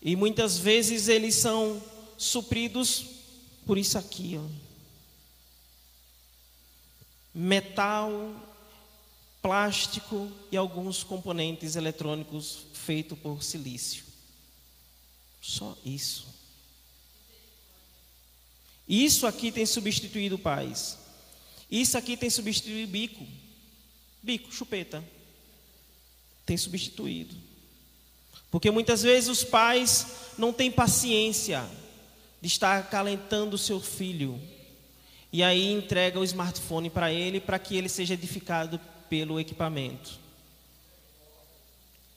E 0.00 0.16
muitas 0.16 0.56
vezes 0.56 1.08
eles 1.08 1.34
são 1.34 1.82
supridos 2.16 3.04
por 3.66 3.76
isso 3.76 3.98
aqui, 3.98 4.40
ó. 4.42 4.63
Metal 7.34 8.10
plástico 9.42 10.32
e 10.50 10.56
alguns 10.56 11.04
componentes 11.04 11.76
eletrônicos 11.76 12.60
feitos 12.72 13.18
por 13.18 13.42
silício. 13.42 14.04
Só 15.42 15.76
isso. 15.84 16.26
Isso 18.88 19.26
aqui 19.26 19.52
tem 19.52 19.66
substituído 19.66 20.38
pais. 20.38 20.98
Isso 21.70 21.98
aqui 21.98 22.16
tem 22.16 22.30
substituído 22.30 22.90
bico. 22.90 23.26
Bico, 24.22 24.50
chupeta. 24.50 25.04
Tem 26.46 26.56
substituído. 26.56 27.34
Porque 28.50 28.70
muitas 28.70 29.02
vezes 29.02 29.28
os 29.28 29.44
pais 29.44 30.06
não 30.38 30.52
têm 30.52 30.70
paciência 30.70 31.68
de 32.40 32.48
estar 32.48 32.78
acalentando 32.78 33.56
o 33.56 33.58
seu 33.58 33.80
filho. 33.80 34.40
E 35.34 35.42
aí 35.42 35.72
entrega 35.72 36.20
o 36.20 36.22
smartphone 36.22 36.88
para 36.88 37.12
ele 37.12 37.40
para 37.40 37.58
que 37.58 37.74
ele 37.74 37.88
seja 37.88 38.14
edificado 38.14 38.80
pelo 39.10 39.40
equipamento. 39.40 40.16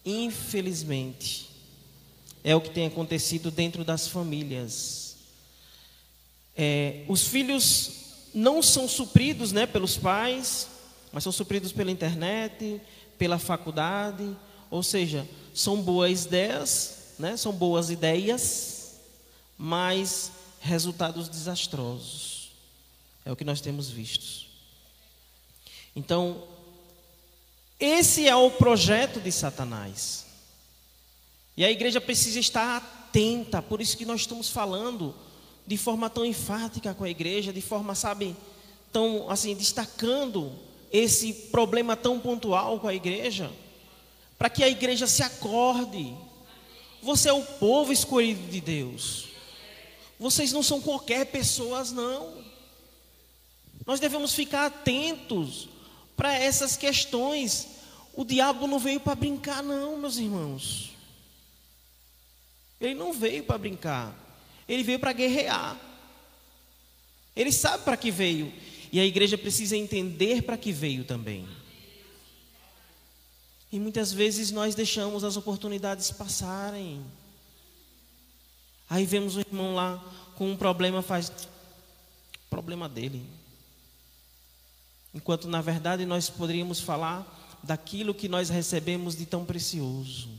Infelizmente, 0.05 1.49
é 2.43 2.55
o 2.55 2.61
que 2.61 2.69
tem 2.69 2.85
acontecido 2.85 3.49
dentro 3.49 3.83
das 3.83 4.07
famílias. 4.07 5.15
É, 6.55 7.05
os 7.07 7.23
filhos 7.23 8.29
não 8.35 8.61
são 8.61 8.87
supridos 8.87 9.51
né, 9.51 9.65
pelos 9.65 9.97
pais, 9.97 10.67
mas 11.11 11.23
são 11.23 11.31
supridos 11.31 11.71
pela 11.71 11.89
internet, 11.89 12.79
pela 13.17 13.39
faculdade, 13.39 14.37
ou 14.69 14.83
seja, 14.83 15.27
são 15.55 15.81
boas 15.81 16.25
ideias, 16.25 17.15
né, 17.17 17.35
são 17.35 17.51
boas 17.51 17.89
ideias, 17.89 18.99
mas 19.57 20.31
resultados 20.61 21.27
desastrosos. 21.27 22.36
É 23.27 23.31
o 23.31 23.35
que 23.35 23.43
nós 23.43 23.59
temos 23.59 23.89
visto. 23.89 24.47
Então, 25.93 26.47
esse 27.77 28.25
é 28.25 28.33
o 28.33 28.49
projeto 28.49 29.19
de 29.19 29.33
Satanás. 29.33 30.25
E 31.57 31.65
a 31.65 31.69
igreja 31.69 31.99
precisa 31.99 32.39
estar 32.39 32.77
atenta, 32.77 33.61
por 33.61 33.81
isso 33.81 33.97
que 33.97 34.05
nós 34.05 34.21
estamos 34.21 34.49
falando 34.49 35.13
de 35.65 35.75
forma 35.75 36.09
tão 36.09 36.23
enfática 36.23 36.93
com 36.93 37.03
a 37.03 37.09
igreja, 37.09 37.51
de 37.51 37.59
forma, 37.59 37.95
sabe, 37.95 38.33
tão 38.93 39.29
assim, 39.29 39.53
destacando 39.53 40.57
esse 40.89 41.33
problema 41.33 41.97
tão 41.97 42.21
pontual 42.21 42.79
com 42.79 42.87
a 42.87 42.95
igreja, 42.95 43.51
para 44.37 44.49
que 44.49 44.63
a 44.63 44.69
igreja 44.69 45.05
se 45.05 45.21
acorde. 45.21 46.15
Você 47.03 47.27
é 47.27 47.33
o 47.33 47.43
povo 47.43 47.91
escolhido 47.91 48.49
de 48.49 48.61
Deus. 48.61 49.25
Vocês 50.17 50.53
não 50.53 50.63
são 50.63 50.79
qualquer 50.79 51.25
pessoas, 51.25 51.91
não. 51.91 52.46
Nós 53.87 54.01
devemos 54.01 54.33
ficar 54.33 54.65
atentos 54.65 55.69
para 56.17 56.33
essas 56.33 56.75
questões. 56.75 57.69
O 58.13 58.25
diabo 58.25 58.67
não 58.67 58.77
veio 58.77 58.99
para 58.99 59.15
brincar, 59.15 59.63
não, 59.63 59.97
meus 59.97 60.17
irmãos. 60.17 60.91
Ele 62.81 62.93
não 62.93 63.13
veio 63.13 63.45
para 63.45 63.57
brincar. 63.57 64.13
Ele 64.67 64.83
veio 64.83 64.99
para 64.99 65.13
guerrear. 65.13 65.79
Ele 67.33 67.49
sabe 67.49 67.85
para 67.85 67.95
que 67.95 68.11
veio. 68.11 68.51
E 68.91 68.99
a 68.99 69.05
igreja 69.05 69.37
precisa 69.37 69.77
entender 69.77 70.41
para 70.41 70.57
que 70.57 70.73
veio 70.73 71.05
também. 71.05 71.47
E 73.71 73.79
muitas 73.79 74.11
vezes 74.11 74.51
nós 74.51 74.75
deixamos 74.75 75.23
as 75.23 75.37
oportunidades 75.37 76.11
passarem. 76.11 77.05
Aí 78.89 79.05
vemos 79.05 79.37
o 79.37 79.39
irmão 79.39 79.75
lá 79.75 80.03
com 80.35 80.51
um 80.51 80.57
problema, 80.57 81.01
faz 81.01 81.31
problema 82.49 82.89
dele. 82.89 83.36
Enquanto 85.17 85.47
na 85.47 85.61
verdade 85.61 86.05
nós 86.05 86.29
poderíamos 86.29 86.79
falar 86.79 87.57
daquilo 87.63 88.13
que 88.13 88.29
nós 88.29 88.49
recebemos 88.49 89.17
de 89.17 89.25
tão 89.25 89.43
precioso, 89.43 90.29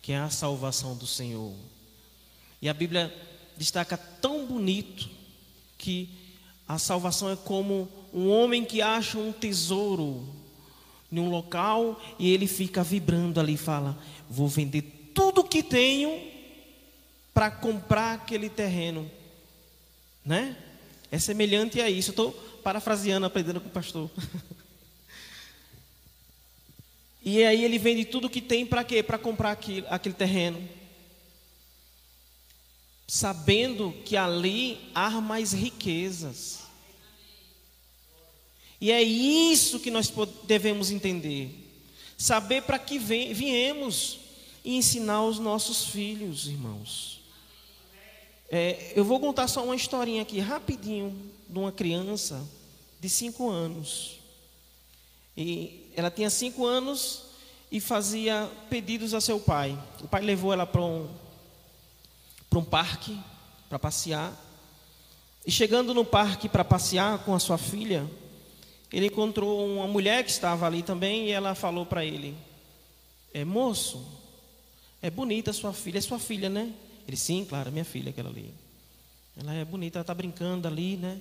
que 0.00 0.10
é 0.10 0.16
a 0.16 0.30
salvação 0.30 0.96
do 0.96 1.06
Senhor. 1.06 1.52
E 2.62 2.68
a 2.68 2.72
Bíblia 2.72 3.14
destaca 3.58 3.98
tão 3.98 4.46
bonito 4.46 5.06
que 5.76 6.08
a 6.66 6.78
salvação 6.78 7.30
é 7.30 7.36
como 7.36 7.86
um 8.10 8.30
homem 8.30 8.64
que 8.64 8.80
acha 8.80 9.18
um 9.18 9.30
tesouro 9.30 10.26
em 11.12 11.20
um 11.20 11.28
local 11.28 12.00
e 12.18 12.32
ele 12.32 12.46
fica 12.46 12.82
vibrando 12.82 13.38
ali 13.38 13.52
e 13.52 13.58
fala: 13.58 13.98
Vou 14.30 14.48
vender 14.48 15.10
tudo 15.12 15.44
que 15.44 15.62
tenho 15.62 16.26
para 17.34 17.50
comprar 17.50 18.14
aquele 18.14 18.48
terreno. 18.48 19.10
Né? 20.24 20.56
É 21.10 21.18
semelhante 21.18 21.82
a 21.82 21.90
isso. 21.90 22.10
Estou 22.10 22.53
parafraseando, 22.64 23.26
aprendendo 23.26 23.60
com 23.60 23.68
o 23.68 23.72
pastor. 23.72 24.10
e 27.22 27.44
aí 27.44 27.62
ele 27.62 27.78
vende 27.78 28.06
tudo 28.06 28.30
que 28.30 28.40
tem 28.40 28.64
para 28.64 28.82
quê? 28.82 29.02
Para 29.02 29.18
comprar 29.18 29.52
aquele, 29.52 29.86
aquele 29.88 30.14
terreno. 30.14 30.66
Sabendo 33.06 33.92
que 34.06 34.16
ali 34.16 34.80
há 34.94 35.10
mais 35.20 35.52
riquezas. 35.52 36.60
E 38.80 38.90
é 38.90 39.02
isso 39.02 39.78
que 39.78 39.90
nós 39.90 40.10
devemos 40.44 40.90
entender. 40.90 41.50
Saber 42.16 42.62
para 42.62 42.78
que 42.78 42.98
viemos 42.98 44.20
e 44.64 44.76
ensinar 44.76 45.22
os 45.24 45.38
nossos 45.38 45.86
filhos, 45.86 46.48
irmãos. 46.48 47.20
É, 48.50 48.92
eu 48.96 49.04
vou 49.04 49.20
contar 49.20 49.48
só 49.48 49.64
uma 49.64 49.76
historinha 49.76 50.22
aqui, 50.22 50.38
rapidinho, 50.38 51.33
de 51.54 51.58
uma 51.60 51.72
criança 51.72 52.46
de 53.00 53.08
cinco 53.08 53.48
anos. 53.48 54.18
E 55.36 55.90
ela 55.96 56.10
tinha 56.10 56.28
cinco 56.28 56.66
anos 56.66 57.22
e 57.70 57.80
fazia 57.80 58.50
pedidos 58.68 59.14
a 59.14 59.20
seu 59.20 59.40
pai. 59.40 59.78
O 60.02 60.08
pai 60.08 60.22
levou 60.22 60.52
ela 60.52 60.66
para 60.66 60.82
um, 60.82 61.08
para 62.50 62.58
um 62.58 62.64
parque 62.64 63.18
para 63.68 63.78
passear. 63.78 64.32
E 65.46 65.50
chegando 65.50 65.94
no 65.94 66.04
parque 66.04 66.48
para 66.48 66.64
passear 66.64 67.24
com 67.24 67.34
a 67.34 67.38
sua 67.38 67.58
filha, 67.58 68.08
ele 68.92 69.06
encontrou 69.06 69.66
uma 69.74 69.86
mulher 69.86 70.24
que 70.24 70.30
estava 70.30 70.66
ali 70.66 70.82
também 70.82 71.26
e 71.26 71.30
ela 71.30 71.54
falou 71.54 71.86
para 71.86 72.04
ele: 72.04 72.36
é, 73.32 73.44
Moço, 73.44 74.04
é 75.00 75.10
bonita 75.10 75.52
sua 75.52 75.72
filha, 75.72 75.98
é 75.98 76.00
sua 76.00 76.18
filha, 76.18 76.48
né? 76.48 76.72
Ele, 77.06 77.16
sim, 77.16 77.44
claro, 77.44 77.70
minha 77.70 77.84
filha, 77.84 78.10
aquela 78.10 78.30
ali. 78.30 78.52
Ela 79.36 79.52
é 79.54 79.64
bonita, 79.64 79.98
ela 79.98 80.02
está 80.02 80.14
brincando 80.14 80.66
ali, 80.66 80.96
né? 80.96 81.20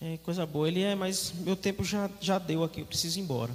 É 0.00 0.18
coisa 0.18 0.44
boa. 0.44 0.68
Ele 0.68 0.82
é, 0.82 0.94
mas 0.94 1.32
meu 1.32 1.56
tempo 1.56 1.84
já, 1.84 2.10
já 2.20 2.38
deu 2.38 2.62
aqui, 2.62 2.80
eu 2.80 2.86
preciso 2.86 3.18
ir 3.18 3.22
embora. 3.22 3.52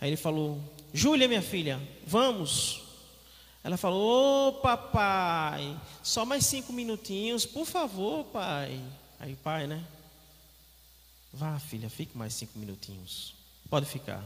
Aí 0.00 0.08
ele 0.08 0.16
falou: 0.16 0.58
Júlia, 0.92 1.28
minha 1.28 1.42
filha, 1.42 1.80
vamos. 2.06 2.82
Ela 3.62 3.76
falou: 3.76 4.00
Ô 4.00 4.48
oh, 4.48 4.52
papai, 4.60 5.78
só 6.02 6.24
mais 6.24 6.46
cinco 6.46 6.72
minutinhos, 6.72 7.44
por 7.44 7.66
favor, 7.66 8.24
pai. 8.26 8.80
Aí, 9.18 9.36
pai, 9.36 9.66
né? 9.66 9.84
Vá, 11.32 11.58
filha, 11.58 11.88
fique 11.90 12.16
mais 12.16 12.34
cinco 12.34 12.58
minutinhos. 12.58 13.34
Pode 13.68 13.86
ficar. 13.86 14.24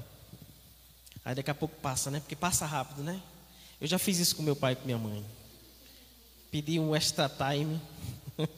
Aí 1.25 1.35
daqui 1.35 1.51
a 1.51 1.55
pouco 1.55 1.75
passa, 1.81 2.11
né? 2.11 2.21
Porque 2.21 2.37
passa 2.37 2.65
rápido, 2.65 3.03
né? 3.03 3.21
Eu 3.81 3.87
já 3.87 3.99
fiz 3.99 4.19
isso 4.19 4.37
com 4.37 4.43
meu 4.43 4.55
pai 4.55 4.73
e 4.73 4.77
com 4.77 4.85
minha 4.85 4.99
mãe. 4.99 5.25
Pedi 6.51 6.79
um 6.79 6.95
extra 6.95 7.29
time. 7.29 7.81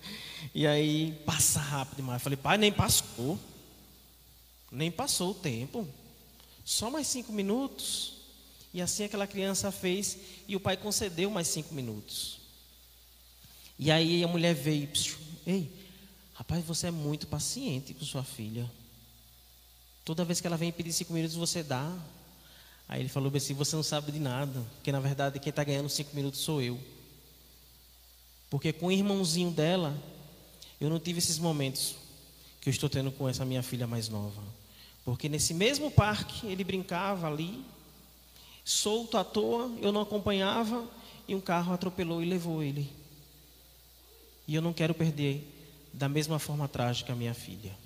E 0.55 0.67
aí 0.67 1.13
passa 1.27 1.61
rápido 1.61 1.97
demais. 1.97 2.23
falei, 2.23 2.37
pai, 2.37 2.57
nem 2.57 2.73
passou. 2.73 3.39
Nem 4.71 4.91
passou 4.91 5.33
o 5.33 5.35
tempo. 5.35 5.87
Só 6.65 6.91
mais 6.91 7.07
cinco 7.07 7.33
minutos. 7.33 8.15
E 8.73 8.81
assim 8.81 9.05
aquela 9.05 9.27
criança 9.27 9.71
fez. 9.71 10.17
E 10.49 10.57
o 10.57 10.61
pai 10.61 10.77
concedeu 10.77 11.31
mais 11.31 11.49
cinco 11.49 11.75
minutos. 11.75 12.39
E 13.79 13.91
aí 13.91 14.25
a 14.25 14.29
mulher 14.29 14.55
veio. 14.55 14.89
Ei, 15.47 15.71
rapaz, 16.33 16.65
você 16.65 16.87
é 16.87 16.91
muito 16.91 17.27
paciente 17.27 17.93
com 17.93 18.05
sua 18.05 18.25
filha. 18.25 18.71
Toda 20.05 20.25
vez 20.25 20.41
que 20.41 20.47
ela 20.47 20.57
vem 20.57 20.73
pedir 20.73 20.93
cinco 20.93 21.13
minutos, 21.13 21.37
você 21.37 21.63
dá. 21.63 21.95
Aí 22.89 23.01
ele 23.01 23.09
falou 23.09 23.31
assim: 23.35 23.55
você 23.55 23.77
não 23.77 23.83
sabe 23.83 24.11
de 24.11 24.21
nada. 24.21 24.65
Porque 24.77 24.91
na 24.91 25.01
verdade 25.01 25.39
quem 25.39 25.51
está 25.51 25.65
ganhando 25.65 25.89
cinco 25.89 26.15
minutos 26.17 26.41
sou 26.41 26.63
eu. 26.63 26.81
Porque 28.57 28.73
com 28.73 28.87
o 28.87 28.91
irmãozinho 28.91 29.51
dela, 29.51 29.95
eu 30.81 30.89
não 30.89 30.99
tive 30.99 31.19
esses 31.19 31.39
momentos 31.39 31.95
que 32.59 32.71
eu 32.71 32.71
estou 32.71 32.89
tendo 32.89 33.13
com 33.13 33.29
essa 33.29 33.45
minha 33.45 33.63
filha 33.63 33.87
mais 33.87 34.09
nova. 34.09 34.43
Porque 35.05 35.29
nesse 35.29 35.53
mesmo 35.53 35.91
parque 35.91 36.47
ele 36.47 36.65
brincava 36.65 37.27
ali, 37.27 37.63
solto 38.65 39.19
à 39.19 39.25
toa, 39.25 39.71
eu 39.83 39.93
não 39.93 40.01
acompanhava 40.01 40.89
e 41.29 41.35
um 41.35 41.41
carro 41.41 41.75
atropelou 41.75 42.23
e 42.23 42.25
levou 42.25 42.63
ele. 42.63 42.91
E 44.49 44.55
eu 44.55 44.63
não 44.63 44.73
quero 44.73 44.95
perder 44.95 45.47
da 45.93 46.09
mesma 46.09 46.39
forma 46.39 46.67
trágica 46.67 47.13
a 47.13 47.17
minha 47.17 47.35
filha. 47.35 47.77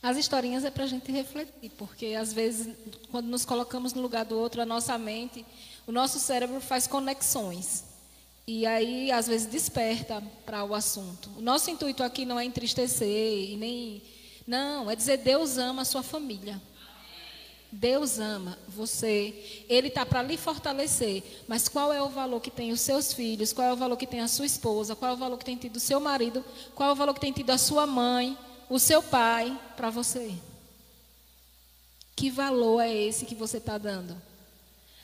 As 0.00 0.16
historinhas 0.16 0.64
é 0.64 0.70
para 0.70 0.84
a 0.84 0.88
gente 0.88 1.10
refletir, 1.10 1.70
porque 1.78 2.14
às 2.14 2.32
vezes, 2.32 2.72
quando 3.10 3.26
nos 3.26 3.44
colocamos 3.44 3.92
no 3.92 4.02
lugar 4.02 4.24
do 4.24 4.36
outro, 4.36 4.60
a 4.60 4.66
nossa 4.66 4.96
mente, 4.96 5.44
o 5.86 5.92
nosso 5.92 6.18
cérebro 6.18 6.60
faz 6.60 6.86
conexões. 6.86 7.84
E 8.46 8.66
aí, 8.66 9.12
às 9.12 9.26
vezes, 9.26 9.46
desperta 9.46 10.22
para 10.44 10.64
o 10.64 10.74
assunto. 10.74 11.30
O 11.36 11.40
nosso 11.40 11.70
intuito 11.70 12.02
aqui 12.02 12.24
não 12.24 12.38
é 12.38 12.44
entristecer 12.44 13.56
nem. 13.56 14.02
Não, 14.46 14.90
é 14.90 14.96
dizer 14.96 15.18
Deus 15.18 15.58
ama 15.58 15.82
a 15.82 15.84
sua 15.84 16.02
família. 16.02 16.60
Deus 17.70 18.18
ama 18.18 18.58
você. 18.68 19.64
Ele 19.68 19.88
está 19.88 20.04
para 20.04 20.22
lhe 20.22 20.36
fortalecer. 20.36 21.22
Mas 21.48 21.68
qual 21.68 21.92
é 21.92 22.02
o 22.02 22.08
valor 22.08 22.40
que 22.40 22.50
tem 22.50 22.72
os 22.72 22.80
seus 22.80 23.12
filhos? 23.12 23.52
Qual 23.52 23.66
é 23.66 23.72
o 23.72 23.76
valor 23.76 23.96
que 23.96 24.06
tem 24.06 24.20
a 24.20 24.28
sua 24.28 24.44
esposa? 24.44 24.94
Qual 24.94 25.10
é 25.10 25.14
o 25.14 25.16
valor 25.16 25.38
que 25.38 25.44
tem 25.44 25.56
tido 25.56 25.76
o 25.76 25.80
seu 25.80 25.98
marido? 25.98 26.44
Qual 26.74 26.90
é 26.90 26.92
o 26.92 26.96
valor 26.96 27.14
que 27.14 27.20
tem 27.20 27.32
tido 27.32 27.50
a 27.50 27.56
sua 27.58 27.86
mãe, 27.86 28.36
o 28.68 28.78
seu 28.78 29.02
pai 29.02 29.58
para 29.76 29.88
você? 29.88 30.34
Que 32.14 32.28
valor 32.28 32.80
é 32.80 32.94
esse 32.94 33.24
que 33.24 33.34
você 33.34 33.56
está 33.56 33.78
dando? 33.78 34.20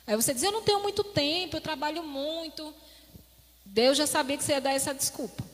Aí 0.09 0.17
você 0.17 0.33
diz: 0.33 0.43
Eu 0.43 0.51
não 0.51 0.63
tenho 0.63 0.81
muito 0.81 1.05
tempo, 1.05 1.59
eu 1.59 1.61
trabalho 1.61 2.03
muito. 2.03 2.75
Deus 3.63 3.99
já 3.99 4.07
sabia 4.07 4.39
que 4.39 4.43
você 4.43 4.53
ia 4.53 4.61
dar 4.61 4.73
essa 4.73 4.95
desculpa. 4.95 5.45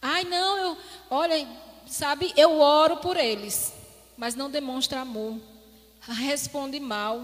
Ai, 0.00 0.22
não, 0.22 0.56
eu, 0.56 0.78
olha, 1.10 1.46
sabe, 1.86 2.32
eu 2.36 2.60
oro 2.60 2.98
por 2.98 3.16
eles, 3.16 3.72
mas 4.16 4.36
não 4.36 4.48
demonstra 4.48 5.00
amor. 5.00 5.36
Responde 6.00 6.78
mal, 6.78 7.20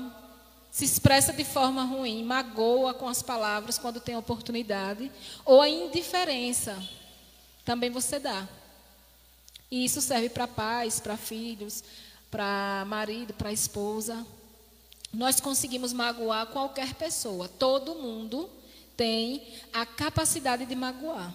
se 0.71 0.85
expressa 0.85 1.33
de 1.33 1.45
forma 1.45 1.85
ruim, 1.85 2.25
magoa 2.25 2.93
com 2.93 3.09
as 3.09 3.23
palavras 3.23 3.79
quando 3.79 4.01
tem 4.01 4.17
oportunidade, 4.17 5.11
ou 5.45 5.61
a 5.61 5.69
indiferença 5.69 6.77
também 7.65 7.91
você 7.91 8.19
dá. 8.19 8.49
E 9.71 9.85
isso 9.85 10.01
serve 10.01 10.29
para 10.29 10.49
pais, 10.49 10.99
para 10.99 11.17
filhos, 11.17 11.85
para 12.31 12.85
marido, 12.87 13.33
para 13.35 13.53
esposa. 13.53 14.27
Nós 15.13 15.41
conseguimos 15.41 15.93
magoar 15.93 16.47
qualquer 16.47 16.95
pessoa, 16.95 17.49
todo 17.49 17.95
mundo 17.95 18.49
tem 18.97 19.43
a 19.73 19.87
capacidade 19.87 20.67
de 20.67 20.75
magoar. 20.75 21.33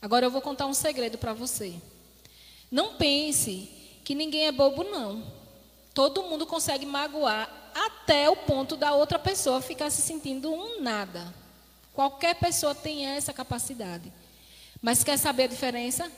Agora 0.00 0.26
eu 0.26 0.30
vou 0.30 0.42
contar 0.42 0.66
um 0.66 0.74
segredo 0.74 1.16
para 1.16 1.32
você. 1.32 1.74
Não 2.70 2.94
pense 2.94 3.70
que 4.04 4.14
ninguém 4.14 4.46
é 4.46 4.52
bobo, 4.52 4.82
não. 4.82 5.24
Todo 5.92 6.24
mundo 6.24 6.46
consegue 6.46 6.84
magoar 6.84 7.48
até 7.74 8.28
o 8.28 8.36
ponto 8.36 8.76
da 8.76 8.94
outra 8.94 9.18
pessoa 9.18 9.60
ficar 9.60 9.90
se 9.90 10.02
sentindo 10.02 10.52
um 10.52 10.80
nada. 10.80 11.32
Qualquer 11.92 12.34
pessoa 12.34 12.74
tem 12.74 13.06
essa 13.06 13.32
capacidade. 13.32 14.12
Mas 14.82 15.04
quer 15.04 15.16
saber 15.16 15.44
a 15.44 15.48
diferença? 15.48 16.10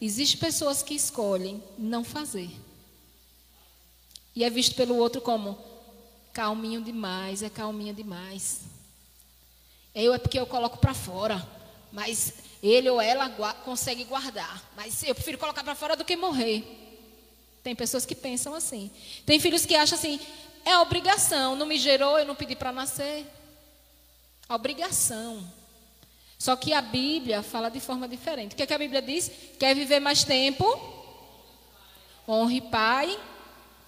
Existem 0.00 0.38
pessoas 0.38 0.82
que 0.82 0.94
escolhem 0.94 1.62
não 1.76 2.04
fazer. 2.04 2.50
E 4.34 4.44
é 4.44 4.50
visto 4.50 4.74
pelo 4.74 4.96
outro 4.96 5.20
como 5.20 5.58
calminho 6.34 6.82
demais, 6.82 7.42
é 7.42 7.48
calminho 7.48 7.94
demais. 7.94 8.62
Eu 9.94 10.12
é 10.12 10.18
porque 10.18 10.38
eu 10.38 10.46
coloco 10.46 10.78
para 10.78 10.92
fora, 10.92 11.46
mas 11.92 12.34
ele 12.60 12.90
ou 12.90 13.00
ela 13.00 13.30
consegue 13.64 14.02
guardar. 14.04 14.62
Mas 14.76 15.02
eu 15.04 15.14
prefiro 15.14 15.38
colocar 15.38 15.62
para 15.62 15.76
fora 15.76 15.96
do 15.96 16.04
que 16.04 16.16
morrer. 16.16 16.64
Tem 17.62 17.74
pessoas 17.74 18.04
que 18.04 18.14
pensam 18.14 18.52
assim. 18.52 18.90
Tem 19.24 19.38
filhos 19.38 19.64
que 19.64 19.76
acham 19.76 19.96
assim: 19.96 20.18
é 20.64 20.76
obrigação, 20.78 21.54
não 21.54 21.66
me 21.66 21.78
gerou, 21.78 22.18
eu 22.18 22.26
não 22.26 22.34
pedi 22.34 22.56
para 22.56 22.72
nascer. 22.72 23.24
Obrigação. 24.48 25.42
Só 26.36 26.56
que 26.56 26.72
a 26.72 26.82
Bíblia 26.82 27.42
fala 27.42 27.70
de 27.70 27.78
forma 27.80 28.08
diferente. 28.08 28.52
O 28.52 28.56
que, 28.56 28.64
é 28.64 28.66
que 28.66 28.74
a 28.74 28.78
Bíblia 28.78 29.00
diz? 29.00 29.30
Quer 29.58 29.74
viver 29.74 30.00
mais 30.00 30.24
tempo? 30.24 30.64
Honre 32.28 32.60
pai 32.60 33.18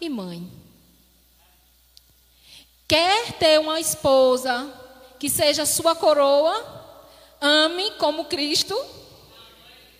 e 0.00 0.08
mãe. 0.08 0.55
Quer 2.88 3.32
ter 3.32 3.58
uma 3.60 3.80
esposa 3.80 4.72
que 5.18 5.28
seja 5.28 5.66
sua 5.66 5.94
coroa? 5.94 6.74
Ame 7.40 7.92
como 7.92 8.26
Cristo 8.26 8.74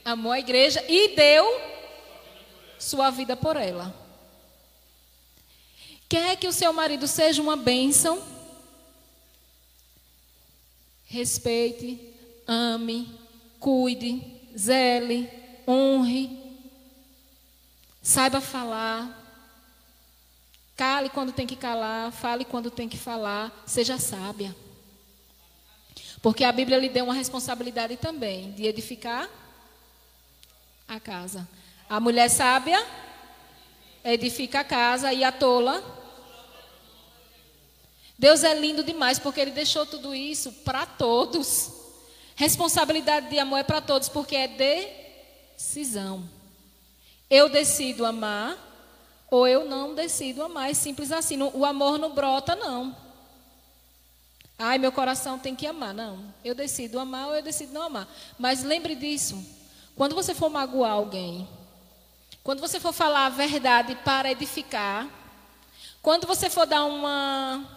amou 0.07 0.31
a 0.31 0.39
igreja 0.39 0.85
e 0.89 1.17
deu 1.17 1.45
sua 2.79 3.11
vida 3.11 3.37
por 3.37 3.57
ela. 3.57 3.93
Quer 6.09 6.37
que 6.37 6.47
o 6.47 6.53
seu 6.53 6.73
marido 6.73 7.09
seja 7.09 7.43
uma 7.43 7.57
bênção? 7.57 8.23
Respeite, 11.07 12.15
ame, 12.47 13.19
cuide, 13.59 14.23
zele, 14.57 15.29
honre, 15.67 16.39
saiba 18.01 18.41
falar, 18.41 19.26
cale 20.77 21.09
quando 21.09 21.33
tem 21.33 21.47
que 21.47 21.57
calar, 21.57 22.13
fale 22.13 22.45
quando 22.45 22.71
tem 22.71 22.89
que 22.89 22.99
falar, 22.99 23.65
seja 23.67 23.99
sábia. 23.99 24.55
Porque 26.21 26.45
a 26.45 26.53
Bíblia 26.53 26.79
lhe 26.79 26.89
deu 26.89 27.05
uma 27.05 27.15
responsabilidade 27.15 27.97
também 27.97 28.53
de 28.53 28.67
edificar 28.67 29.29
a 30.87 31.01
casa. 31.01 31.49
A 31.89 31.99
mulher 31.99 32.29
sábia 32.29 32.85
edifica 34.05 34.61
a 34.61 34.65
casa 34.65 35.13
e 35.13 35.25
a 35.25 35.33
tola. 35.33 35.83
Deus 38.19 38.45
é 38.45 38.55
lindo 38.55 38.83
demais 38.83 39.19
porque 39.19 39.41
Ele 39.41 39.51
deixou 39.51 39.87
tudo 39.87 40.15
isso 40.15 40.53
para 40.65 40.85
todos. 40.85 41.71
Responsabilidade 42.35 43.31
de 43.31 43.39
amor 43.39 43.61
é 43.61 43.63
para 43.63 43.81
todos 43.81 44.09
porque 44.09 44.37
é 44.37 44.49
decisão. 45.57 46.29
Eu 47.31 47.49
decido 47.49 48.05
amar 48.05 48.66
ou 49.31 49.47
eu 49.47 49.65
não 49.65 49.95
decido 49.95 50.43
amar. 50.43 50.71
É 50.71 50.75
simples 50.75 51.13
assim. 51.13 51.39
O 51.43 51.65
amor 51.65 51.99
não 51.99 52.13
brota, 52.13 52.55
não. 52.55 52.97
Ai, 54.59 54.79
meu 54.79 54.93
coração 54.93 55.39
tem 55.39 55.55
que 55.55 55.67
amar. 55.67 55.93
Não. 55.93 56.33
Eu 56.45 56.55
decido 56.55 56.99
amar 56.99 57.29
ou 57.29 57.35
eu 57.35 57.43
decido 57.43 57.73
não 57.73 57.83
amar. 57.83 58.09
Mas 58.39 58.63
lembre 58.63 58.95
disso. 58.95 59.45
Quando 59.95 60.15
você 60.15 60.35
for 60.35 60.51
magoar 60.51 60.93
alguém, 60.93 61.49
quando 62.43 62.61
você 62.61 62.79
for 62.79 62.93
falar 62.93 63.27
a 63.27 63.31
verdade 63.31 63.95
para 63.97 64.31
edificar, 64.31 65.09
quando 66.03 66.27
você 66.27 66.49
for 66.49 66.67
dar 66.67 66.85
uma 66.85 67.77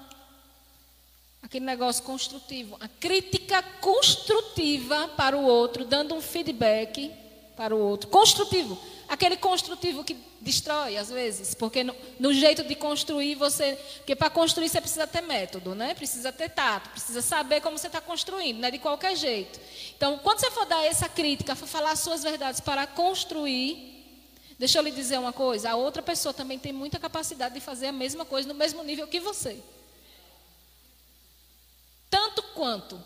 aquele 1.42 1.66
negócio 1.66 2.04
construtivo, 2.04 2.78
a 2.80 2.88
crítica 2.88 3.64
construtiva 3.82 5.08
para 5.18 5.36
o 5.36 5.44
outro, 5.44 5.86
dando 5.86 6.14
um 6.14 6.22
feedback 6.22 7.12
para 7.56 7.76
o 7.76 7.80
outro, 7.80 8.10
construtivo. 8.10 8.78
Aquele 9.10 9.38
construtivo 9.38 10.04
que 10.04 10.16
destrói, 10.40 10.96
às 10.96 11.10
vezes, 11.10 11.56
porque 11.56 11.84
no, 11.84 11.96
no 12.20 12.32
jeito 12.32 12.64
de 12.64 12.76
construir 12.76 13.34
você. 13.34 13.76
Porque 13.98 14.16
para 14.16 14.30
construir 14.30 14.70
você 14.70 14.80
precisa 14.80 15.08
ter 15.08 15.22
método, 15.22 15.74
né? 15.74 15.96
Precisa 15.96 16.32
ter 16.32 16.50
tato, 16.50 16.92
precisa 16.92 17.20
saber 17.20 17.60
como 17.60 17.76
você 17.76 17.88
está 17.88 18.00
construindo, 18.00 18.60
não 18.60 18.68
é 18.68 18.72
de 18.72 18.78
qualquer 18.78 19.16
jeito. 19.16 19.60
Então, 19.98 20.20
quando 20.20 20.40
você 20.40 20.52
for 20.52 20.64
dar 20.68 20.86
essa 20.86 21.10
crítica, 21.10 21.56
for 21.56 21.68
falar 21.68 21.92
as 21.94 22.02
suas 22.02 22.22
verdades 22.22 22.60
para 22.60 22.86
construir, 22.86 24.06
deixa 24.60 24.78
eu 24.78 24.84
lhe 24.84 24.92
dizer 24.92 25.18
uma 25.18 25.34
coisa: 25.34 25.72
a 25.72 25.76
outra 25.76 26.04
pessoa 26.04 26.32
também 26.32 26.60
tem 26.60 26.72
muita 26.72 27.00
capacidade 27.00 27.56
de 27.56 27.62
fazer 27.62 27.88
a 27.88 27.92
mesma 27.92 28.26
coisa 28.26 28.48
no 28.48 28.54
mesmo 28.54 28.84
nível 28.84 29.08
que 29.08 29.20
você. 29.20 29.60
Tanto 32.12 32.44
quanto. 32.54 33.04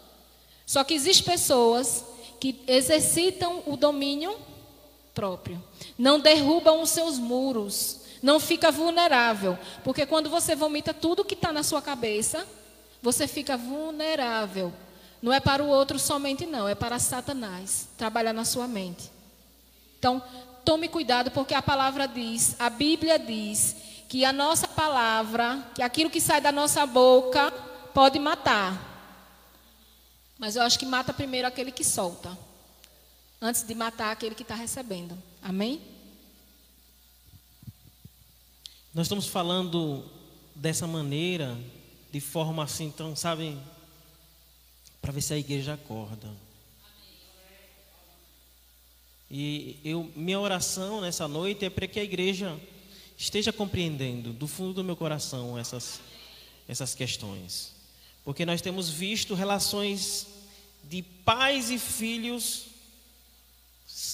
Só 0.65 0.83
que 0.83 0.93
existem 0.93 1.25
pessoas 1.25 2.03
que 2.41 2.61
exercitam 2.67 3.63
o 3.65 3.77
domínio 3.77 4.37
próprio. 5.13 5.63
Não 5.97 6.19
derrubam 6.19 6.81
os 6.81 6.89
seus 6.89 7.17
muros. 7.17 8.01
Não 8.21 8.39
fica 8.39 8.71
vulnerável. 8.71 9.57
Porque 9.83 10.05
quando 10.05 10.29
você 10.29 10.55
vomita 10.55 10.93
tudo 10.93 11.25
que 11.25 11.33
está 11.33 11.51
na 11.51 11.63
sua 11.63 11.81
cabeça, 11.81 12.47
você 13.01 13.27
fica 13.27 13.57
vulnerável. 13.57 14.73
Não 15.21 15.31
é 15.31 15.39
para 15.39 15.63
o 15.63 15.67
outro 15.67 15.99
somente, 15.99 16.45
não. 16.45 16.67
É 16.67 16.75
para 16.75 16.99
Satanás 16.99 17.87
trabalhar 17.97 18.33
na 18.33 18.45
sua 18.45 18.67
mente. 18.67 19.11
Então, 19.99 20.21
tome 20.65 20.87
cuidado, 20.87 21.31
porque 21.31 21.53
a 21.53 21.61
palavra 21.61 22.07
diz, 22.07 22.55
a 22.59 22.69
Bíblia 22.69 23.17
diz, 23.17 23.75
que 24.09 24.25
a 24.25 24.33
nossa 24.33 24.67
palavra, 24.67 25.65
que 25.73 25.81
aquilo 25.81 26.09
que 26.09 26.21
sai 26.21 26.41
da 26.41 26.51
nossa 26.51 26.85
boca, 26.85 27.51
pode 27.93 28.19
matar. 28.19 28.91
Mas 30.37 30.55
eu 30.55 30.61
acho 30.61 30.77
que 30.77 30.85
mata 30.85 31.13
primeiro 31.13 31.47
aquele 31.47 31.71
que 31.71 31.83
solta 31.83 32.37
antes 33.43 33.61
de 33.63 33.75
matar 33.75 34.13
aquele 34.13 34.33
que 34.33 34.41
está 34.41 34.55
recebendo. 34.55 35.21
Amém? 35.41 35.81
Nós 38.93 39.07
estamos 39.07 39.27
falando 39.27 40.09
dessa 40.55 40.87
maneira, 40.87 41.59
de 42.09 42.21
forma 42.21 42.63
assim, 42.63 42.85
então, 42.85 43.13
sabe, 43.17 43.57
para 45.01 45.11
ver 45.11 45.21
se 45.21 45.33
a 45.33 45.37
igreja 45.37 45.73
acorda. 45.73 46.31
E 49.29 49.77
eu, 49.83 50.09
minha 50.15 50.39
oração 50.39 51.01
nessa 51.01 51.27
noite 51.27 51.65
é 51.65 51.69
para 51.69 51.85
que 51.85 51.99
a 51.99 52.03
igreja 52.03 52.57
esteja 53.17 53.51
compreendendo 53.51 54.31
do 54.31 54.47
fundo 54.47 54.75
do 54.75 54.83
meu 54.85 54.95
coração 54.95 55.59
essas, 55.59 55.99
essas 56.65 56.95
questões. 56.95 57.73
Porque 58.23 58.45
nós 58.45 58.61
temos 58.61 58.89
visto 58.89 59.35
relações 59.35 60.27
de 60.85 61.01
pais 61.01 61.69
e 61.71 61.77
filhos 61.77 62.72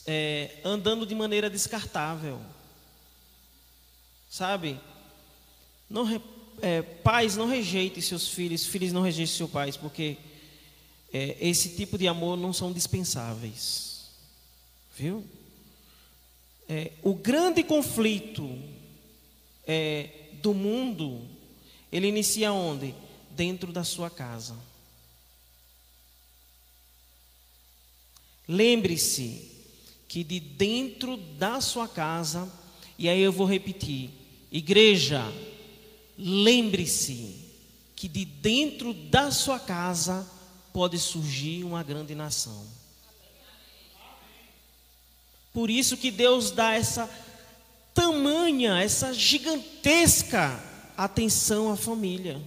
é, 0.06 0.60
andando 0.64 1.06
de 1.06 1.16
maneira 1.16 1.50
descartável. 1.50 2.40
Sabe? 4.30 4.80
Não, 5.90 6.08
é, 6.62 6.82
pais, 6.82 7.36
não 7.36 7.48
rejeitem 7.48 8.02
seus 8.02 8.28
filhos, 8.28 8.66
filhos 8.66 8.92
não 8.92 9.02
rejeitem 9.02 9.36
seus 9.36 9.50
pais, 9.50 9.76
porque 9.76 10.18
é, 11.12 11.38
esse 11.40 11.76
tipo 11.76 11.98
de 11.98 12.08
amor 12.08 12.38
não 12.38 12.54
são 12.54 12.72
dispensáveis. 12.72 14.10
Viu? 14.96 15.26
É, 16.68 16.92
o 17.02 17.16
grande 17.16 17.64
conflito 17.64 18.48
é, 19.66 20.10
do 20.34 20.54
mundo, 20.54 21.28
ele 21.92 22.08
inicia 22.08 22.52
onde? 22.52 22.94
Dentro 23.32 23.72
da 23.72 23.84
sua 23.84 24.10
casa. 24.10 24.56
Lembre-se, 28.48 29.49
que 30.10 30.24
de 30.24 30.39
dentro 30.39 31.15
da 31.15 31.62
sua 31.62 31.88
casa, 31.88 32.52
e 32.98 33.08
aí 33.08 33.22
eu 33.22 33.32
vou 33.32 33.45
repetir, 33.45 34.10
igreja, 34.52 35.24
lembre-se 36.17 37.36
que 37.95 38.08
de 38.08 38.26
dentro 38.26 38.91
da 38.91 39.30
sua 39.30 39.60
casa 39.60 40.28
pode 40.74 40.98
surgir 40.98 41.63
uma 41.63 41.84
grande 41.84 42.15
nação. 42.15 42.65
Por 45.54 45.69
isso 45.69 45.95
que 45.95 46.10
Deus 46.10 46.50
dá 46.50 46.74
essa 46.74 47.08
tamanha, 47.93 48.82
essa 48.82 49.14
gigantesca 49.14 50.60
atenção 50.97 51.72
à 51.72 51.78
família. 51.78 52.41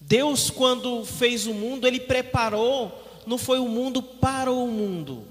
Deus, 0.00 0.50
quando 0.50 1.04
fez 1.04 1.46
o 1.46 1.54
mundo, 1.54 1.86
Ele 1.86 2.00
preparou 2.00 3.03
não 3.26 3.38
foi 3.38 3.58
o 3.58 3.68
mundo 3.68 4.02
para 4.02 4.52
o 4.52 4.66
mundo, 4.66 5.26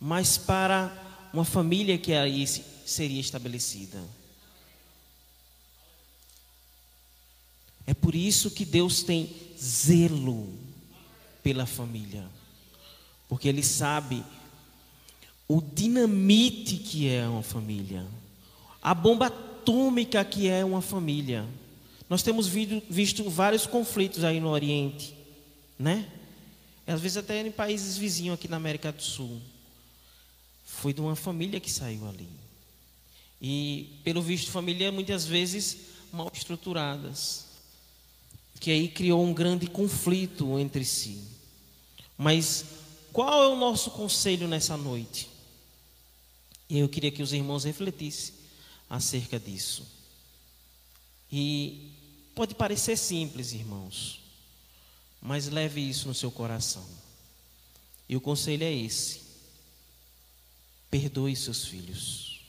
mas 0.00 0.36
para 0.38 0.92
uma 1.32 1.44
família 1.44 1.98
que 1.98 2.12
aí 2.12 2.46
seria 2.46 3.20
estabelecida. 3.20 4.02
É 7.86 7.94
por 7.94 8.14
isso 8.14 8.50
que 8.50 8.64
Deus 8.64 9.02
tem 9.02 9.30
zelo 9.58 10.52
pela 11.42 11.66
família, 11.66 12.26
porque 13.28 13.48
Ele 13.48 13.62
sabe 13.62 14.24
o 15.48 15.60
dinamite 15.60 16.76
que 16.76 17.08
é 17.08 17.26
uma 17.28 17.42
família. 17.42 18.06
a 18.82 18.94
bomba 18.94 19.26
atômica 19.26 20.24
que 20.24 20.48
é 20.48 20.64
uma 20.64 20.80
família. 20.80 21.44
Nós 22.08 22.22
temos 22.22 22.46
visto, 22.46 23.28
vários 23.28 23.66
conflitos 23.66 24.22
aí 24.22 24.38
no 24.38 24.48
Oriente, 24.48 25.12
né? 25.76 26.06
Às 26.86 27.00
vezes 27.00 27.16
até 27.16 27.40
em 27.44 27.50
países 27.50 27.96
vizinhos 27.96 28.34
aqui 28.34 28.46
na 28.46 28.56
América 28.56 28.92
do 28.92 29.02
Sul. 29.02 29.40
Foi 30.64 30.92
de 30.92 31.00
uma 31.00 31.16
família 31.16 31.58
que 31.58 31.70
saiu 31.70 32.08
ali. 32.08 32.28
E, 33.40 33.98
pelo 34.04 34.22
visto, 34.22 34.50
família 34.50 34.92
muitas 34.92 35.26
vezes 35.26 35.78
mal 36.12 36.30
estruturadas. 36.32 37.46
Que 38.60 38.70
aí 38.70 38.88
criou 38.88 39.24
um 39.24 39.34
grande 39.34 39.66
conflito 39.66 40.58
entre 40.58 40.84
si. 40.84 41.22
Mas 42.16 42.64
qual 43.12 43.42
é 43.42 43.48
o 43.48 43.56
nosso 43.56 43.90
conselho 43.90 44.46
nessa 44.46 44.76
noite? 44.76 45.28
E 46.68 46.78
eu 46.78 46.88
queria 46.88 47.10
que 47.10 47.22
os 47.22 47.32
irmãos 47.32 47.64
refletissem 47.64 48.34
acerca 48.88 49.38
disso. 49.38 49.86
E 51.30 51.90
pode 52.34 52.54
parecer 52.54 52.96
simples, 52.96 53.52
irmãos, 53.52 54.20
mas 55.26 55.48
leve 55.48 55.80
isso 55.80 56.06
no 56.06 56.14
seu 56.14 56.30
coração. 56.30 56.86
E 58.08 58.16
o 58.16 58.20
conselho 58.20 58.62
é 58.62 58.72
esse: 58.72 59.22
perdoe 60.88 61.34
seus 61.34 61.64
filhos. 61.66 62.44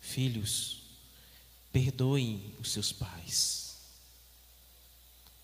Filhos, 0.00 0.82
perdoem 1.72 2.52
os 2.60 2.72
seus 2.72 2.92
pais. 2.92 3.76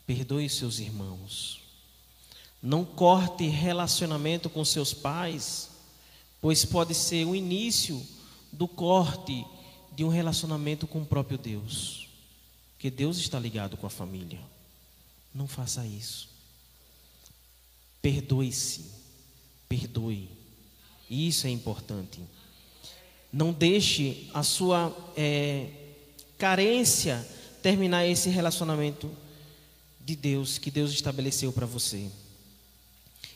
Perdoe 0.05 0.47
os 0.47 0.57
seus 0.57 0.81
irmãos. 0.81 1.61
Não 2.61 2.85
corte 2.85 3.47
relacionamento 3.47 4.51
com 4.51 4.65
seus 4.65 4.93
pais, 4.93 5.71
pois 6.41 6.65
pode 6.65 6.95
ser 6.97 7.25
o 7.25 7.37
início 7.37 8.05
do 8.51 8.67
corte 8.67 9.47
de 9.95 10.03
um 10.03 10.09
relacionamento 10.09 10.85
com 10.89 11.03
o 11.03 11.07
próprio 11.07 11.39
Deus. 11.39 12.08
Porque 12.79 12.93
Deus 12.93 13.19
está 13.19 13.41
ligado 13.41 13.77
com 13.77 13.89
a 13.89 13.91
família. 13.91 14.39
Não 15.35 15.49
faça 15.49 15.85
isso. 15.85 16.29
Perdoe-se. 18.01 18.85
Perdoe. 19.69 20.29
Isso 21.11 21.49
é 21.49 21.51
importante. 21.51 22.21
Não 23.33 23.53
deixe 23.53 24.31
a 24.33 24.45
sua 24.45 24.97
é, 25.17 25.67
carência 26.39 27.29
terminar 27.61 28.07
esse 28.07 28.29
relacionamento 28.29 29.11
de 30.01 30.15
Deus 30.15 30.57
que 30.57 30.71
Deus 30.71 30.93
estabeleceu 30.93 31.53
para 31.53 31.67
você. 31.67 32.09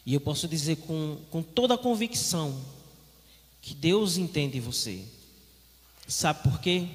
E 0.07 0.15
eu 0.15 0.21
posso 0.21 0.47
dizer 0.47 0.77
com, 0.77 1.19
com 1.33 1.43
toda 1.43 1.75
a 1.75 1.79
convicção 1.79 2.63
que 3.61 3.75
Deus 3.75 4.17
entende 4.17 4.61
você. 4.61 5.05
Sabe 6.07 6.45
por 6.45 6.61
quê? 6.61 6.87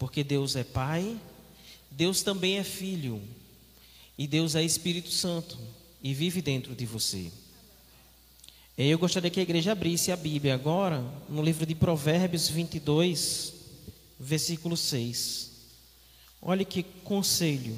Porque 0.00 0.24
Deus 0.24 0.56
é 0.56 0.64
Pai, 0.64 1.16
Deus 1.96 2.20
também 2.20 2.58
é 2.58 2.62
Filho, 2.62 3.22
e 4.18 4.26
Deus 4.26 4.54
é 4.54 4.62
Espírito 4.62 5.10
Santo 5.10 5.58
e 6.02 6.12
vive 6.12 6.42
dentro 6.42 6.74
de 6.74 6.84
você. 6.84 7.32
Eu 8.76 8.98
gostaria 8.98 9.30
que 9.30 9.40
a 9.40 9.42
igreja 9.42 9.72
abrisse 9.72 10.12
a 10.12 10.16
Bíblia 10.16 10.54
agora 10.54 11.00
no 11.26 11.42
livro 11.42 11.64
de 11.64 11.74
Provérbios 11.74 12.50
22, 12.50 13.54
versículo 14.20 14.76
6. 14.76 15.52
Olhe 16.42 16.66
que 16.66 16.82
conselho 16.82 17.74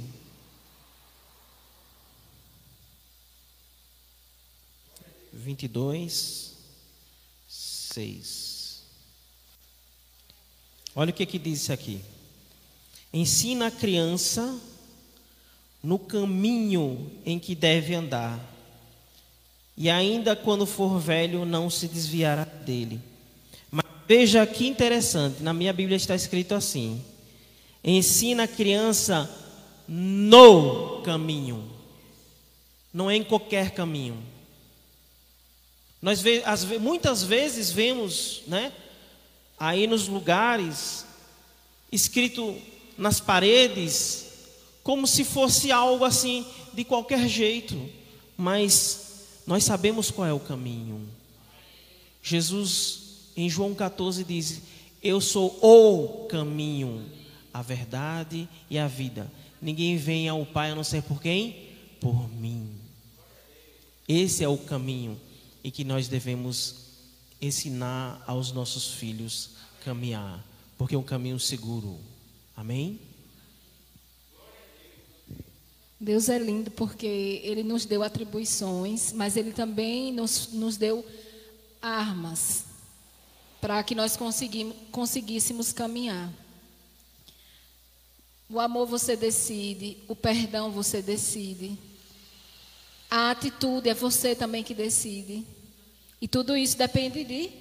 22, 5.33 6.55
6. 7.47 8.83
Olha 10.97 11.11
o 11.11 11.15
que, 11.15 11.25
que 11.25 11.39
diz 11.39 11.71
aqui. 11.71 12.05
Ensina 13.13 13.69
a 13.69 13.71
criança 13.71 14.59
no 15.83 15.99
caminho 15.99 17.11
em 17.25 17.39
que 17.39 17.55
deve 17.55 17.95
andar, 17.95 18.39
e 19.77 19.89
ainda 19.89 20.35
quando 20.35 20.67
for 20.67 20.99
velho, 20.99 21.45
não 21.45 21.71
se 21.71 21.87
desviará 21.87 22.45
dele. 22.45 23.01
Mas 23.71 23.87
veja 24.07 24.45
que 24.47 24.67
interessante, 24.67 25.43
na 25.43 25.55
minha 25.55 25.73
Bíblia 25.73 25.97
está 25.97 26.15
escrito 26.15 26.55
assim: 26.55 27.03
ensina 27.83 28.43
a 28.43 28.49
criança 28.49 29.31
no 29.87 31.01
caminho, 31.03 31.65
não 32.93 33.11
é 33.11 33.17
em 33.17 33.25
qualquer 33.25 33.71
caminho. 33.71 34.23
Nós 36.03 36.23
as, 36.45 36.65
muitas 36.65 37.23
vezes 37.23 37.71
vemos, 37.71 38.43
né, 38.47 38.73
aí 39.59 39.87
nos 39.87 40.07
lugares, 40.07 41.07
escrito 41.91 42.57
nas 42.99 43.21
paredes, 43.21 44.27
como 44.83 45.07
se 45.07 45.25
fosse 45.25 45.71
algo 45.71 46.05
assim, 46.05 46.45
de 46.75 46.85
qualquer 46.85 47.29
jeito, 47.29 47.81
mas 48.37 49.41
nós 49.47 49.65
sabemos 49.65 50.11
qual 50.11 50.27
é 50.27 50.33
o 50.33 50.41
caminho. 50.41 51.09
Jesus, 52.23 53.31
em 53.37 53.49
João 53.49 53.75
14, 53.75 54.25
diz: 54.25 54.63
Eu 55.03 55.21
sou 55.21 55.57
o 55.63 56.27
caminho, 56.27 57.05
a 57.55 57.63
verdade 57.63 58.49
e 58.69 58.79
a 58.79 58.89
vida. 58.89 59.31
Ninguém 59.63 59.97
vem 59.97 60.29
ao 60.29 60.45
Pai 60.45 60.73
a 60.73 60.75
não 60.75 60.85
ser 60.85 61.03
por 61.03 61.23
quem? 61.23 61.69
Por 62.01 62.29
mim. 62.29 62.69
Esse 64.07 64.43
é 64.43 64.49
o 64.49 64.59
caminho 64.59 65.19
e 65.63 65.71
que 65.71 65.85
nós 65.85 66.09
devemos 66.09 66.77
ensinar 67.41 68.23
aos 68.27 68.53
nossos 68.53 68.95
filhos 68.95 69.51
caminhar, 69.85 70.45
porque 70.77 70.95
é 70.95 70.99
um 70.99 71.03
caminho 71.03 71.39
seguro. 71.39 71.99
Amém? 72.59 72.99
Deus 76.01 76.29
é 76.29 76.41
lindo 76.41 76.73
porque 76.73 77.41
Ele 77.45 77.63
nos 77.63 77.85
deu 77.85 78.03
atribuições, 78.03 79.13
mas 79.13 79.37
Ele 79.37 79.53
também 79.53 80.13
nos, 80.13 80.49
nos 80.49 80.77
deu 80.77 81.07
armas 81.81 82.65
para 83.61 83.81
que 83.85 83.95
nós 83.95 84.19
conseguíssemos 84.91 85.73
caminhar. 85.73 86.33
O 88.51 88.59
amor 88.59 88.89
você 88.89 89.15
decide, 89.15 89.99
o 90.09 90.17
perdão 90.17 90.73
você 90.73 91.01
decide, 91.01 91.79
a 93.09 93.31
atitude 93.31 93.89
é 93.89 93.95
você 93.95 94.35
também 94.35 94.65
que 94.65 94.75
decide. 94.75 95.47
E 96.21 96.27
tudo 96.27 96.57
isso 96.57 96.77
depende 96.77 97.23
de 97.23 97.53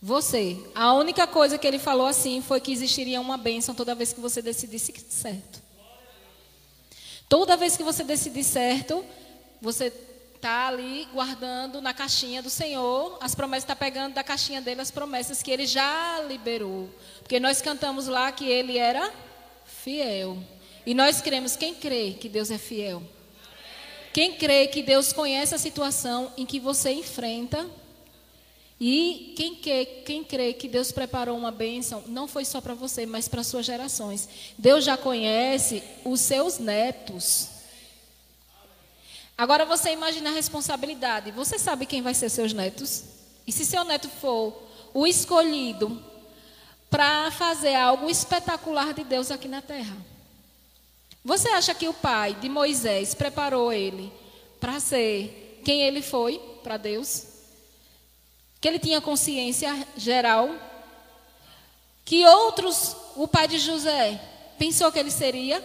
você. 0.00 0.58
A 0.74 0.94
única 0.94 1.26
coisa 1.26 1.58
que 1.58 1.66
ele 1.66 1.78
falou 1.78 2.06
assim 2.06 2.40
foi 2.40 2.60
que 2.60 2.72
existiria 2.72 3.20
uma 3.20 3.36
bênção 3.36 3.74
toda 3.74 3.94
vez 3.94 4.12
que 4.12 4.20
você 4.20 4.40
decidisse 4.40 4.94
certo. 5.10 5.60
Toda 7.28 7.56
vez 7.56 7.76
que 7.76 7.84
você 7.84 8.02
decidir 8.02 8.42
certo, 8.42 9.04
você 9.60 9.92
está 10.34 10.68
ali 10.68 11.06
guardando 11.12 11.80
na 11.80 11.92
caixinha 11.92 12.42
do 12.42 12.48
Senhor, 12.48 13.18
as 13.20 13.34
promessas, 13.34 13.64
está 13.64 13.76
pegando 13.76 14.14
da 14.14 14.24
caixinha 14.24 14.60
dele 14.60 14.80
as 14.80 14.90
promessas 14.90 15.42
que 15.42 15.50
ele 15.50 15.66
já 15.66 16.22
liberou. 16.26 16.88
Porque 17.18 17.38
nós 17.38 17.60
cantamos 17.60 18.08
lá 18.08 18.32
que 18.32 18.46
ele 18.46 18.78
era 18.78 19.12
fiel. 19.64 20.38
E 20.84 20.94
nós 20.94 21.20
cremos, 21.20 21.56
quem 21.56 21.74
crê 21.74 22.16
que 22.18 22.28
Deus 22.28 22.50
é 22.50 22.58
fiel? 22.58 23.02
Quem 24.12 24.32
crê 24.32 24.66
que 24.66 24.82
Deus 24.82 25.12
conhece 25.12 25.54
a 25.54 25.58
situação 25.58 26.32
em 26.36 26.44
que 26.44 26.58
você 26.58 26.90
enfrenta 26.90 27.68
e 28.80 29.34
quem, 29.36 29.54
que, 29.56 29.84
quem 30.06 30.24
crê 30.24 30.54
que 30.54 30.66
Deus 30.66 30.90
preparou 30.90 31.36
uma 31.36 31.50
bênção, 31.50 32.02
não 32.06 32.26
foi 32.26 32.46
só 32.46 32.62
para 32.62 32.72
você, 32.72 33.04
mas 33.04 33.28
para 33.28 33.44
suas 33.44 33.66
gerações. 33.66 34.26
Deus 34.56 34.82
já 34.82 34.96
conhece 34.96 35.82
os 36.02 36.20
seus 36.20 36.58
netos. 36.58 37.48
Agora 39.36 39.66
você 39.66 39.90
imagina 39.90 40.30
a 40.30 40.32
responsabilidade. 40.32 41.30
Você 41.30 41.58
sabe 41.58 41.84
quem 41.84 42.00
vai 42.00 42.14
ser 42.14 42.30
seus 42.30 42.54
netos? 42.54 43.04
E 43.46 43.52
se 43.52 43.66
seu 43.66 43.84
neto 43.84 44.08
for 44.08 44.54
o 44.94 45.06
escolhido 45.06 46.02
para 46.88 47.30
fazer 47.32 47.74
algo 47.74 48.08
espetacular 48.08 48.94
de 48.94 49.04
Deus 49.04 49.30
aqui 49.30 49.46
na 49.46 49.60
terra? 49.60 49.94
Você 51.22 51.50
acha 51.50 51.74
que 51.74 51.86
o 51.86 51.92
pai 51.92 52.32
de 52.32 52.48
Moisés 52.48 53.12
preparou 53.12 53.70
ele 53.70 54.10
para 54.58 54.80
ser 54.80 55.60
quem 55.66 55.82
ele 55.82 56.00
foi 56.00 56.38
para 56.62 56.78
Deus? 56.78 57.29
Que 58.60 58.68
ele 58.68 58.78
tinha 58.78 59.00
consciência 59.00 59.86
geral? 59.96 60.50
Que 62.04 62.26
outros, 62.26 62.96
o 63.16 63.26
pai 63.26 63.48
de 63.48 63.58
José, 63.58 64.20
pensou 64.58 64.92
que 64.92 64.98
ele 64.98 65.10
seria? 65.10 65.62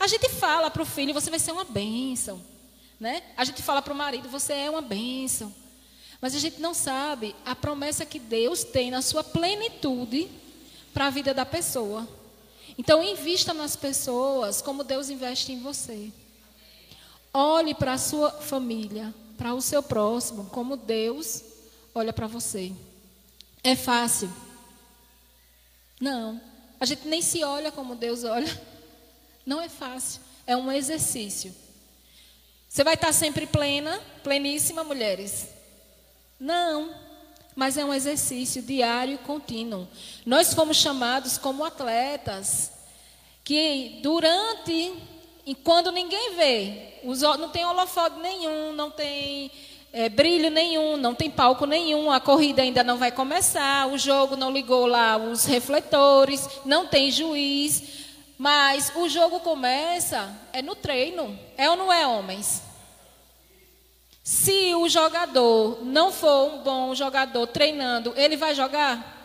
A 0.00 0.06
gente 0.06 0.28
fala 0.28 0.70
para 0.70 0.82
o 0.82 0.86
filho, 0.86 1.14
você 1.14 1.30
vai 1.30 1.38
ser 1.38 1.52
uma 1.52 1.64
bênção. 1.64 2.42
Né? 2.98 3.22
A 3.36 3.44
gente 3.44 3.62
fala 3.62 3.80
para 3.80 3.92
o 3.92 3.96
marido, 3.96 4.28
você 4.28 4.52
é 4.52 4.70
uma 4.70 4.80
bênção. 4.80 5.54
Mas 6.20 6.34
a 6.34 6.38
gente 6.38 6.60
não 6.60 6.72
sabe 6.72 7.34
a 7.44 7.54
promessa 7.54 8.06
que 8.06 8.18
Deus 8.18 8.64
tem 8.64 8.90
na 8.90 9.02
sua 9.02 9.22
plenitude 9.22 10.28
para 10.92 11.06
a 11.06 11.10
vida 11.10 11.34
da 11.34 11.44
pessoa. 11.44 12.08
Então, 12.78 13.02
invista 13.02 13.52
nas 13.52 13.76
pessoas 13.76 14.62
como 14.62 14.82
Deus 14.82 15.10
investe 15.10 15.52
em 15.52 15.60
você. 15.60 16.12
Olhe 17.34 17.74
para 17.74 17.94
a 17.94 17.98
sua 17.98 18.30
família, 18.30 19.12
para 19.36 19.54
o 19.54 19.60
seu 19.60 19.82
próximo, 19.82 20.46
como 20.46 20.76
Deus 20.76 21.42
olha 21.94 22.12
para 22.12 22.26
você. 22.26 22.72
É 23.62 23.76
fácil? 23.76 24.32
Não. 26.00 26.40
A 26.80 26.84
gente 26.84 27.06
nem 27.06 27.22
se 27.22 27.44
olha 27.44 27.70
como 27.70 27.94
Deus 27.94 28.24
olha. 28.24 28.60
Não 29.46 29.60
é 29.60 29.68
fácil. 29.68 30.20
É 30.46 30.56
um 30.56 30.70
exercício. 30.70 31.54
Você 32.68 32.82
vai 32.82 32.94
estar 32.94 33.12
sempre 33.12 33.46
plena, 33.46 34.00
pleníssima, 34.22 34.82
mulheres? 34.82 35.48
Não. 36.40 36.94
Mas 37.54 37.76
é 37.76 37.84
um 37.84 37.92
exercício 37.92 38.62
diário 38.62 39.14
e 39.14 39.18
contínuo. 39.18 39.86
Nós 40.24 40.54
fomos 40.54 40.76
chamados 40.76 41.36
como 41.36 41.64
atletas 41.64 42.72
que 43.44 44.00
durante 44.02 44.94
e 45.44 45.54
quando 45.54 45.90
ninguém 45.90 46.34
vê, 46.36 47.00
não 47.38 47.48
tem 47.48 47.64
holofote 47.64 48.18
nenhum, 48.20 48.72
não 48.72 48.90
tem 48.90 49.50
é, 49.92 50.08
brilho 50.08 50.50
nenhum, 50.50 50.96
não 50.96 51.14
tem 51.14 51.30
palco 51.30 51.66
nenhum, 51.66 52.10
a 52.10 52.18
corrida 52.18 52.62
ainda 52.62 52.82
não 52.82 52.96
vai 52.96 53.12
começar, 53.12 53.86
o 53.88 53.98
jogo 53.98 54.36
não 54.36 54.50
ligou 54.50 54.86
lá 54.86 55.18
os 55.18 55.44
refletores, 55.44 56.48
não 56.64 56.86
tem 56.86 57.10
juiz, 57.10 57.82
mas 58.38 58.90
o 58.96 59.08
jogo 59.08 59.40
começa 59.40 60.34
é 60.52 60.62
no 60.62 60.74
treino, 60.74 61.38
é 61.56 61.68
ou 61.68 61.76
não 61.76 61.92
é, 61.92 62.06
homens? 62.06 62.62
Se 64.24 64.74
o 64.74 64.88
jogador 64.88 65.84
não 65.84 66.10
for 66.10 66.54
um 66.54 66.62
bom 66.62 66.94
jogador 66.94 67.46
treinando, 67.48 68.14
ele 68.16 68.36
vai 68.36 68.54
jogar? 68.54 69.20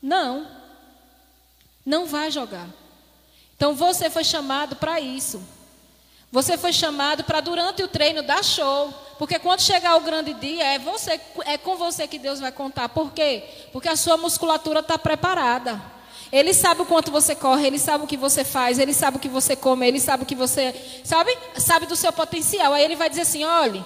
Não. 0.00 0.46
Não 1.84 2.06
vai 2.06 2.30
jogar. 2.30 2.68
Então 3.56 3.74
você 3.74 4.08
foi 4.08 4.24
chamado 4.24 4.76
para 4.76 5.00
isso. 5.00 5.42
Você 6.32 6.56
foi 6.56 6.72
chamado 6.72 7.24
para 7.24 7.40
durante 7.40 7.82
o 7.82 7.88
treino 7.88 8.22
dar 8.22 8.44
show, 8.44 8.94
porque 9.20 9.38
quando 9.38 9.60
chegar 9.60 9.96
o 9.96 10.00
grande 10.00 10.32
dia 10.32 10.64
é 10.64 10.78
você, 10.78 11.20
é 11.44 11.58
com 11.58 11.76
você 11.76 12.08
que 12.08 12.18
Deus 12.18 12.40
vai 12.40 12.50
contar. 12.50 12.88
Por 12.88 13.12
quê? 13.12 13.44
Porque 13.70 13.86
a 13.86 13.94
sua 13.94 14.16
musculatura 14.16 14.80
está 14.80 14.96
preparada. 14.96 15.78
Ele 16.32 16.54
sabe 16.54 16.80
o 16.80 16.86
quanto 16.86 17.10
você 17.10 17.34
corre, 17.34 17.66
ele 17.66 17.78
sabe 17.78 18.04
o 18.04 18.06
que 18.06 18.16
você 18.16 18.44
faz, 18.44 18.78
ele 18.78 18.94
sabe 18.94 19.18
o 19.18 19.20
que 19.20 19.28
você 19.28 19.54
come, 19.54 19.86
ele 19.86 20.00
sabe 20.00 20.22
o 20.22 20.26
que 20.26 20.34
você 20.34 20.74
sabe, 21.04 21.36
sabe 21.58 21.84
do 21.84 21.96
seu 21.96 22.10
potencial. 22.14 22.72
Aí 22.72 22.82
ele 22.82 22.96
vai 22.96 23.10
dizer 23.10 23.20
assim, 23.20 23.44
olhe, 23.44 23.84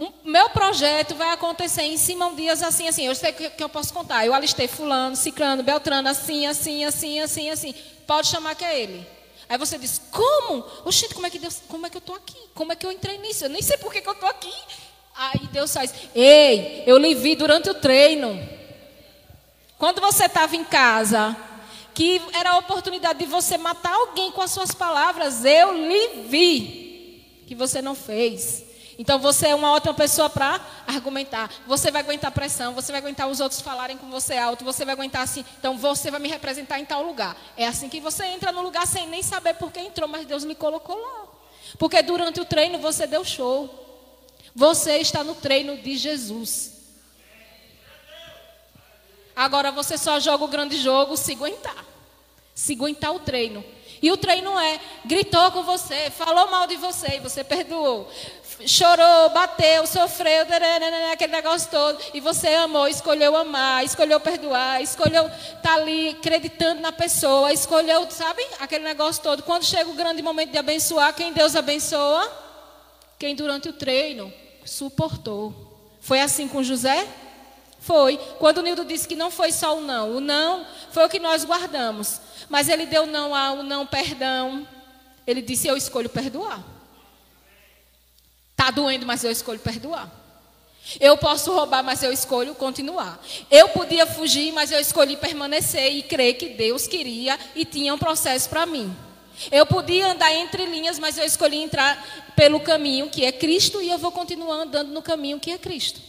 um, 0.00 0.10
meu 0.24 0.48
projeto 0.48 1.14
vai 1.14 1.30
acontecer 1.30 1.82
em 1.82 1.98
Simão 1.98 2.34
Dias 2.34 2.62
assim, 2.62 2.88
assim. 2.88 3.04
Eu 3.04 3.14
sei 3.14 3.32
que, 3.32 3.50
que 3.50 3.62
eu 3.62 3.68
posso 3.68 3.92
contar. 3.92 4.24
Eu 4.24 4.32
alistei 4.32 4.66
fulano, 4.66 5.14
ciclano, 5.14 5.62
beltrano, 5.62 6.08
assim, 6.08 6.46
assim, 6.46 6.86
assim, 6.86 7.20
assim, 7.20 7.50
assim. 7.50 7.74
Pode 8.06 8.28
chamar 8.28 8.54
que 8.54 8.64
é 8.64 8.80
ele. 8.80 9.17
Aí 9.48 9.56
você 9.56 9.78
diz, 9.78 10.00
como? 10.10 10.64
Oxente, 10.84 11.14
como 11.14 11.26
é 11.26 11.30
que 11.30 11.38
Deus, 11.38 11.62
como 11.68 11.86
é 11.86 11.90
que 11.90 11.96
eu 11.96 12.00
estou 12.00 12.14
aqui? 12.14 12.36
Como 12.54 12.72
é 12.72 12.76
que 12.76 12.84
eu 12.84 12.92
entrei 12.92 13.16
nisso? 13.18 13.44
Eu 13.44 13.48
nem 13.48 13.62
sei 13.62 13.78
por 13.78 13.92
que, 13.92 14.02
que 14.02 14.08
eu 14.08 14.12
estou 14.12 14.28
aqui. 14.28 14.52
Aí 15.16 15.48
Deus 15.50 15.72
faz, 15.72 15.92
ei, 16.14 16.84
eu 16.86 16.98
lhe 16.98 17.14
vi 17.14 17.34
durante 17.34 17.70
o 17.70 17.74
treino. 17.74 18.38
Quando 19.78 20.00
você 20.00 20.26
estava 20.26 20.54
em 20.54 20.64
casa, 20.64 21.36
que 21.94 22.20
era 22.32 22.50
a 22.50 22.58
oportunidade 22.58 23.18
de 23.20 23.24
você 23.24 23.56
matar 23.56 23.94
alguém 23.94 24.30
com 24.30 24.42
as 24.42 24.50
suas 24.50 24.72
palavras, 24.72 25.44
eu 25.44 25.72
lhe 25.72 26.22
vi 26.28 27.44
que 27.46 27.54
você 27.54 27.80
não 27.80 27.94
fez. 27.94 28.67
Então 28.98 29.16
você 29.16 29.46
é 29.46 29.54
uma 29.54 29.70
ótima 29.70 29.94
pessoa 29.94 30.28
para 30.28 30.60
argumentar. 30.84 31.48
Você 31.68 31.88
vai 31.88 32.02
aguentar 32.02 32.32
pressão, 32.32 32.74
você 32.74 32.90
vai 32.90 33.00
aguentar 33.00 33.28
os 33.28 33.38
outros 33.38 33.60
falarem 33.60 33.96
com 33.96 34.10
você 34.10 34.36
alto, 34.36 34.64
você 34.64 34.84
vai 34.84 34.92
aguentar 34.92 35.22
assim. 35.22 35.44
Então 35.60 35.78
você 35.78 36.10
vai 36.10 36.18
me 36.18 36.28
representar 36.28 36.80
em 36.80 36.84
tal 36.84 37.04
lugar. 37.04 37.36
É 37.56 37.64
assim 37.64 37.88
que 37.88 38.00
você 38.00 38.26
entra 38.26 38.50
no 38.50 38.60
lugar 38.60 38.88
sem 38.88 39.06
nem 39.06 39.22
saber 39.22 39.54
por 39.54 39.70
que 39.70 39.78
entrou, 39.78 40.08
mas 40.08 40.26
Deus 40.26 40.42
lhe 40.42 40.54
colocou 40.56 40.96
lá. 40.96 41.28
Porque 41.78 42.02
durante 42.02 42.40
o 42.40 42.44
treino 42.44 42.80
você 42.80 43.06
deu 43.06 43.24
show. 43.24 43.86
Você 44.52 44.98
está 44.98 45.22
no 45.22 45.36
treino 45.36 45.76
de 45.76 45.96
Jesus. 45.96 46.72
Agora 49.36 49.70
você 49.70 49.96
só 49.96 50.18
joga 50.18 50.42
o 50.42 50.48
grande 50.48 50.76
jogo 50.76 51.16
se 51.16 51.34
aguentar. 51.34 51.84
Se 52.52 52.72
aguentar 52.72 53.14
o 53.14 53.20
treino. 53.20 53.64
E 54.02 54.10
o 54.10 54.16
treino 54.16 54.58
é, 54.58 54.80
gritou 55.04 55.50
com 55.52 55.62
você, 55.62 56.10
falou 56.10 56.50
mal 56.50 56.66
de 56.66 56.76
você 56.76 57.16
e 57.16 57.20
você 57.20 57.42
perdoou 57.42 58.08
chorou, 58.66 59.30
bateu, 59.30 59.86
sofreu, 59.86 60.46
aquele 61.12 61.32
negócio 61.32 61.70
todo, 61.70 61.98
e 62.12 62.20
você 62.20 62.48
amou, 62.48 62.88
escolheu 62.88 63.36
amar, 63.36 63.84
escolheu 63.84 64.18
perdoar, 64.18 64.82
escolheu 64.82 65.26
estar 65.26 65.60
tá 65.62 65.74
ali 65.74 66.10
acreditando 66.10 66.80
na 66.80 66.92
pessoa, 66.92 67.52
escolheu, 67.52 68.10
sabe, 68.10 68.44
aquele 68.58 68.84
negócio 68.84 69.22
todo. 69.22 69.42
Quando 69.42 69.64
chega 69.64 69.88
o 69.88 69.94
grande 69.94 70.22
momento 70.22 70.50
de 70.50 70.58
abençoar, 70.58 71.14
quem 71.14 71.32
Deus 71.32 71.54
abençoa? 71.54 72.30
Quem 73.18 73.34
durante 73.34 73.68
o 73.68 73.72
treino 73.72 74.32
suportou. 74.64 75.52
Foi 76.00 76.20
assim 76.20 76.46
com 76.48 76.62
José? 76.62 77.06
Foi. 77.80 78.16
Quando 78.38 78.58
o 78.58 78.62
Nildo 78.62 78.84
disse 78.84 79.08
que 79.08 79.16
não 79.16 79.30
foi 79.30 79.52
só 79.52 79.76
o 79.76 79.80
não, 79.80 80.16
o 80.16 80.20
não 80.20 80.66
foi 80.90 81.04
o 81.04 81.08
que 81.08 81.18
nós 81.18 81.44
guardamos. 81.44 82.20
Mas 82.48 82.68
ele 82.68 82.86
deu 82.86 83.06
não 83.06 83.34
ao 83.34 83.62
não 83.62 83.86
perdão. 83.86 84.66
Ele 85.26 85.42
disse: 85.42 85.68
Eu 85.68 85.76
escolho 85.76 86.08
perdoar. 86.08 86.77
Está 88.58 88.72
doendo, 88.72 89.06
mas 89.06 89.22
eu 89.22 89.30
escolho 89.30 89.60
perdoar. 89.60 90.10
Eu 90.98 91.16
posso 91.16 91.54
roubar, 91.54 91.84
mas 91.84 92.02
eu 92.02 92.12
escolho 92.12 92.56
continuar. 92.56 93.22
Eu 93.48 93.68
podia 93.68 94.04
fugir, 94.04 94.52
mas 94.52 94.72
eu 94.72 94.80
escolhi 94.80 95.16
permanecer 95.16 95.94
e 95.94 96.02
crer 96.02 96.34
que 96.34 96.48
Deus 96.48 96.88
queria 96.88 97.38
e 97.54 97.64
tinha 97.64 97.94
um 97.94 97.98
processo 97.98 98.48
para 98.48 98.66
mim. 98.66 98.94
Eu 99.52 99.64
podia 99.64 100.08
andar 100.08 100.32
entre 100.34 100.66
linhas, 100.66 100.98
mas 100.98 101.16
eu 101.16 101.24
escolhi 101.24 101.58
entrar 101.62 102.32
pelo 102.34 102.58
caminho 102.58 103.08
que 103.08 103.24
é 103.24 103.30
Cristo 103.30 103.80
e 103.80 103.90
eu 103.90 103.98
vou 103.98 104.10
continuar 104.10 104.56
andando 104.56 104.90
no 104.90 105.02
caminho 105.02 105.38
que 105.38 105.52
é 105.52 105.58
Cristo. 105.58 106.00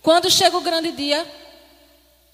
Quando 0.00 0.30
chega 0.30 0.56
o 0.56 0.62
grande 0.62 0.92
dia, 0.92 1.30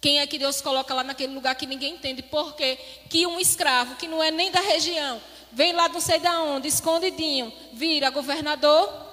quem 0.00 0.20
é 0.20 0.26
que 0.26 0.38
Deus 0.38 0.60
coloca 0.60 0.94
lá 0.94 1.02
naquele 1.02 1.34
lugar 1.34 1.56
que 1.56 1.66
ninguém 1.66 1.94
entende? 1.94 2.22
Porque 2.22 2.78
que 3.10 3.26
um 3.26 3.40
escravo 3.40 3.96
que 3.96 4.06
não 4.06 4.22
é 4.22 4.30
nem 4.30 4.52
da 4.52 4.60
região, 4.60 5.20
vem 5.50 5.72
lá 5.72 5.88
não 5.88 6.00
sei 6.00 6.20
de 6.20 6.28
onde, 6.28 6.68
escondidinho, 6.68 7.52
vira 7.72 8.08
governador, 8.10 9.10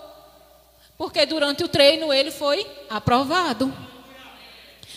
porque 0.99 1.25
durante 1.25 1.63
o 1.63 1.67
treino 1.69 2.11
ele 2.11 2.29
foi 2.29 2.67
aprovado. 2.89 3.73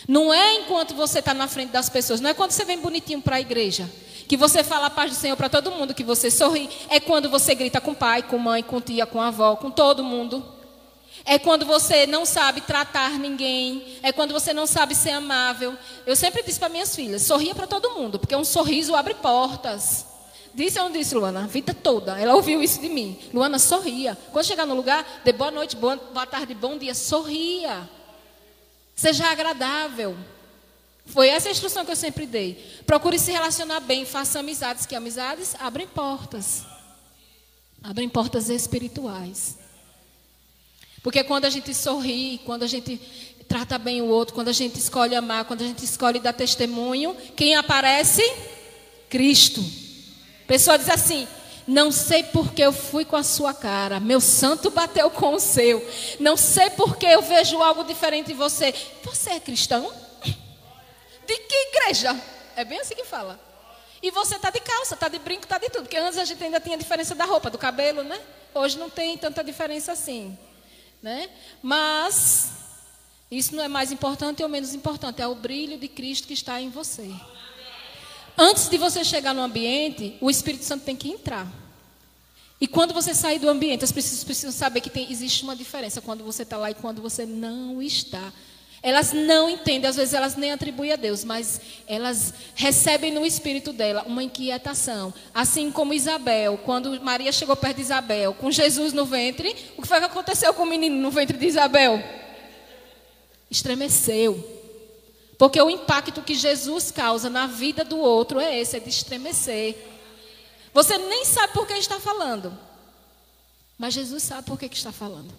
Não 0.05 0.33
é 0.33 0.55
enquanto 0.55 0.93
você 0.93 1.19
está 1.19 1.33
na 1.33 1.47
frente 1.47 1.69
das 1.69 1.87
pessoas, 1.87 2.19
não 2.19 2.29
é 2.29 2.33
quando 2.33 2.51
você 2.51 2.65
vem 2.65 2.77
bonitinho 2.77 3.21
para 3.21 3.37
a 3.37 3.41
igreja, 3.41 3.89
que 4.27 4.35
você 4.35 4.65
fala 4.65 4.87
a 4.87 4.89
paz 4.89 5.11
do 5.11 5.15
Senhor 5.15 5.37
para 5.37 5.47
todo 5.47 5.71
mundo, 5.71 5.93
que 5.93 6.03
você 6.03 6.29
sorri. 6.29 6.69
É 6.89 6.99
quando 6.99 7.29
você 7.29 7.55
grita 7.55 7.79
com 7.79 7.93
pai, 7.93 8.21
com 8.21 8.37
mãe, 8.37 8.61
com 8.61 8.81
tia, 8.81 9.05
com 9.05 9.21
avó, 9.21 9.55
com 9.55 9.71
todo 9.71 10.03
mundo. 10.03 10.45
É 11.23 11.39
quando 11.39 11.65
você 11.65 12.05
não 12.05 12.25
sabe 12.25 12.59
tratar 12.59 13.11
ninguém. 13.11 13.97
É 14.03 14.11
quando 14.11 14.33
você 14.33 14.53
não 14.53 14.67
sabe 14.67 14.93
ser 14.95 15.11
amável. 15.11 15.73
Eu 16.05 16.17
sempre 16.17 16.43
disse 16.43 16.59
para 16.59 16.67
minhas 16.67 16.93
filhas: 16.93 17.21
sorria 17.21 17.55
para 17.55 17.65
todo 17.65 17.91
mundo, 17.91 18.19
porque 18.19 18.35
um 18.35 18.43
sorriso 18.43 18.93
abre 18.93 19.13
portas. 19.13 20.12
Disse 20.53 20.77
ou 20.79 20.85
não 20.85 20.91
disse, 20.91 21.15
Luana? 21.15 21.43
A 21.43 21.47
vida 21.47 21.73
toda. 21.73 22.19
Ela 22.19 22.35
ouviu 22.35 22.61
isso 22.61 22.79
de 22.79 22.87
mim. 22.87 23.19
Luana, 23.33 23.57
sorria. 23.57 24.17
Quando 24.31 24.45
chegar 24.45 24.65
no 24.65 24.75
lugar, 24.75 25.21
dê 25.23 25.33
boa 25.33 25.49
noite, 25.49 25.75
boa, 25.75 25.97
tarde, 26.27 26.53
bom 26.53 26.77
dia, 26.77 26.93
sorria. 26.93 27.89
Seja 28.95 29.25
agradável. 29.31 30.15
Foi 31.05 31.27
essa 31.27 31.49
a 31.49 31.51
instrução 31.51 31.83
que 31.83 31.91
eu 31.91 31.95
sempre 31.95 32.25
dei. 32.25 32.55
Procure 32.85 33.17
se 33.17 33.31
relacionar 33.31 33.79
bem, 33.79 34.05
faça 34.05 34.39
amizades, 34.39 34.85
que 34.85 34.95
amizades 34.95 35.55
abrem 35.59 35.87
portas. 35.87 36.63
Abrem 37.81 38.07
portas 38.07 38.49
espirituais. 38.49 39.57
Porque 41.01 41.23
quando 41.23 41.45
a 41.45 41.49
gente 41.49 41.73
sorri, 41.73 42.39
quando 42.45 42.63
a 42.63 42.67
gente 42.67 42.97
trata 43.47 43.77
bem 43.77 44.01
o 44.01 44.07
outro, 44.07 44.33
quando 44.33 44.47
a 44.47 44.53
gente 44.53 44.79
escolhe 44.79 45.15
amar, 45.15 45.45
quando 45.45 45.63
a 45.63 45.67
gente 45.67 45.83
escolhe 45.83 46.19
dar 46.19 46.31
testemunho, 46.31 47.15
quem 47.35 47.55
aparece? 47.55 48.21
Cristo. 49.09 49.82
Pessoa 50.47 50.77
diz 50.77 50.89
assim: 50.89 51.27
não 51.67 51.91
sei 51.91 52.23
porque 52.23 52.61
eu 52.61 52.73
fui 52.73 53.05
com 53.05 53.15
a 53.15 53.23
sua 53.23 53.53
cara, 53.53 53.99
meu 53.99 54.19
santo 54.19 54.69
bateu 54.69 55.09
com 55.09 55.35
o 55.35 55.39
seu. 55.39 55.85
Não 56.19 56.35
sei 56.35 56.69
porque 56.71 57.05
eu 57.05 57.21
vejo 57.21 57.61
algo 57.61 57.83
diferente 57.83 58.31
em 58.31 58.35
você. 58.35 58.73
Você 59.03 59.31
é 59.31 59.39
cristão? 59.39 59.91
De 61.25 61.37
que 61.37 61.55
igreja? 61.69 62.15
É 62.55 62.65
bem 62.65 62.79
assim 62.79 62.95
que 62.95 63.05
fala. 63.05 63.39
E 64.01 64.11
você 64.11 64.35
está 64.35 64.49
de 64.49 64.59
calça, 64.59 64.95
está 64.95 65.07
de 65.07 65.17
brinco, 65.17 65.43
está 65.43 65.57
de 65.57 65.69
tudo. 65.69 65.83
Porque 65.83 65.95
antes 65.95 66.19
a 66.19 66.25
gente 66.25 66.43
ainda 66.43 66.59
tinha 66.59 66.77
diferença 66.77 67.15
da 67.15 67.23
roupa, 67.23 67.49
do 67.49 67.57
cabelo, 67.57 68.03
né? 68.03 68.19
Hoje 68.53 68.77
não 68.77 68.89
tem 68.89 69.17
tanta 69.17 69.41
diferença 69.41 69.93
assim. 69.93 70.37
Né? 71.01 71.29
Mas 71.61 72.51
isso 73.31 73.55
não 73.55 73.63
é 73.63 73.67
mais 73.69 73.91
importante 73.91 74.43
ou 74.43 74.49
menos 74.49 74.73
importante, 74.73 75.21
é 75.21 75.27
o 75.27 75.35
brilho 75.35 75.77
de 75.77 75.87
Cristo 75.87 76.27
que 76.27 76.33
está 76.33 76.61
em 76.61 76.69
você. 76.69 77.09
Antes 78.37 78.67
de 78.67 78.77
você 78.77 79.03
chegar 79.03 79.33
no 79.33 79.41
ambiente, 79.41 80.17
o 80.19 80.29
Espírito 80.29 80.65
Santo 80.65 80.83
tem 80.83 80.95
que 80.95 81.09
entrar. 81.09 81.47
E 82.59 82.67
quando 82.67 82.93
você 82.93 83.13
sair 83.13 83.39
do 83.39 83.49
ambiente, 83.49 83.83
as 83.83 83.91
pessoas 83.91 84.23
precisam 84.23 84.51
saber 84.51 84.81
que 84.81 84.89
tem, 84.89 85.11
existe 85.11 85.43
uma 85.43 85.55
diferença 85.55 86.01
quando 86.01 86.23
você 86.23 86.43
está 86.43 86.57
lá 86.57 86.71
e 86.71 86.73
quando 86.73 87.01
você 87.01 87.25
não 87.25 87.81
está. 87.81 88.31
Elas 88.81 89.13
não 89.13 89.49
entendem, 89.49 89.89
às 89.89 89.95
vezes 89.95 90.13
elas 90.13 90.35
nem 90.35 90.51
atribuem 90.51 90.91
a 90.91 90.95
Deus, 90.95 91.23
mas 91.23 91.61
elas 91.87 92.33
recebem 92.53 93.13
no 93.13 93.25
espírito 93.25 93.71
dela 93.71 94.03
uma 94.05 94.23
inquietação. 94.23 95.13
Assim 95.33 95.71
como 95.71 95.93
Isabel, 95.93 96.57
quando 96.65 97.01
Maria 97.01 97.31
chegou 97.31 97.55
perto 97.55 97.77
de 97.77 97.83
Isabel, 97.83 98.33
com 98.33 98.51
Jesus 98.51 98.91
no 98.91 99.05
ventre, 99.05 99.55
o 99.77 99.81
que 99.81 99.87
foi 99.87 99.99
que 99.99 100.05
aconteceu 100.05 100.53
com 100.53 100.63
o 100.63 100.65
menino 100.65 100.97
no 100.97 101.11
ventre 101.11 101.37
de 101.37 101.45
Isabel? 101.45 102.03
Estremeceu. 103.49 104.52
Porque 105.37 105.61
o 105.61 105.69
impacto 105.69 106.21
que 106.21 106.35
Jesus 106.35 106.91
causa 106.91 107.29
na 107.29 107.47
vida 107.47 107.83
do 107.83 107.97
outro 107.97 108.39
é 108.39 108.59
esse, 108.59 108.77
é 108.77 108.79
de 108.79 108.89
estremecer. 108.89 109.75
Você 110.73 110.97
nem 110.97 111.25
sabe 111.25 111.53
por 111.53 111.67
que 111.67 111.73
está 111.73 111.99
falando. 111.99 112.57
Mas 113.77 113.93
Jesus 113.93 114.23
sabe 114.23 114.47
por 114.47 114.57
que, 114.57 114.65
está 114.65 114.91
falando. 114.91 115.33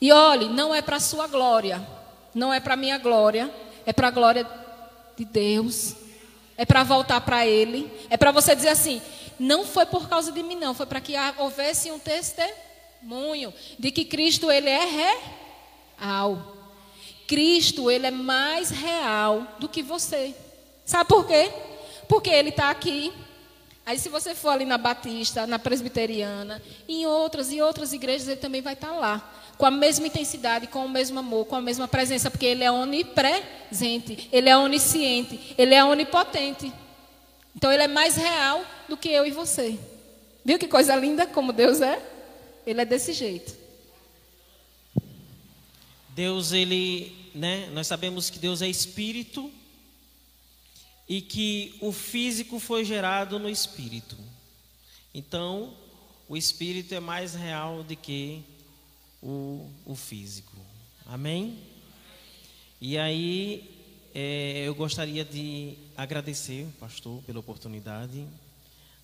E 0.00 0.12
olhe, 0.12 0.48
não 0.48 0.74
é 0.74 0.80
para 0.80 0.96
a 0.96 1.00
sua 1.00 1.26
glória, 1.26 1.86
não 2.34 2.52
é 2.52 2.60
para 2.60 2.74
a 2.74 2.76
minha 2.76 2.98
glória, 2.98 3.52
é 3.84 3.92
para 3.92 4.08
a 4.08 4.10
glória 4.10 4.48
de 5.16 5.24
Deus. 5.24 5.94
É 6.56 6.64
para 6.64 6.84
voltar 6.84 7.20
para 7.20 7.46
Ele. 7.46 7.90
É 8.08 8.16
para 8.16 8.30
você 8.30 8.54
dizer 8.54 8.68
assim: 8.68 9.00
não 9.38 9.64
foi 9.64 9.86
por 9.86 10.08
causa 10.08 10.30
de 10.30 10.42
mim, 10.42 10.54
não. 10.54 10.74
Foi 10.74 10.86
para 10.86 11.00
que 11.00 11.14
houvesse 11.38 11.90
um 11.90 11.98
testemunho 11.98 13.52
de 13.78 13.90
que 13.90 14.04
Cristo 14.04 14.50
ele 14.50 14.68
é 14.68 14.84
real. 15.98 16.56
Cristo 17.32 17.90
ele 17.90 18.06
é 18.06 18.10
mais 18.10 18.68
real 18.68 19.56
do 19.58 19.66
que 19.66 19.82
você. 19.82 20.34
Sabe 20.84 21.08
por 21.08 21.26
quê? 21.26 21.50
Porque 22.06 22.28
Ele 22.28 22.50
está 22.50 22.68
aqui. 22.68 23.10
Aí, 23.86 23.98
se 23.98 24.10
você 24.10 24.34
for 24.34 24.50
ali 24.50 24.66
na 24.66 24.76
Batista, 24.76 25.46
na 25.46 25.58
Presbiteriana, 25.58 26.62
em 26.86 27.06
outras 27.06 27.50
e 27.50 27.62
outras 27.62 27.94
igrejas, 27.94 28.28
Ele 28.28 28.36
também 28.36 28.60
vai 28.60 28.74
estar 28.74 28.88
tá 28.88 28.92
lá 28.92 29.32
com 29.56 29.64
a 29.64 29.70
mesma 29.70 30.08
intensidade, 30.08 30.66
com 30.66 30.84
o 30.84 30.88
mesmo 30.90 31.20
amor, 31.20 31.46
com 31.46 31.56
a 31.56 31.60
mesma 31.62 31.88
presença, 31.88 32.30
porque 32.30 32.44
Ele 32.44 32.64
é 32.64 32.70
onipresente, 32.70 34.28
Ele 34.30 34.50
é 34.50 34.56
onisciente, 34.58 35.54
Ele 35.56 35.74
é 35.74 35.82
onipotente. 35.82 36.70
Então 37.56 37.72
Ele 37.72 37.84
é 37.84 37.88
mais 37.88 38.14
real 38.14 38.62
do 38.90 38.96
que 38.96 39.08
eu 39.08 39.24
e 39.24 39.30
você. 39.30 39.78
Viu 40.44 40.58
que 40.58 40.68
coisa 40.68 40.94
linda 40.94 41.26
como 41.26 41.50
Deus 41.50 41.80
é? 41.80 41.98
Ele 42.66 42.82
é 42.82 42.84
desse 42.84 43.14
jeito. 43.14 43.56
Deus, 46.10 46.52
Ele, 46.52 47.21
né? 47.34 47.68
Nós 47.72 47.86
sabemos 47.86 48.30
que 48.30 48.38
Deus 48.38 48.62
é 48.62 48.68
Espírito 48.68 49.50
e 51.08 51.20
que 51.20 51.74
o 51.80 51.92
físico 51.92 52.58
foi 52.58 52.84
gerado 52.84 53.38
no 53.38 53.48
Espírito. 53.48 54.16
Então, 55.14 55.74
o 56.28 56.36
Espírito 56.36 56.94
é 56.94 57.00
mais 57.00 57.34
real 57.34 57.82
do 57.82 57.94
que 57.96 58.42
o, 59.22 59.68
o 59.84 59.94
físico. 59.94 60.56
Amém? 61.06 61.58
E 62.80 62.96
aí, 62.96 63.70
é, 64.14 64.64
eu 64.66 64.74
gostaria 64.74 65.24
de 65.24 65.74
agradecer, 65.96 66.66
pastor, 66.80 67.22
pela 67.22 67.40
oportunidade. 67.40 68.26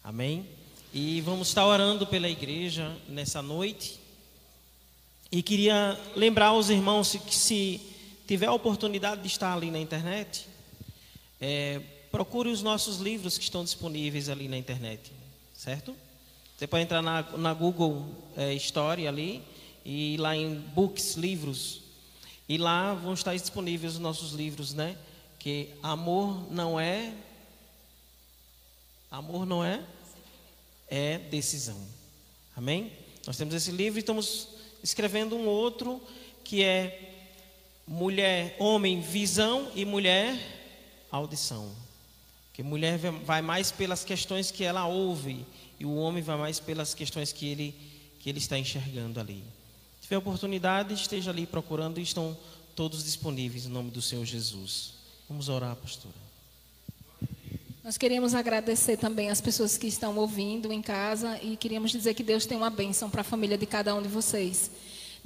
Amém? 0.03 0.47
E 0.93 1.21
vamos 1.21 1.49
estar 1.49 1.67
orando 1.67 2.07
pela 2.07 2.29
igreja 2.29 2.97
nessa 3.09 3.43
noite. 3.43 4.01
E 5.31 5.43
queria 5.43 6.01
lembrar 6.17 6.47
aos 6.47 6.71
irmãos 6.71 7.13
que 7.15 7.35
se 7.35 7.81
tiver 8.29 8.45
a 8.45 8.53
oportunidade 8.53 9.23
de 9.23 9.27
estar 9.27 9.55
ali 9.55 9.71
na 9.71 9.79
internet, 9.79 10.47
é, 11.41 11.81
procure 12.13 12.51
os 12.51 12.61
nossos 12.61 12.99
livros 12.99 13.39
que 13.39 13.45
estão 13.45 13.65
disponíveis 13.65 14.29
ali 14.29 14.49
na 14.49 14.59
internet, 14.59 15.11
certo? 15.55 15.97
Você 16.55 16.67
pode 16.67 16.85
entrar 16.85 17.01
na, 17.01 17.23
na 17.39 17.55
Google 17.55 18.07
é, 18.37 18.53
Story 18.53 19.09
ali 19.09 19.43
e 19.83 20.19
lá 20.19 20.37
em 20.37 20.57
books, 20.57 21.15
livros. 21.15 21.81
E 22.47 22.59
lá 22.59 22.93
vão 22.93 23.15
estar 23.15 23.35
disponíveis 23.35 23.95
os 23.95 23.99
nossos 23.99 24.33
livros, 24.33 24.75
né? 24.75 24.99
Que 25.39 25.71
amor 25.83 26.53
não 26.53 26.79
é 26.79 27.15
amor 29.11 29.47
não 29.47 29.65
é 29.65 29.83
é 30.87 31.17
decisão. 31.17 31.81
Amém? 32.55 32.93
Nós 33.27 33.39
temos 33.39 33.55
esse 33.55 33.71
livro 33.71 33.99
e 33.99 34.01
estamos 34.01 34.49
escrevendo 34.83 35.35
um 35.35 35.47
outro 35.47 35.99
que 36.45 36.63
é 36.63 37.18
mulher, 37.89 38.55
homem, 38.59 39.01
visão 39.01 39.73
e 39.75 39.85
mulher, 39.85 40.39
audição. 41.11 41.73
Que 42.53 42.63
mulher 42.63 42.99
vai 42.99 43.43
mais 43.43 43.73
pelas 43.73 44.05
questões 44.05 44.51
que 44.51 44.63
ela 44.63 44.87
ouve 44.87 45.45
e 45.81 45.85
o 45.85 45.95
homem 45.97 46.23
vai 46.23 46.37
mais 46.37 46.61
pelas 46.61 46.95
questões 46.95 47.33
que 47.33 47.49
ele 47.49 47.75
que 48.21 48.29
ele 48.29 48.39
está 48.39 48.59
enxergando 48.59 49.21
ali 49.21 49.43
tiver 50.09 50.17
oportunidade, 50.17 50.95
esteja 50.95 51.31
ali 51.31 51.45
procurando 51.45 52.01
estão 52.01 52.35
todos 52.75 53.05
disponíveis 53.05 53.67
em 53.67 53.69
nome 53.69 53.91
do 53.91 54.01
Senhor 54.01 54.25
Jesus. 54.25 54.95
Vamos 55.29 55.51
orar, 55.51 55.77
pastora. 55.77 56.15
Nós 57.85 57.99
queríamos 57.99 58.35
agradecer 58.35 58.97
também 58.97 59.29
as 59.29 59.43
pessoas 59.43 59.77
que 59.77 59.87
estão 59.87 60.17
ouvindo 60.17 60.73
em 60.73 60.81
casa 60.81 61.39
e 61.43 61.59
queríamos 61.59 61.91
dizer 61.91 62.15
que 62.15 62.23
Deus 62.23 62.47
tem 62.47 62.57
uma 62.57 62.71
bênção 62.71 63.11
para 63.11 63.21
a 63.21 63.25
família 63.25 63.59
de 63.59 63.67
cada 63.67 63.95
um 63.95 64.01
de 64.01 64.09
vocês. 64.09 64.71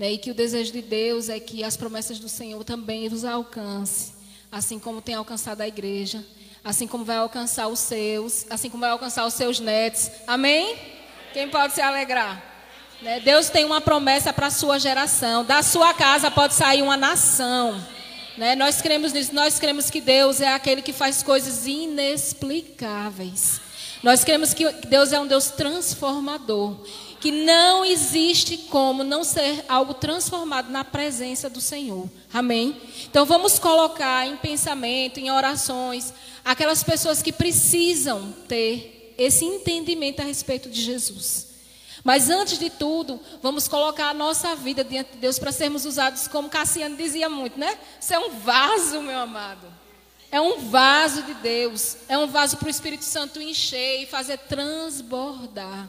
Né? 0.03 0.14
E 0.14 0.18
que 0.18 0.32
o 0.32 0.34
desejo 0.34 0.72
de 0.72 0.82
Deus 0.82 1.28
é 1.28 1.38
que 1.38 1.62
as 1.62 1.76
promessas 1.76 2.18
do 2.18 2.28
Senhor 2.28 2.64
também 2.64 3.07
os 3.07 3.24
alcance, 3.24 4.12
assim 4.50 4.76
como 4.76 5.00
tem 5.00 5.14
alcançado 5.14 5.61
a 5.61 5.68
igreja, 5.68 6.26
assim 6.64 6.88
como 6.88 7.05
vai 7.05 7.18
alcançar 7.18 7.68
os 7.68 7.78
seus, 7.78 8.44
assim 8.50 8.68
como 8.68 8.80
vai 8.80 8.90
alcançar 8.90 9.24
os 9.24 9.34
seus 9.34 9.61
netos. 9.61 10.11
Amém? 10.26 10.76
Quem 11.32 11.48
pode 11.48 11.74
se 11.74 11.80
alegrar? 11.80 12.42
Né? 13.00 13.20
Deus 13.20 13.48
tem 13.48 13.64
uma 13.64 13.80
promessa 13.80 14.32
para 14.32 14.48
a 14.48 14.50
sua 14.50 14.76
geração. 14.76 15.44
Da 15.44 15.62
sua 15.62 15.94
casa 15.94 16.32
pode 16.32 16.55
sair 16.55 16.82
uma 16.82 16.96
nação. 16.96 17.80
Né? 18.36 18.57
Nós 18.57 18.82
cremos 18.82 19.12
nisso. 19.12 19.32
Nós 19.32 19.61
cremos 19.61 19.88
que 19.88 20.00
Deus 20.00 20.40
é 20.40 20.48
aquele 20.48 20.82
que 20.82 20.92
faz 20.92 21.22
coisas 21.22 21.64
inexplicáveis. 21.64 23.61
Nós 24.03 24.24
cremos 24.24 24.53
que 24.53 24.68
Deus 24.88 25.12
é 25.12 25.20
um 25.20 25.28
Deus 25.28 25.50
transformador. 25.50 26.76
Que 27.22 27.30
não 27.30 27.84
existe 27.84 28.58
como 28.58 29.04
não 29.04 29.22
ser 29.22 29.64
algo 29.68 29.94
transformado 29.94 30.72
na 30.72 30.82
presença 30.82 31.48
do 31.48 31.60
Senhor. 31.60 32.10
Amém? 32.34 32.76
Então 33.08 33.24
vamos 33.24 33.60
colocar 33.60 34.26
em 34.26 34.36
pensamento, 34.36 35.20
em 35.20 35.30
orações, 35.30 36.12
aquelas 36.44 36.82
pessoas 36.82 37.22
que 37.22 37.30
precisam 37.30 38.32
ter 38.48 39.14
esse 39.16 39.44
entendimento 39.44 40.18
a 40.18 40.24
respeito 40.24 40.68
de 40.68 40.82
Jesus. 40.82 41.46
Mas 42.02 42.28
antes 42.28 42.58
de 42.58 42.68
tudo, 42.68 43.20
vamos 43.40 43.68
colocar 43.68 44.08
a 44.08 44.14
nossa 44.14 44.56
vida 44.56 44.82
diante 44.82 45.12
de 45.12 45.18
Deus 45.18 45.38
para 45.38 45.52
sermos 45.52 45.86
usados, 45.86 46.26
como 46.26 46.48
Cassiano 46.50 46.96
dizia 46.96 47.28
muito, 47.28 47.56
né? 47.56 47.78
Isso 48.00 48.12
é 48.12 48.18
um 48.18 48.30
vaso, 48.30 49.00
meu 49.00 49.20
amado. 49.20 49.72
É 50.28 50.40
um 50.40 50.68
vaso 50.68 51.22
de 51.22 51.34
Deus. 51.34 51.98
É 52.08 52.18
um 52.18 52.26
vaso 52.26 52.56
para 52.56 52.66
o 52.66 52.70
Espírito 52.70 53.04
Santo 53.04 53.40
encher 53.40 54.02
e 54.02 54.06
fazer 54.06 54.38
transbordar. 54.38 55.88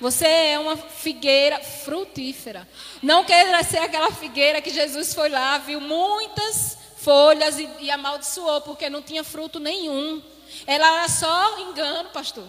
Você 0.00 0.26
é 0.26 0.58
uma 0.58 0.76
figueira 0.76 1.60
frutífera. 1.60 2.68
Não 3.02 3.24
queira 3.24 3.62
ser 3.62 3.78
aquela 3.78 4.10
figueira 4.10 4.60
que 4.60 4.70
Jesus 4.70 5.14
foi 5.14 5.28
lá, 5.28 5.58
viu 5.58 5.80
muitas 5.80 6.76
folhas 6.96 7.58
e, 7.58 7.68
e 7.80 7.90
amaldiçoou, 7.90 8.60
porque 8.62 8.88
não 8.88 9.02
tinha 9.02 9.22
fruto 9.22 9.60
nenhum. 9.60 10.22
Ela 10.66 10.86
era 10.86 11.08
só 11.08 11.58
engano, 11.60 12.08
pastor. 12.10 12.46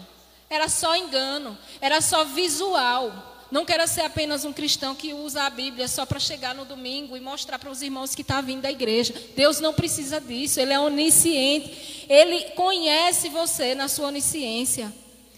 Era 0.50 0.70
só 0.70 0.96
engano, 0.96 1.58
era 1.82 2.02
só 2.02 2.24
visual. 2.24 3.34
Não 3.52 3.64
quero 3.64 3.88
ser 3.88 4.02
apenas 4.02 4.44
um 4.44 4.52
cristão 4.52 4.96
que 4.96 5.14
usa 5.14 5.44
a 5.44 5.50
Bíblia 5.50 5.88
só 5.88 6.06
para 6.06 6.20
chegar 6.20 6.56
no 6.56 6.66
domingo 6.66 7.16
e 7.16 7.20
mostrar 7.20 7.60
para 7.60 7.70
os 7.70 7.82
irmãos 7.82 8.16
que 8.16 8.22
está 8.22 8.42
vindo 8.42 8.62
da 8.62 8.72
igreja. 8.72 9.14
Deus 9.36 9.60
não 9.60 9.74
precisa 9.74 10.20
disso, 10.20 10.60
Ele 10.60 10.74
é 10.74 10.80
onisciente. 10.80 12.06
Ele 12.10 12.52
conhece 12.52 13.30
você 13.30 13.76
na 13.76 13.88
sua 13.88 14.08
onisciência. 14.08 14.92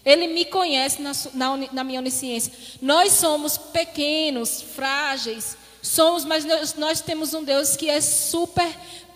Ele 0.04 0.26
me 0.28 0.44
conhece 0.44 1.02
na, 1.02 1.12
na, 1.34 1.56
na 1.72 1.84
minha 1.84 2.00
onisciência. 2.00 2.52
Nós 2.80 3.12
somos 3.12 3.58
pequenos, 3.58 4.62
frágeis, 4.62 5.56
somos, 5.82 6.24
mas 6.24 6.44
nós, 6.44 6.74
nós 6.74 7.00
temos 7.00 7.34
um 7.34 7.44
Deus 7.44 7.76
que 7.76 7.88
é 7.88 8.00
super 8.00 8.68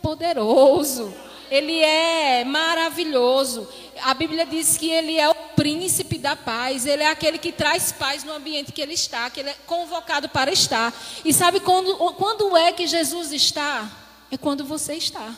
poderoso. 0.02 1.14
Ele 1.50 1.80
é 1.80 2.44
maravilhoso. 2.44 3.68
A 4.00 4.14
Bíblia 4.14 4.46
diz 4.46 4.78
que 4.78 4.90
ele 4.90 5.18
é 5.18 5.28
o 5.28 5.34
príncipe 5.34 6.16
da 6.16 6.34
paz. 6.34 6.86
Ele 6.86 7.02
é 7.02 7.10
aquele 7.10 7.36
que 7.36 7.52
traz 7.52 7.92
paz 7.92 8.24
no 8.24 8.32
ambiente 8.32 8.72
que 8.72 8.80
ele 8.80 8.94
está, 8.94 9.28
que 9.28 9.40
ele 9.40 9.50
é 9.50 9.56
convocado 9.66 10.30
para 10.30 10.50
estar. 10.50 10.94
E 11.24 11.32
sabe 11.32 11.60
quando, 11.60 11.94
quando 12.14 12.56
é 12.56 12.72
que 12.72 12.86
Jesus 12.86 13.32
está? 13.32 13.86
É 14.30 14.38
quando 14.38 14.64
você 14.64 14.94
está. 14.94 15.36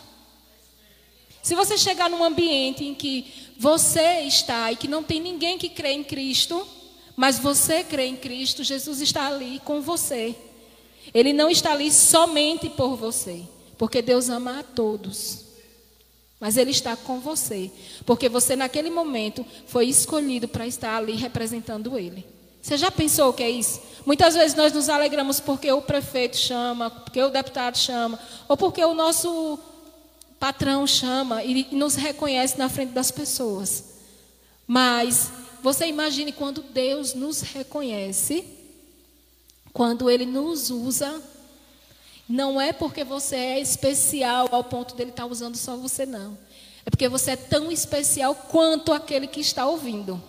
Se 1.44 1.54
você 1.54 1.76
chegar 1.76 2.08
num 2.08 2.24
ambiente 2.24 2.86
em 2.86 2.94
que 2.94 3.52
você 3.58 4.20
está 4.20 4.72
e 4.72 4.76
que 4.76 4.88
não 4.88 5.02
tem 5.02 5.20
ninguém 5.20 5.58
que 5.58 5.68
crê 5.68 5.92
em 5.92 6.02
Cristo, 6.02 6.66
mas 7.14 7.38
você 7.38 7.84
crê 7.84 8.06
em 8.06 8.16
Cristo, 8.16 8.64
Jesus 8.64 9.02
está 9.02 9.26
ali 9.26 9.60
com 9.62 9.82
você. 9.82 10.34
Ele 11.12 11.34
não 11.34 11.50
está 11.50 11.72
ali 11.72 11.92
somente 11.92 12.70
por 12.70 12.96
você, 12.96 13.42
porque 13.76 14.00
Deus 14.00 14.30
ama 14.30 14.60
a 14.60 14.62
todos. 14.62 15.44
Mas 16.40 16.56
Ele 16.56 16.70
está 16.70 16.96
com 16.96 17.20
você, 17.20 17.70
porque 18.06 18.26
você 18.26 18.56
naquele 18.56 18.88
momento 18.88 19.44
foi 19.66 19.84
escolhido 19.84 20.48
para 20.48 20.66
estar 20.66 20.96
ali 20.96 21.12
representando 21.12 21.98
Ele. 21.98 22.24
Você 22.62 22.78
já 22.78 22.90
pensou 22.90 23.28
o 23.28 23.32
que 23.34 23.42
é 23.42 23.50
isso? 23.50 23.82
Muitas 24.06 24.32
vezes 24.34 24.56
nós 24.56 24.72
nos 24.72 24.88
alegramos 24.88 25.40
porque 25.40 25.70
o 25.70 25.82
prefeito 25.82 26.38
chama, 26.38 26.88
porque 26.88 27.22
o 27.22 27.28
deputado 27.28 27.76
chama, 27.76 28.18
ou 28.48 28.56
porque 28.56 28.82
o 28.82 28.94
nosso 28.94 29.58
patrão 30.44 30.86
chama 30.86 31.42
e 31.42 31.74
nos 31.74 31.94
reconhece 31.94 32.58
na 32.58 32.68
frente 32.68 32.90
das 32.90 33.10
pessoas. 33.10 33.82
Mas 34.66 35.30
você 35.62 35.86
imagine 35.86 36.32
quando 36.32 36.60
Deus 36.60 37.14
nos 37.14 37.40
reconhece, 37.40 38.44
quando 39.72 40.10
Ele 40.10 40.26
nos 40.26 40.68
usa 40.68 41.22
Não 42.28 42.60
é 42.60 42.74
porque 42.74 43.04
você 43.04 43.36
é 43.36 43.60
especial 43.60 44.48
ao 44.50 44.64
ponto 44.64 44.94
dele 44.94 45.10
estar 45.10 45.24
usando 45.24 45.56
só 45.56 45.76
você, 45.76 46.04
não. 46.04 46.36
É 46.84 46.90
porque 46.90 47.08
você 47.08 47.30
é 47.30 47.36
tão 47.36 47.72
especial 47.72 48.34
quanto 48.34 48.92
aquele 48.92 49.26
que 49.26 49.40
está 49.40 49.66
ouvindo. 49.66 50.22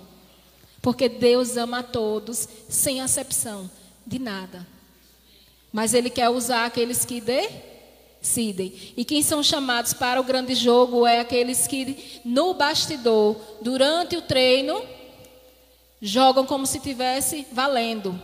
Porque 0.81 1.09
Deus 1.09 1.57
ama 1.57 1.79
a 1.79 1.83
todos, 1.83 2.47
sem 2.69 3.01
acepção 3.01 3.69
de 4.07 4.19
nada. 4.19 4.65
Mas 5.73 5.93
Ele 5.93 6.09
quer 6.09 6.29
usar 6.29 6.65
aqueles 6.65 7.03
que 7.03 7.21
E 8.97 9.05
quem 9.05 9.21
são 9.21 9.43
chamados 9.43 9.93
para 9.93 10.19
o 10.19 10.23
grande 10.23 10.55
jogo 10.55 11.05
é 11.05 11.19
aqueles 11.19 11.67
que, 11.67 12.21
no 12.25 12.53
bastidor, 12.53 13.35
durante 13.61 14.17
o 14.17 14.21
treino, 14.21 14.81
jogam 16.01 16.45
como 16.45 16.65
se 16.65 16.79
tivesse 16.79 17.45
valendo. 17.51 18.19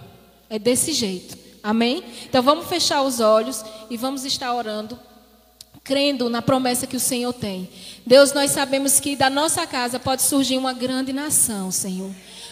É 0.49 0.59
desse 0.59 0.91
jeito. 0.91 1.37
Amém? 1.63 2.03
Então 2.25 2.41
vamos 2.41 2.67
fechar 2.67 3.03
os 3.03 3.19
olhos 3.19 3.63
e 3.89 3.95
vamos 3.95 4.25
estar 4.25 4.53
orando 4.53 4.99
crendo 5.83 6.29
na 6.29 6.41
promessa 6.41 6.85
que 6.85 6.95
o 6.95 6.99
Senhor 6.99 7.33
tem. 7.33 7.69
Deus, 8.05 8.33
nós 8.33 8.51
sabemos 8.51 8.99
que 8.99 9.15
da 9.15 9.29
nossa 9.29 9.65
casa 9.65 9.99
pode 9.99 10.21
surgir 10.21 10.57
uma 10.57 10.73
grande 10.73 11.11
nação, 11.11 11.71
Senhor. 11.71 12.11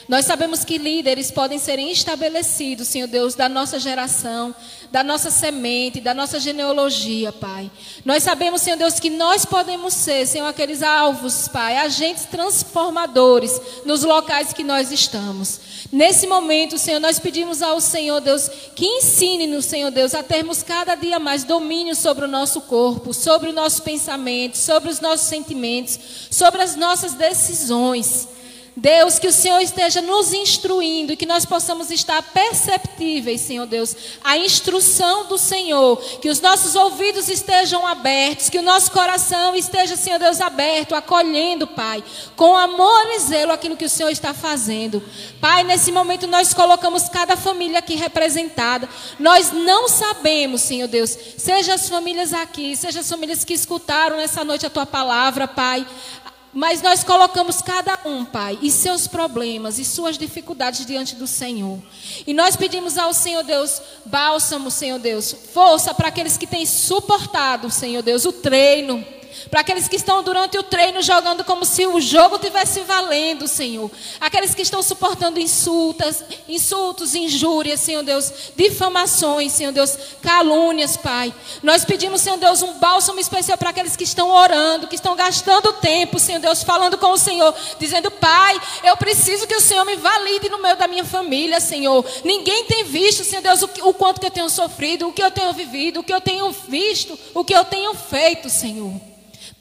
Nós 0.10 0.26
sabemos 0.26 0.66
que 0.66 0.80
líderes 0.80 1.30
podem 1.30 1.60
ser 1.60 1.78
estabelecidos, 1.78 2.88
Senhor 2.88 3.05
Deus, 3.05 3.36
da 3.36 3.47
nossa 3.47 3.80
geração, 3.80 4.55
da 4.91 5.03
nossa 5.03 5.30
semente, 5.30 6.01
da 6.01 6.16
nossa 6.16 6.39
genealogia, 6.39 7.32
Pai. 7.32 7.70
Nós 8.03 8.24
sabemos, 8.24 8.64
Senhor 8.64 8.76
Deus, 8.76 8.99
que 8.99 9.12
nós 9.12 9.45
podemos 9.45 9.93
ser, 9.93 10.26
Senhor, 10.26 10.47
aqueles 10.47 10.82
alvos, 10.82 11.47
Pai, 11.47 11.78
agentes 11.78 12.26
transformadores 12.26 13.62
nos 13.86 14.01
locais 14.01 14.51
que 14.51 14.64
nós 14.64 14.91
estamos. 14.91 15.60
Nesse 15.91 16.26
momento, 16.26 16.80
Senhor, 16.80 16.99
nós 16.99 17.20
pedimos 17.20 17.62
ao 17.62 17.80
Senhor 17.80 18.20
Deus 18.20 18.49
que 18.76 18.88
ensine-nos, 18.88 19.66
Senhor 19.66 19.91
Deus, 19.91 20.16
a 20.16 20.24
termos 20.24 20.64
cada 20.64 20.95
dia 20.95 21.20
mais 21.20 21.43
domínio 21.43 21.95
sobre 21.95 22.26
o 22.26 22.28
nosso 22.28 22.62
corpo, 22.62 23.14
sobre 23.14 23.51
o 23.51 23.53
nosso 23.53 23.84
pensamento, 23.84 24.57
sobre 24.57 24.89
os 24.89 24.99
nossos 24.99 25.28
sentimentos, 25.28 25.99
sobre 26.32 26.64
as 26.64 26.76
nossas 26.76 27.14
decisões. 27.14 28.39
Deus, 28.80 29.19
que 29.19 29.27
o 29.27 29.34
Senhor 29.34 29.59
esteja 29.59 30.01
nos 30.01 30.32
instruindo 30.32 31.17
que 31.17 31.25
nós 31.25 31.45
possamos 31.45 31.91
estar 31.91 32.21
perceptíveis, 32.21 33.41
Senhor 33.41 33.65
Deus, 33.65 33.95
a 34.23 34.38
instrução 34.38 35.27
do 35.27 35.38
Senhor, 35.38 35.97
que 36.21 36.30
os 36.30 36.39
nossos 36.39 36.75
ouvidos 36.75 37.27
estejam 37.27 37.86
abertos, 37.86 38.49
que 38.49 38.57
o 38.57 38.63
nosso 38.63 38.91
coração 38.91 39.53
esteja, 39.53 39.97
Senhor 39.97 40.17
Deus, 40.17 40.39
aberto, 40.39 40.95
acolhendo, 40.95 41.67
Pai, 41.67 42.03
com 42.36 42.55
amor 42.55 43.07
e 43.15 43.19
zelo 43.19 43.51
aquilo 43.51 43.75
que 43.75 43.86
o 43.86 43.89
Senhor 43.89 44.09
está 44.09 44.34
fazendo. 44.34 45.03
Pai, 45.41 45.63
nesse 45.63 45.91
momento 45.91 46.25
nós 46.25 46.53
colocamos 46.53 47.09
cada 47.09 47.36
família 47.36 47.80
aqui 47.80 47.95
representada. 47.95 48.88
Nós 49.19 49.51
não 49.51 49.89
sabemos, 49.89 50.61
Senhor 50.61 50.88
Deus, 50.88 51.17
seja 51.38 51.73
as 51.73 51.89
famílias 51.89 52.34
aqui, 52.34 52.75
seja 52.77 53.01
as 53.01 53.09
famílias 53.09 53.43
que 53.43 53.53
escutaram 53.53 54.15
nessa 54.15 54.45
noite 54.45 54.65
a 54.65 54.69
tua 54.69 54.86
palavra, 54.86 55.47
Pai, 55.47 55.86
mas 56.54 56.82
nós 56.82 57.04
colocamos 57.04 57.62
cada 57.62 58.00
um, 58.06 58.26
Pai, 58.26 58.58
e 58.62 58.72
seus 58.72 59.08
problemas 59.08 59.78
e 59.78 59.86
suas 59.86 60.18
dificuldades 60.18 60.86
diante 60.86 61.16
do 61.16 61.28
Senhor. 61.28 61.80
E 62.26 62.34
nós 62.34 62.56
pedimos 62.56 62.97
ao 62.97 63.14
Senhor 63.14 63.43
Deus 63.43 63.82
bálsamo, 64.06 64.72
Senhor 64.72 65.00
Deus, 65.00 65.36
força 65.54 65.93
para 65.93 66.08
aqueles 66.08 66.38
que 66.38 66.47
têm 66.47 66.66
suportado, 66.66 67.70
Senhor 67.70 68.02
Deus, 68.02 68.26
o 68.26 68.32
treino 68.32 69.06
para 69.49 69.61
aqueles 69.61 69.88
que 69.88 69.95
estão 69.95 70.23
durante 70.23 70.57
o 70.57 70.63
treino 70.63 71.01
jogando 71.01 71.43
como 71.43 71.65
se 71.65 71.86
o 71.86 71.99
jogo 71.99 72.39
tivesse 72.39 72.82
valendo, 72.82 73.47
Senhor. 73.47 73.89
Aqueles 74.19 74.53
que 74.53 74.61
estão 74.61 74.82
suportando 74.82 75.39
insultas, 75.39 76.23
insultos, 76.47 77.15
injúrias, 77.15 77.80
Senhor 77.80 78.03
Deus, 78.03 78.32
difamações, 78.55 79.51
Senhor 79.51 79.71
Deus, 79.71 79.97
calúnias, 80.21 80.97
Pai. 80.97 81.34
Nós 81.63 81.86
pedimos, 81.86 82.21
Senhor 82.21 82.38
Deus, 82.38 82.61
um 82.61 82.73
bálsamo 82.73 83.19
especial 83.19 83.57
para 83.57 83.69
aqueles 83.69 83.95
que 83.95 84.03
estão 84.03 84.30
orando, 84.30 84.88
que 84.88 84.95
estão 84.95 85.15
gastando 85.15 85.73
tempo, 85.73 86.19
Senhor 86.19 86.39
Deus, 86.39 86.63
falando 86.63 86.97
com 86.97 87.11
o 87.11 87.17
Senhor, 87.17 87.53
dizendo: 87.80 88.11
Pai, 88.11 88.59
eu 88.84 88.95
preciso 88.97 89.47
que 89.47 89.55
o 89.55 89.61
Senhor 89.61 89.86
me 89.86 89.95
valide 89.95 90.49
no 90.49 90.61
meio 90.61 90.75
da 90.75 90.88
minha 90.88 91.05
família, 91.05 91.59
Senhor. 91.59 92.05
Ninguém 92.23 92.65
tem 92.65 92.84
visto, 92.84 93.23
Senhor 93.23 93.41
Deus, 93.41 93.61
o, 93.61 93.69
o 93.89 93.93
quanto 93.93 94.19
que 94.19 94.27
eu 94.27 94.32
tenho 94.32 94.49
sofrido, 94.49 95.07
o 95.07 95.13
que 95.13 95.23
eu 95.23 95.32
tenho 95.32 95.53
vivido, 95.53 95.99
o 95.99 96.03
que 96.03 96.13
eu 96.13 96.21
tenho 96.21 96.51
visto, 96.51 97.17
o 97.34 97.43
que 97.43 97.53
eu 97.53 97.65
tenho 97.65 97.93
feito, 97.93 98.49
Senhor. 98.49 98.93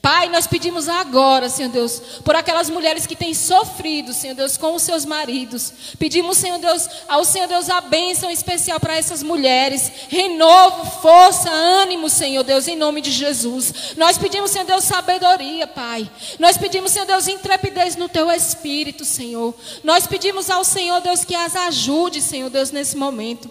Pai, 0.09 0.31
nós 0.31 0.47
pedimos 0.47 0.89
agora, 0.89 1.51
Senhor 1.51 1.69
Deus, 1.69 2.01
por 2.25 2.35
aquelas 2.35 2.71
mulheres 2.71 3.07
que 3.07 3.15
têm 3.15 3.35
sofrido, 3.35 4.15
Senhor 4.15 4.33
Deus, 4.33 4.57
com 4.57 4.75
os 4.75 4.83
seus 4.83 5.05
maridos. 5.05 5.71
Pedimos, 5.99 6.39
Senhor 6.39 6.59
Deus, 6.59 6.89
ao 7.07 7.27
Senhor 7.27 7.47
Deus 7.47 7.69
a 7.69 7.83
bênção 7.83 8.31
especial 8.31 8.81
para 8.81 8.97
essas 8.97 9.23
mulheres. 9.23 9.93
Renovo, 10.09 10.91
força, 11.03 11.51
ânimo, 11.51 12.09
Senhor 12.09 12.43
Deus, 12.43 12.67
em 12.67 12.75
nome 12.75 13.03
de 13.03 13.11
Jesus. 13.11 13.95
Nós 13.99 14.17
pedimos, 14.17 14.51
Senhor 14.51 14.65
Deus, 14.65 14.85
sabedoria, 14.85 15.67
Pai. 15.67 16.11
Nós 16.39 16.57
pedimos, 16.57 16.93
Senhor 16.93 17.05
Deus, 17.05 17.29
intrepidez 17.29 17.95
no 17.95 18.09
teu 18.09 18.31
espírito, 18.31 19.05
Senhor. 19.05 19.55
Nós 19.85 20.07
pedimos 20.07 20.49
ao 20.49 20.65
Senhor 20.65 21.03
Deus 21.03 21.23
que 21.23 21.35
as 21.35 21.55
ajude, 21.55 22.23
Senhor 22.23 22.49
Deus, 22.49 22.71
nesse 22.71 22.97
momento. 22.97 23.51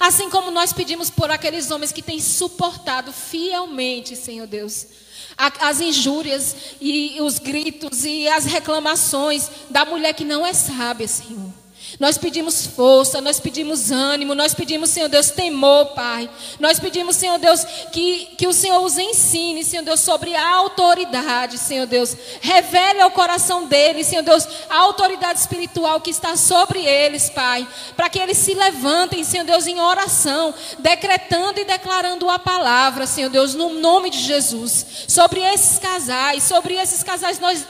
Assim 0.00 0.30
como 0.30 0.50
nós 0.50 0.72
pedimos 0.72 1.10
por 1.10 1.30
aqueles 1.30 1.70
homens 1.70 1.92
que 1.92 2.00
têm 2.00 2.22
suportado 2.22 3.12
fielmente, 3.12 4.16
Senhor 4.16 4.46
Deus 4.46 5.02
as 5.36 5.80
injúrias 5.80 6.56
e 6.80 7.20
os 7.20 7.38
gritos 7.38 8.04
e 8.04 8.28
as 8.28 8.44
reclamações 8.44 9.50
da 9.70 9.84
mulher 9.84 10.12
que 10.14 10.24
não 10.24 10.44
é 10.44 10.52
sábia, 10.52 11.08
Senhor. 11.08 11.61
Nós 12.00 12.16
pedimos 12.16 12.66
força, 12.66 13.20
nós 13.20 13.38
pedimos 13.38 13.90
ânimo, 13.90 14.34
nós 14.34 14.54
pedimos, 14.54 14.90
Senhor 14.90 15.08
Deus, 15.08 15.30
temor, 15.30 15.86
Pai. 15.94 16.28
Nós 16.58 16.80
pedimos, 16.80 17.16
Senhor 17.16 17.38
Deus, 17.38 17.64
que, 17.92 18.26
que 18.36 18.46
o 18.46 18.52
Senhor 18.52 18.80
os 18.82 18.96
ensine, 18.98 19.64
Senhor 19.64 19.84
Deus, 19.84 20.00
sobre 20.00 20.34
a 20.34 20.54
autoridade, 20.54 21.58
Senhor 21.58 21.86
Deus. 21.86 22.16
Revele 22.40 23.00
ao 23.00 23.10
coração 23.10 23.66
deles, 23.66 24.06
Senhor 24.06 24.22
Deus, 24.22 24.46
a 24.68 24.78
autoridade 24.78 25.38
espiritual 25.38 26.00
que 26.00 26.10
está 26.10 26.36
sobre 26.36 26.84
eles, 26.84 27.28
Pai. 27.30 27.66
Para 27.94 28.08
que 28.08 28.18
eles 28.18 28.38
se 28.38 28.54
levantem, 28.54 29.22
Senhor 29.24 29.44
Deus, 29.44 29.66
em 29.66 29.78
oração, 29.78 30.54
decretando 30.78 31.60
e 31.60 31.64
declarando 31.64 32.28
a 32.30 32.38
palavra, 32.38 33.06
Senhor 33.06 33.30
Deus, 33.30 33.54
no 33.54 33.74
nome 33.74 34.10
de 34.10 34.18
Jesus. 34.18 34.86
Sobre 35.08 35.40
esses 35.40 35.78
casais, 35.78 36.42
sobre 36.44 36.74
esses 36.74 37.02
casais 37.02 37.38
nós 37.38 37.66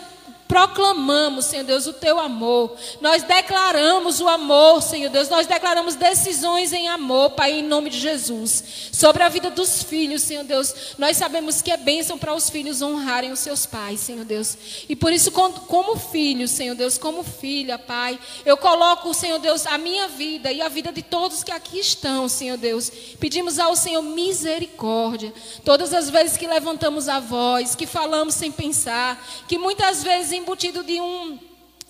proclamamos, 0.49 1.47
Senhor 1.47 1.65
Deus, 1.65 1.87
o 1.87 1.93
teu 1.93 2.21
amor. 2.21 2.77
Nós 3.01 3.23
declaramos 3.23 4.21
o 4.21 4.29
amor, 4.29 4.83
Senhor 4.83 5.11
Deus. 5.11 5.29
Nós 5.29 5.47
declaramos 5.47 5.95
decisões 5.95 6.73
em 6.73 6.89
amor, 6.89 7.31
Pai, 7.31 7.53
em 7.53 7.63
nome 7.63 7.89
de 7.89 7.99
Jesus. 7.99 8.91
Sobre 8.93 9.23
a 9.23 9.29
vida 9.29 9.51
dos 9.51 9.83
filhos, 9.83 10.23
Senhor 10.23 10.45
Deus. 10.45 10.95
Nós 10.99 11.17
sabemos 11.17 11.63
que 11.63 11.71
é 11.71 11.77
bênção 11.77 12.19
para 12.19 12.35
os 12.35 12.51
filhos 12.51 12.83
honrarem 12.83 13.33
os 13.33 13.39
seus 13.39 13.65
pais, 13.65 14.01
Senhor 14.01 14.25
Deus. 14.25 14.57
E 14.89 14.95
por 14.95 15.13
isso, 15.13 15.31
como 15.31 15.97
filho, 15.97 16.47
Senhor 16.47 16.75
Deus, 16.75 16.99
como 16.99 17.23
filha, 17.23 17.79
Pai, 17.79 18.19
eu 18.45 18.57
coloco, 18.57 19.15
Senhor 19.15 19.39
Deus, 19.39 19.67
a 19.67 19.79
minha 19.79 20.09
vida 20.09 20.53
e 20.53 20.61
a 20.61 20.69
vida 20.69 20.93
de 20.93 21.03
todos 21.03 21.43
que 21.43 21.53
aqui 21.53 21.79
estão, 21.79 22.29
Senhor 22.29 22.59
Deus. 22.59 22.91
Pedimos 23.19 23.59
ao 23.59 23.75
Senhor 23.75 24.03
misericórdia. 24.03 25.33
Todas 25.65 25.95
as 25.95 26.11
vezes 26.11 26.37
que 26.37 26.47
levantamos 26.47 27.09
a 27.09 27.21
voz, 27.21 27.75
que 27.75 27.87
falamos 27.87 28.35
sem 28.35 28.53
pensar, 28.53 29.25
que 29.49 29.57
muitas 29.57 30.03
vezes 30.03 30.42
embutido 30.43 30.83
de 30.83 31.01
um 31.01 31.39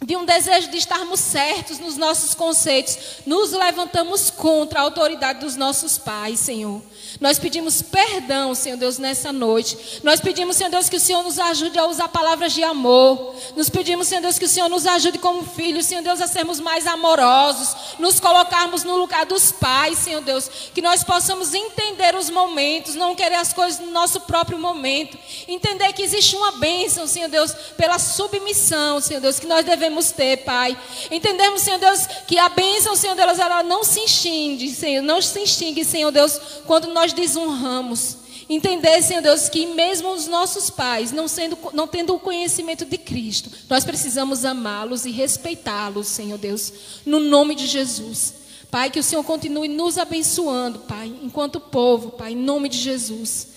de 0.05 0.17
um 0.17 0.25
desejo 0.25 0.69
de 0.69 0.79
estarmos 0.79 1.21
certos 1.21 1.79
nos 1.79 1.97
nossos 1.97 2.35
conceitos, 2.35 2.99
nos 3.25 3.53
levantamos 3.53 4.31
contra 4.31 4.81
a 4.81 4.83
autoridade 4.83 5.39
dos 5.39 5.55
nossos 5.55 5.97
pais, 5.97 6.41
Senhor. 6.41 6.83
Nós 7.23 7.39
pedimos 7.39 7.81
perdão, 7.81 8.53
Senhor 8.53 8.77
Deus, 8.77 8.99
nessa 8.99 9.33
noite. 9.33 10.01
Nós 10.03 10.21
pedimos, 10.21 10.57
Senhor 10.57 10.71
Deus, 10.71 10.89
que 10.89 10.97
o 10.97 11.01
Senhor 11.01 11.23
nos 11.23 11.39
ajude 11.39 11.79
a 11.79 11.87
usar 11.87 12.09
palavras 12.09 12.53
de 12.53 12.65
amor. 12.65 13.37
Nos 13.55 13.71
pedimos, 13.71 14.09
Senhor 14.09 14.21
Deus, 14.21 14.41
que 14.41 14.45
o 14.45 14.49
Senhor 14.49 14.69
nos 14.69 14.85
ajude 14.89 15.21
como 15.21 15.45
filhos, 15.45 15.87
Senhor 15.87 16.03
Deus, 16.03 16.21
a 16.21 16.27
sermos 16.27 16.59
mais 16.59 16.85
amorosos, 16.85 17.77
nos 18.01 18.19
colocarmos 18.19 18.83
no 18.83 18.97
lugar 18.97 19.25
dos 19.25 19.53
pais, 19.53 19.99
Senhor 19.99 20.21
Deus, 20.21 20.51
que 20.75 20.83
nós 20.83 21.05
possamos 21.05 21.55
entender 21.55 22.17
os 22.17 22.29
momentos, 22.29 22.97
não 22.97 23.15
querer 23.15 23.37
as 23.37 23.53
coisas 23.53 23.79
no 23.79 23.93
nosso 23.93 24.23
próprio 24.23 24.59
momento, 24.59 25.17
entender 25.47 25.93
que 25.93 26.03
existe 26.03 26.35
uma 26.35 26.51
bênção, 26.51 27.07
Senhor 27.07 27.29
Deus, 27.29 27.53
pela 27.77 28.01
submissão, 28.01 29.01
Senhor 29.01 29.21
Deus, 29.21 29.39
que 29.39 29.47
nós 29.47 29.65
devemos 29.65 30.11
ter, 30.11 30.39
Pai. 30.39 30.77
Entendemos, 31.09 31.63
Senhor 31.63 31.79
Deus, 31.79 32.05
que 32.27 32.37
a 32.37 32.49
bênção, 32.49 32.97
Senhor 32.97 33.15
Deus, 33.15 33.39
ela 33.39 33.63
não 33.63 33.85
se 33.85 34.01
extingue, 34.01 34.75
Senhor, 34.75 35.03
não 35.03 35.23
se 35.23 35.41
extingue, 35.41 35.85
Senhor 35.85 36.11
Deus, 36.11 36.41
quando 36.67 36.93
desonramos. 37.13 38.19
Entender, 38.49 39.03
Senhor 39.03 39.23
Deus, 39.23 39.49
que 39.49 39.67
mesmo 39.67 40.13
os 40.13 40.27
nossos 40.27 40.69
pais, 40.69 41.13
não, 41.13 41.29
sendo, 41.29 41.57
não 41.73 41.87
tendo 41.87 42.15
o 42.15 42.21
conhecimento 42.21 42.85
de 42.85 42.99
Cristo, 42.99 43.51
nós 43.69 43.85
precisamos 43.85 44.45
amá-los 44.45 45.05
e 45.07 45.11
respeitá-los, 45.11 46.07
Senhor 46.09 46.39
Deus, 46.39 46.73
no 47.07 47.21
nome 47.21 47.55
de 47.55 47.67
Jesus. 47.67 48.35
Pai, 48.71 48.91
que 48.91 48.99
o 48.99 49.03
Senhor 49.03 49.23
continue 49.23 49.69
nos 49.69 49.99
abençoando, 49.99 50.81
Pai, 50.81 51.15
enquanto 51.23 51.61
povo, 51.61 52.11
Pai, 52.13 52.33
em 52.33 52.37
nome 52.37 52.69
de 52.69 52.79
Jesus. 52.79 53.49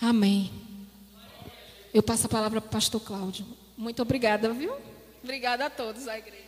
Amém. 0.00 0.50
Eu 1.92 2.02
passo 2.02 2.26
a 2.26 2.28
palavra 2.28 2.60
para 2.60 2.68
o 2.68 2.72
pastor 2.72 3.00
Cláudio. 3.00 3.46
Muito 3.76 4.02
obrigada, 4.02 4.52
viu? 4.52 4.72
Obrigada 5.22 5.66
a 5.66 5.70
todos, 5.70 6.08
a 6.08 6.18
igreja. 6.18 6.43